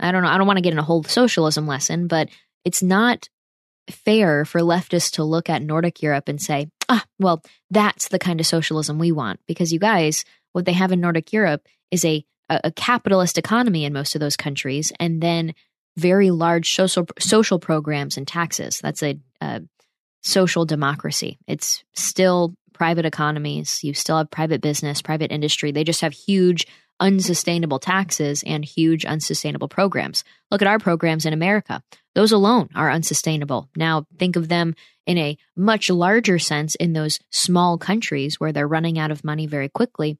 I 0.01 0.11
don't 0.11 0.23
know. 0.23 0.31
I 0.31 0.39
don't 0.39 0.47
want 0.47 0.57
to 0.57 0.63
get 0.63 0.73
in 0.73 0.79
a 0.79 0.83
whole 0.83 1.05
socialism 1.05 1.67
lesson, 1.67 2.07
but 2.07 2.31
it's 2.65 2.83
not 2.83 3.29
fair 3.91 4.47
for 4.47 4.61
leftists 4.61 5.13
to 5.13 5.25
look 5.25 5.51
at 5.51 5.63
Nordic 5.63 6.03
Europe 6.03 6.29
and 6.29 6.41
say, 6.41 6.71
ah, 6.89 7.05
well, 7.19 7.43
that's 7.71 8.09
the 8.09 8.19
kind 8.19 8.41
of 8.41 8.47
socialism 8.47 8.99
we 8.99 9.13
want. 9.13 9.39
Because 9.47 9.71
you 9.71 9.79
guys, 9.79 10.25
what 10.55 10.65
they 10.65 10.73
have 10.73 10.93
in 10.93 11.01
Nordic 11.01 11.31
Europe 11.31 11.67
is 11.91 12.07
a, 12.07 12.25
a 12.49 12.73
capitalist 12.73 13.37
economy 13.37 13.85
in 13.85 13.93
most 13.93 14.15
of 14.15 14.21
those 14.21 14.37
countries, 14.37 14.93
and 14.99 15.23
then 15.23 15.55
very 15.99 16.31
large 16.31 16.75
social 16.75 17.07
social 17.19 17.59
programs 17.59 18.17
and 18.17 18.27
taxes. 18.27 18.81
That's 18.81 19.03
a, 19.03 19.19
a 19.41 19.63
social 20.23 20.65
democracy. 20.65 21.39
It's 21.47 21.85
still 21.95 22.55
private 22.73 23.05
economies. 23.05 23.81
You 23.83 23.95
still 23.95 24.19
have 24.19 24.31
private 24.31 24.61
business, 24.61 25.03
private 25.03 25.33
industry. 25.33 25.73
They 25.73 25.85
just 25.85 26.01
have 26.01 26.13
huge 26.13 26.67
unsustainable 27.01 27.79
taxes 27.79 28.43
and 28.47 28.65
huge 28.65 29.05
unsustainable 29.05 29.69
programs. 29.69 30.25
Look 30.51 30.63
at 30.63 30.69
our 30.69 30.79
programs 30.79 31.27
in 31.27 31.33
America. 31.33 31.83
Those 32.15 32.33
alone 32.33 32.69
are 32.75 32.91
unsustainable. 32.91 33.69
Now, 33.77 34.07
think 34.19 34.37
of 34.37 34.49
them 34.49 34.75
in 35.07 35.19
a 35.19 35.39
much 35.57 35.91
larger 35.91 36.39
sense 36.39 36.75
in 36.75 36.93
those 36.93 37.21
small 37.31 37.79
countries 37.79 38.41
where 38.41 38.53
they're 38.53 38.67
running 38.67 38.99
out 38.99 39.11
of 39.11 39.25
money 39.25 39.47
very 39.47 39.69
quickly. 39.69 40.19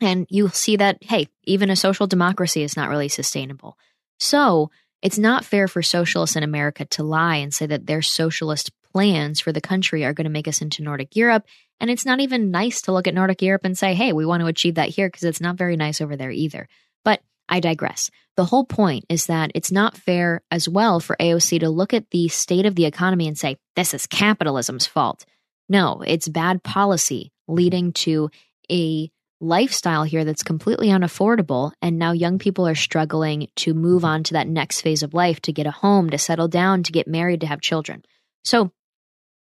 And 0.00 0.26
you'll 0.28 0.50
see 0.50 0.76
that, 0.76 0.98
hey, 1.02 1.28
even 1.44 1.70
a 1.70 1.76
social 1.76 2.06
democracy 2.06 2.62
is 2.62 2.76
not 2.76 2.88
really 2.88 3.08
sustainable. 3.08 3.78
So, 4.18 4.70
it's 5.02 5.18
not 5.18 5.44
fair 5.44 5.68
for 5.68 5.82
socialists 5.82 6.36
in 6.36 6.42
America 6.42 6.84
to 6.86 7.02
lie 7.02 7.36
and 7.36 7.52
say 7.52 7.66
that 7.66 7.86
their 7.86 8.02
socialist 8.02 8.70
plans 8.92 9.40
for 9.40 9.52
the 9.52 9.60
country 9.60 10.04
are 10.04 10.12
going 10.12 10.24
to 10.24 10.30
make 10.30 10.48
us 10.48 10.62
into 10.62 10.82
Nordic 10.82 11.16
Europe 11.16 11.44
and 11.82 11.90
it's 11.90 12.06
not 12.06 12.20
even 12.20 12.52
nice 12.52 12.82
to 12.82 12.92
look 12.92 13.08
at 13.08 13.14
Nordic 13.14 13.42
Europe 13.42 13.62
and 13.64 13.76
say, 13.76 13.94
hey, 13.94 14.12
we 14.12 14.24
want 14.24 14.40
to 14.40 14.46
achieve 14.46 14.76
that 14.76 14.90
here 14.90 15.08
because 15.08 15.24
it's 15.24 15.40
not 15.40 15.56
very 15.56 15.74
nice 15.74 16.00
over 16.00 16.14
there 16.14 16.30
either. 16.30 16.68
But 17.04 17.20
I 17.48 17.58
digress. 17.58 18.08
The 18.36 18.44
whole 18.44 18.64
point 18.64 19.04
is 19.08 19.26
that 19.26 19.50
it's 19.56 19.72
not 19.72 19.96
fair 19.96 20.42
as 20.52 20.68
well 20.68 21.00
for 21.00 21.16
AOC 21.18 21.58
to 21.58 21.68
look 21.68 21.92
at 21.92 22.08
the 22.10 22.28
state 22.28 22.66
of 22.66 22.76
the 22.76 22.84
economy 22.84 23.26
and 23.26 23.36
say, 23.36 23.56
this 23.74 23.94
is 23.94 24.06
capitalism's 24.06 24.86
fault. 24.86 25.26
No, 25.68 26.02
it's 26.06 26.28
bad 26.28 26.62
policy 26.62 27.32
leading 27.48 27.92
to 27.94 28.30
a 28.70 29.10
lifestyle 29.42 30.04
here 30.04 30.24
that's 30.24 30.42
completely 30.42 30.88
unaffordable. 30.88 31.72
And 31.82 31.98
now 31.98 32.12
young 32.12 32.38
people 32.38 32.66
are 32.66 32.74
struggling 32.74 33.48
to 33.56 33.74
move 33.74 34.04
on 34.04 34.22
to 34.24 34.34
that 34.34 34.48
next 34.48 34.80
phase 34.80 35.02
of 35.02 35.14
life, 35.14 35.40
to 35.42 35.52
get 35.52 35.66
a 35.66 35.72
home, 35.72 36.10
to 36.10 36.18
settle 36.18 36.48
down, 36.48 36.84
to 36.84 36.92
get 36.92 37.08
married, 37.08 37.40
to 37.40 37.46
have 37.46 37.60
children. 37.60 38.04
So 38.44 38.70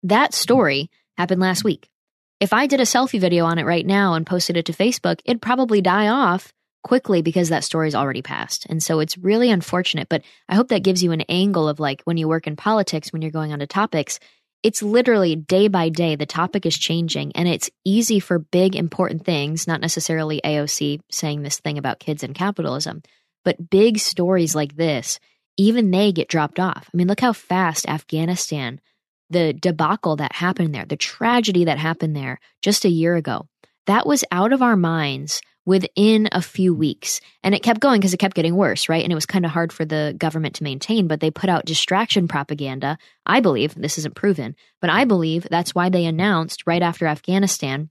that 0.04 0.34
story 0.34 0.89
happened 1.18 1.42
last 1.42 1.64
week. 1.64 1.89
If 2.39 2.54
I 2.54 2.66
did 2.66 2.80
a 2.80 2.84
selfie 2.84 3.20
video 3.20 3.46
on 3.46 3.60
it 3.60 3.66
right 3.66 3.86
now 3.86 4.16
and 4.16 4.26
posted 4.26 4.58
it 4.58 4.66
to 4.66 4.74
Facebook, 4.74 5.20
it'd 5.26 5.42
probably 5.42 5.82
die 5.82 6.08
off 6.08 6.52
quickly 6.84 7.22
because 7.22 7.50
that 7.50 7.64
story's 7.64 7.94
already 7.94 8.24
passed. 8.24 8.66
And 8.68 8.82
so 8.82 9.00
it's 9.00 9.18
really 9.18 9.52
unfortunate, 9.52 10.10
but 10.10 10.24
I 10.50 10.56
hope 10.56 10.70
that 10.70 10.84
gives 10.84 11.04
you 11.04 11.12
an 11.12 11.22
angle 11.22 11.68
of 11.68 11.80
like 11.80 12.02
when 12.06 12.18
you 12.18 12.28
work 12.28 12.48
in 12.48 12.56
politics, 12.56 13.14
when 13.14 13.22
you're 13.22 13.30
going 13.30 13.54
on 13.54 13.60
to 13.60 13.68
topics, 13.68 14.20
it's 14.64 14.84
literally 14.84 15.36
day 15.36 15.68
by 15.68 15.89
day, 15.89 16.16
the 16.16 16.26
topic 16.26 16.66
is 16.66 16.78
changing 16.78 17.32
and 17.36 17.47
it's 17.47 17.70
easy 17.84 18.20
for 18.20 18.39
big, 18.39 18.76
important 18.76 19.26
things, 19.26 19.68
not 19.68 19.82
necessarily 19.82 20.41
AOC 20.43 21.01
saying 21.09 21.41
this 21.41 21.59
thing 21.59 21.78
about 21.78 21.99
kids 21.99 22.24
and 22.24 22.36
capitalism, 22.36 23.01
but 23.43 23.70
big 23.70 23.97
stories 23.97 24.53
like 24.55 24.76
this, 24.76 25.20
even 25.57 25.91
they 25.91 26.12
get 26.12 26.28
dropped 26.28 26.59
off. 26.59 26.89
I 26.93 26.97
mean, 26.97 27.07
look 27.07 27.22
how 27.22 27.34
fast 27.34 27.88
Afghanistan 27.88 28.80
the 29.32 29.53
debacle 29.53 30.18
that 30.18 30.34
happened 30.34 30.76
there, 30.76 30.86
the 30.86 30.97
tragedy 30.97 31.66
that 31.66 31.78
happened 31.78 32.16
there 32.16 32.38
just 32.62 32.84
a 32.84 32.89
year 32.89 33.16
ago, 33.16 33.47
that 33.88 34.05
was 34.05 34.26
out 34.30 34.51
of 34.51 34.62
our 34.62 34.76
minds 34.76 35.41
within 35.66 36.28
a 36.32 36.41
few 36.41 36.74
weeks. 36.74 37.22
And 37.43 37.53
it 37.53 37.64
kept 37.64 37.80
going 37.80 37.99
because 37.99 38.14
it 38.14 38.18
kept 38.18 38.36
getting 38.36 38.55
worse, 38.55 38.89
right? 38.89 39.03
And 39.03 39.12
it 39.12 39.16
was 39.16 39.26
kind 39.26 39.45
of 39.45 39.51
hard 39.51 39.72
for 39.72 39.86
the 39.86 40.16
government 40.18 40.55
to 40.55 40.64
maintain, 40.64 41.07
but 41.07 41.20
they 41.20 41.32
put 41.32 41.49
out 41.49 41.66
distraction 41.66 42.28
propaganda. 42.28 42.97
I 43.26 43.39
believe, 43.41 43.76
this 43.76 43.97
isn't 43.97 44.16
proven, 44.16 44.55
but 44.80 44.89
I 44.89 45.05
believe 45.05 45.47
that's 45.49 45.76
why 45.76 45.89
they 45.89 46.05
announced 46.05 46.64
right 46.66 46.82
after 46.82 47.05
Afghanistan, 47.05 47.89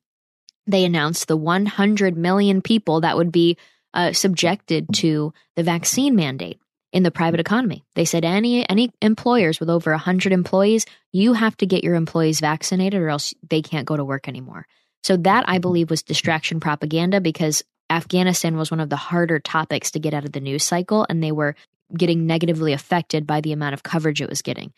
they 0.67 0.85
announced 0.85 1.29
the 1.29 1.37
100 1.37 2.17
million 2.17 2.63
people 2.63 3.03
that 3.03 3.17
would 3.17 3.33
be 3.33 3.57
uh, 3.95 4.13
subjected 4.13 4.87
to 4.95 5.33
the 5.57 5.63
vaccine 5.63 6.15
mandate 6.15 6.61
in 6.93 7.03
the 7.03 7.11
private 7.11 7.41
economy. 7.41 7.85
They 7.95 8.05
said 8.05 8.25
any 8.25 8.69
any 8.69 8.91
employers 9.01 9.61
with 9.61 9.71
over 9.71 9.91
100 9.93 10.33
employees, 10.33 10.87
you 11.13 11.33
have 11.35 11.57
to 11.59 11.67
get 11.67 11.85
your 11.85 11.95
employees 11.95 12.41
vaccinated 12.41 13.01
or 13.01 13.09
else 13.09 13.35
they 13.49 13.63
can't 13.63 13.87
go 13.87 13.97
to 13.97 14.05
work 14.05 14.29
anymore. 14.29 14.67
So 15.03 15.17
that 15.19 15.45
I 15.49 15.59
believe 15.59 15.91
was 15.91 16.03
distraction 16.03 16.61
propaganda 16.61 17.21
because 17.21 17.63
Afghanistan 17.89 18.57
was 18.57 18.71
one 18.71 18.81
of 18.81 18.91
the 18.91 18.97
harder 18.97 19.41
topics 19.41 19.91
to 19.93 19.99
get 19.99 20.15
out 20.15 20.25
of 20.25 20.33
the 20.33 20.41
news 20.41 20.63
cycle 20.63 21.07
and 21.09 21.23
they 21.23 21.33
were 21.33 21.57
getting 21.97 22.27
negatively 22.27 22.73
affected 22.73 23.27
by 23.27 23.41
the 23.41 23.53
amount 23.53 23.75
of 23.75 23.83
coverage 23.83 24.21
it 24.23 24.29
was 24.29 24.43
getting. 24.43 24.73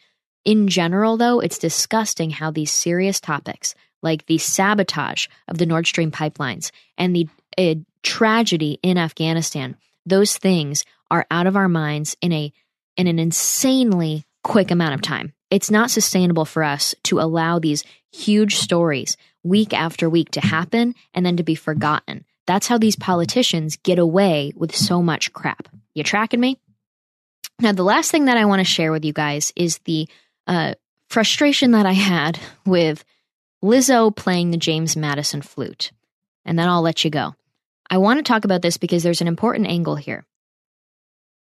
In 0.44 0.68
general 0.68 1.16
though, 1.16 1.40
it's 1.40 1.58
disgusting 1.58 2.30
how 2.30 2.50
these 2.50 2.72
serious 2.72 3.20
topics 3.20 3.74
like 4.02 4.26
the 4.26 4.38
sabotage 4.38 5.28
of 5.48 5.58
the 5.58 5.66
Nord 5.66 5.86
Stream 5.86 6.10
pipelines 6.10 6.70
and 6.98 7.14
the 7.14 7.28
uh, 7.56 7.74
tragedy 8.02 8.78
in 8.82 8.98
Afghanistan, 8.98 9.76
those 10.04 10.36
things 10.36 10.84
are 11.10 11.26
out 11.30 11.46
of 11.46 11.56
our 11.56 11.68
minds 11.68 12.16
in 12.20 12.32
a 12.32 12.52
in 12.96 13.06
an 13.06 13.18
insanely 13.18 14.24
quick 14.42 14.70
amount 14.70 14.94
of 14.94 15.02
time. 15.02 15.32
It's 15.52 15.70
not 15.70 15.90
sustainable 15.90 16.46
for 16.46 16.62
us 16.62 16.94
to 17.02 17.20
allow 17.20 17.58
these 17.58 17.84
huge 18.10 18.56
stories 18.56 19.18
week 19.42 19.74
after 19.74 20.08
week 20.08 20.30
to 20.30 20.40
happen 20.40 20.94
and 21.12 21.26
then 21.26 21.36
to 21.36 21.42
be 21.42 21.54
forgotten. 21.54 22.24
That's 22.46 22.68
how 22.68 22.78
these 22.78 22.96
politicians 22.96 23.76
get 23.76 23.98
away 23.98 24.54
with 24.56 24.74
so 24.74 25.02
much 25.02 25.30
crap. 25.34 25.68
You 25.92 26.04
tracking 26.04 26.40
me? 26.40 26.58
Now, 27.60 27.72
the 27.72 27.82
last 27.82 28.10
thing 28.10 28.24
that 28.24 28.38
I 28.38 28.46
want 28.46 28.60
to 28.60 28.64
share 28.64 28.92
with 28.92 29.04
you 29.04 29.12
guys 29.12 29.52
is 29.54 29.76
the 29.84 30.08
uh, 30.46 30.72
frustration 31.10 31.72
that 31.72 31.84
I 31.84 31.92
had 31.92 32.38
with 32.64 33.04
Lizzo 33.62 34.14
playing 34.16 34.52
the 34.52 34.56
James 34.56 34.96
Madison 34.96 35.42
flute. 35.42 35.92
And 36.46 36.58
then 36.58 36.66
I'll 36.66 36.80
let 36.80 37.04
you 37.04 37.10
go. 37.10 37.34
I 37.90 37.98
want 37.98 38.18
to 38.18 38.22
talk 38.22 38.46
about 38.46 38.62
this 38.62 38.78
because 38.78 39.02
there's 39.02 39.20
an 39.20 39.28
important 39.28 39.66
angle 39.66 39.96
here. 39.96 40.24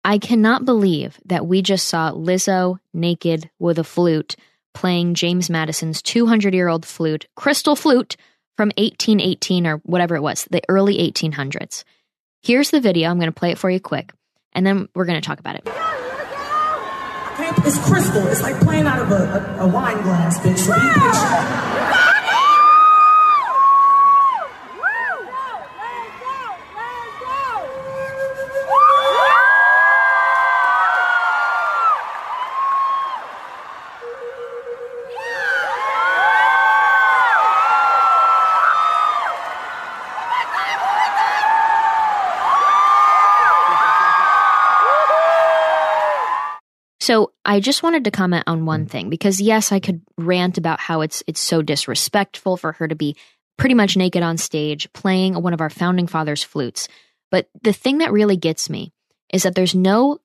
I 0.07 0.19
cannot 0.19 0.63
believe 0.63 1.19
that 1.25 1.45
we 1.45 1.61
just 1.61 1.85
saw 1.85 2.13
Lizzo 2.13 2.79
naked 2.93 3.49
with 3.59 3.77
a 3.77 3.83
flute 3.83 4.37
playing 4.73 5.15
James 5.15 5.49
Madison's 5.49 6.01
200 6.01 6.53
year 6.53 6.69
old 6.69 6.85
flute, 6.85 7.27
crystal 7.35 7.75
flute 7.75 8.15
from 8.55 8.69
1818 8.77 9.67
or 9.67 9.77
whatever 9.79 10.15
it 10.15 10.21
was, 10.21 10.47
the 10.49 10.61
early 10.69 10.97
1800s. 10.99 11.83
Here's 12.41 12.71
the 12.71 12.79
video. 12.79 13.09
I'm 13.09 13.19
going 13.19 13.27
to 13.27 13.37
play 13.37 13.51
it 13.51 13.57
for 13.57 13.69
you 13.69 13.81
quick, 13.81 14.13
and 14.53 14.65
then 14.65 14.87
we're 14.95 15.03
going 15.03 15.19
to 15.21 15.27
talk 15.27 15.41
about 15.41 15.57
it. 15.57 15.67
It's 17.65 17.77
crystal. 17.85 18.25
It's 18.27 18.41
like 18.41 18.57
playing 18.61 18.87
out 18.87 19.01
of 19.01 19.11
a, 19.11 19.57
a, 19.59 19.65
a 19.65 19.67
wine 19.67 20.01
glass, 20.03 20.39
bitch. 20.39 21.96
So 47.07 47.27
be 47.27 47.27
patient. 47.27 47.31
So 47.31 47.33
I 47.45 47.59
just 47.59 47.83
wanted 47.83 48.03
to 48.03 48.11
comment 48.11 48.43
on 48.47 48.65
one 48.65 48.85
mm. 48.85 48.89
thing 48.89 49.09
because 49.09 49.41
yes, 49.41 49.71
I 49.71 49.79
could 49.79 50.01
rant 50.17 50.57
about 50.57 50.79
how 50.79 51.01
it's 51.01 51.23
it's 51.27 51.39
so 51.39 51.61
disrespectful 51.61 52.57
for 52.57 52.73
her 52.73 52.87
to 52.87 52.95
be 52.95 53.15
pretty 53.57 53.75
much 53.75 53.97
naked 53.97 54.23
on 54.23 54.37
stage 54.37 54.91
playing 54.93 55.41
one 55.41 55.53
of 55.53 55.61
our 55.61 55.69
founding 55.69 56.07
fathers' 56.07 56.43
flutes. 56.43 56.87
But 57.31 57.49
the 57.63 57.73
thing 57.73 57.99
that 57.99 58.11
really 58.11 58.37
gets 58.37 58.69
me 58.69 58.93
is 59.33 59.43
that 59.43 59.55
there's 59.55 59.75
no 59.75 60.19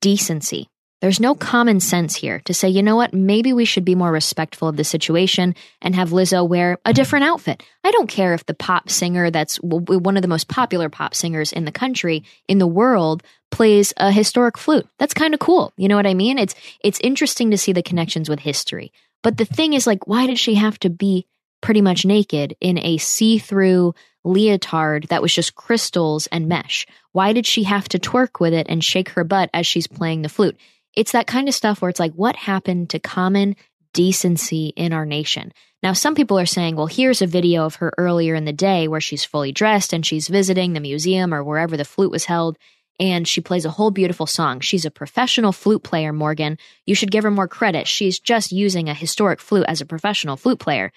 decency 0.00 0.68
there's 1.04 1.20
no 1.20 1.34
common 1.34 1.80
sense 1.80 2.14
here 2.14 2.40
to 2.46 2.54
say, 2.54 2.66
you 2.66 2.82
know 2.82 2.96
what, 2.96 3.12
maybe 3.12 3.52
we 3.52 3.66
should 3.66 3.84
be 3.84 3.94
more 3.94 4.10
respectful 4.10 4.68
of 4.68 4.78
the 4.78 4.84
situation 4.84 5.54
and 5.82 5.94
have 5.94 6.12
Lizzo 6.12 6.48
wear 6.48 6.78
a 6.86 6.94
different 6.94 7.26
outfit. 7.26 7.62
I 7.84 7.90
don't 7.90 8.08
care 8.08 8.32
if 8.32 8.46
the 8.46 8.54
pop 8.54 8.88
singer 8.88 9.30
that's 9.30 9.56
one 9.56 10.16
of 10.16 10.22
the 10.22 10.28
most 10.28 10.48
popular 10.48 10.88
pop 10.88 11.14
singers 11.14 11.52
in 11.52 11.66
the 11.66 11.72
country, 11.72 12.24
in 12.48 12.56
the 12.56 12.66
world, 12.66 13.22
plays 13.50 13.92
a 13.98 14.10
historic 14.10 14.56
flute. 14.56 14.88
That's 14.98 15.12
kind 15.12 15.34
of 15.34 15.40
cool. 15.40 15.74
You 15.76 15.88
know 15.88 15.96
what 15.96 16.06
I 16.06 16.14
mean? 16.14 16.38
It's 16.38 16.54
it's 16.82 17.00
interesting 17.00 17.50
to 17.50 17.58
see 17.58 17.74
the 17.74 17.82
connections 17.82 18.30
with 18.30 18.40
history. 18.40 18.90
But 19.22 19.36
the 19.36 19.44
thing 19.44 19.74
is 19.74 19.86
like 19.86 20.06
why 20.06 20.26
did 20.26 20.38
she 20.38 20.54
have 20.54 20.78
to 20.78 20.88
be 20.88 21.26
pretty 21.60 21.82
much 21.82 22.06
naked 22.06 22.56
in 22.62 22.78
a 22.78 22.96
see-through 22.96 23.94
leotard 24.24 25.08
that 25.10 25.20
was 25.20 25.34
just 25.34 25.54
crystals 25.54 26.28
and 26.28 26.48
mesh? 26.48 26.86
Why 27.12 27.34
did 27.34 27.44
she 27.44 27.64
have 27.64 27.90
to 27.90 27.98
twerk 27.98 28.40
with 28.40 28.54
it 28.54 28.68
and 28.70 28.82
shake 28.82 29.10
her 29.10 29.24
butt 29.24 29.50
as 29.52 29.66
she's 29.66 29.86
playing 29.86 30.22
the 30.22 30.30
flute? 30.30 30.56
It's 30.96 31.12
that 31.12 31.26
kind 31.26 31.48
of 31.48 31.54
stuff 31.54 31.80
where 31.80 31.88
it's 31.88 32.00
like, 32.00 32.12
what 32.12 32.36
happened 32.36 32.90
to 32.90 32.98
common 32.98 33.56
decency 33.92 34.68
in 34.76 34.92
our 34.92 35.06
nation? 35.06 35.52
Now, 35.82 35.92
some 35.92 36.14
people 36.14 36.38
are 36.38 36.46
saying, 36.46 36.76
well, 36.76 36.86
here's 36.86 37.22
a 37.22 37.26
video 37.26 37.64
of 37.64 37.76
her 37.76 37.92
earlier 37.98 38.34
in 38.34 38.44
the 38.44 38.52
day 38.52 38.88
where 38.88 39.00
she's 39.00 39.24
fully 39.24 39.52
dressed 39.52 39.92
and 39.92 40.04
she's 40.04 40.28
visiting 40.28 40.72
the 40.72 40.80
museum 40.80 41.34
or 41.34 41.44
wherever 41.44 41.76
the 41.76 41.84
flute 41.84 42.10
was 42.10 42.24
held 42.24 42.56
and 43.00 43.26
she 43.26 43.40
plays 43.40 43.64
a 43.64 43.70
whole 43.70 43.90
beautiful 43.90 44.26
song. 44.26 44.60
She's 44.60 44.84
a 44.84 44.90
professional 44.90 45.52
flute 45.52 45.82
player, 45.82 46.12
Morgan. 46.12 46.58
You 46.86 46.94
should 46.94 47.10
give 47.10 47.24
her 47.24 47.30
more 47.30 47.48
credit. 47.48 47.88
She's 47.88 48.20
just 48.20 48.52
using 48.52 48.88
a 48.88 48.94
historic 48.94 49.40
flute 49.40 49.66
as 49.66 49.80
a 49.80 49.86
professional 49.86 50.36
flute 50.36 50.60
player. 50.60 50.92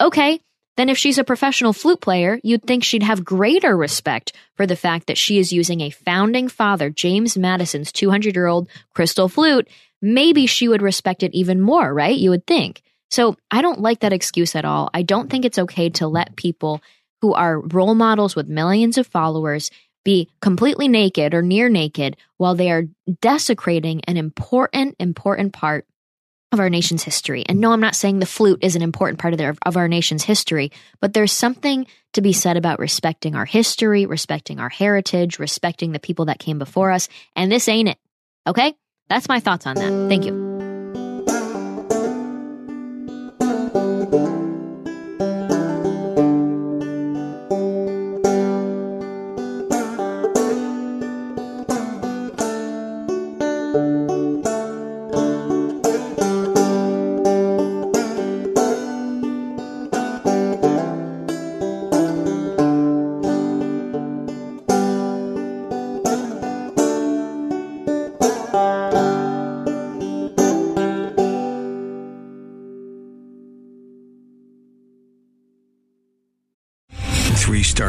Okay, 0.00 0.40
then 0.76 0.88
if 0.88 0.98
she's 0.98 1.18
a 1.18 1.24
professional 1.24 1.72
flute 1.72 2.00
player, 2.00 2.38
you'd 2.42 2.66
think 2.66 2.84
she'd 2.84 3.02
have 3.02 3.24
greater 3.24 3.76
respect 3.76 4.32
for 4.54 4.66
the 4.66 4.76
fact 4.76 5.06
that 5.06 5.18
she 5.18 5.38
is 5.38 5.52
using 5.52 5.80
a 5.80 5.90
founding 5.90 6.48
father, 6.48 6.90
James 6.90 7.36
Madison's 7.36 7.92
200 7.92 8.34
year 8.34 8.46
old 8.46 8.68
crystal 8.94 9.28
flute. 9.28 9.68
Maybe 10.02 10.46
she 10.46 10.68
would 10.68 10.82
respect 10.82 11.22
it 11.22 11.34
even 11.34 11.60
more, 11.60 11.92
right? 11.92 12.16
You 12.16 12.30
would 12.30 12.46
think. 12.46 12.82
So 13.10 13.36
I 13.50 13.62
don't 13.62 13.80
like 13.80 14.00
that 14.00 14.12
excuse 14.12 14.54
at 14.54 14.64
all. 14.64 14.90
I 14.92 15.02
don't 15.02 15.30
think 15.30 15.44
it's 15.44 15.58
okay 15.58 15.90
to 15.90 16.08
let 16.08 16.36
people 16.36 16.82
who 17.22 17.32
are 17.32 17.60
role 17.60 17.94
models 17.94 18.36
with 18.36 18.48
millions 18.48 18.98
of 18.98 19.06
followers 19.06 19.70
be 20.04 20.28
completely 20.40 20.86
naked 20.86 21.34
or 21.34 21.42
near 21.42 21.68
naked 21.68 22.16
while 22.36 22.54
they 22.54 22.70
are 22.70 22.84
desecrating 23.20 24.02
an 24.04 24.16
important, 24.16 24.94
important 25.00 25.52
part 25.52 25.86
of 26.56 26.60
our 26.60 26.70
nation's 26.70 27.04
history. 27.04 27.44
And 27.46 27.60
no, 27.60 27.72
I'm 27.72 27.80
not 27.80 27.94
saying 27.94 28.18
the 28.18 28.26
flute 28.26 28.60
is 28.62 28.76
an 28.76 28.82
important 28.82 29.18
part 29.18 29.34
of, 29.34 29.38
their, 29.38 29.54
of 29.66 29.76
our 29.76 29.88
nation's 29.88 30.24
history, 30.24 30.72
but 31.00 31.12
there's 31.12 31.32
something 31.32 31.86
to 32.14 32.22
be 32.22 32.32
said 32.32 32.56
about 32.56 32.78
respecting 32.78 33.34
our 33.34 33.44
history, 33.44 34.06
respecting 34.06 34.58
our 34.58 34.70
heritage, 34.70 35.38
respecting 35.38 35.92
the 35.92 36.00
people 36.00 36.24
that 36.24 36.38
came 36.38 36.58
before 36.58 36.90
us. 36.90 37.10
And 37.36 37.52
this 37.52 37.68
ain't 37.68 37.90
it. 37.90 37.98
Okay? 38.46 38.74
That's 39.10 39.28
my 39.28 39.38
thoughts 39.38 39.66
on 39.66 39.76
that. 39.76 40.08
Thank 40.08 40.24
you. 40.24 40.56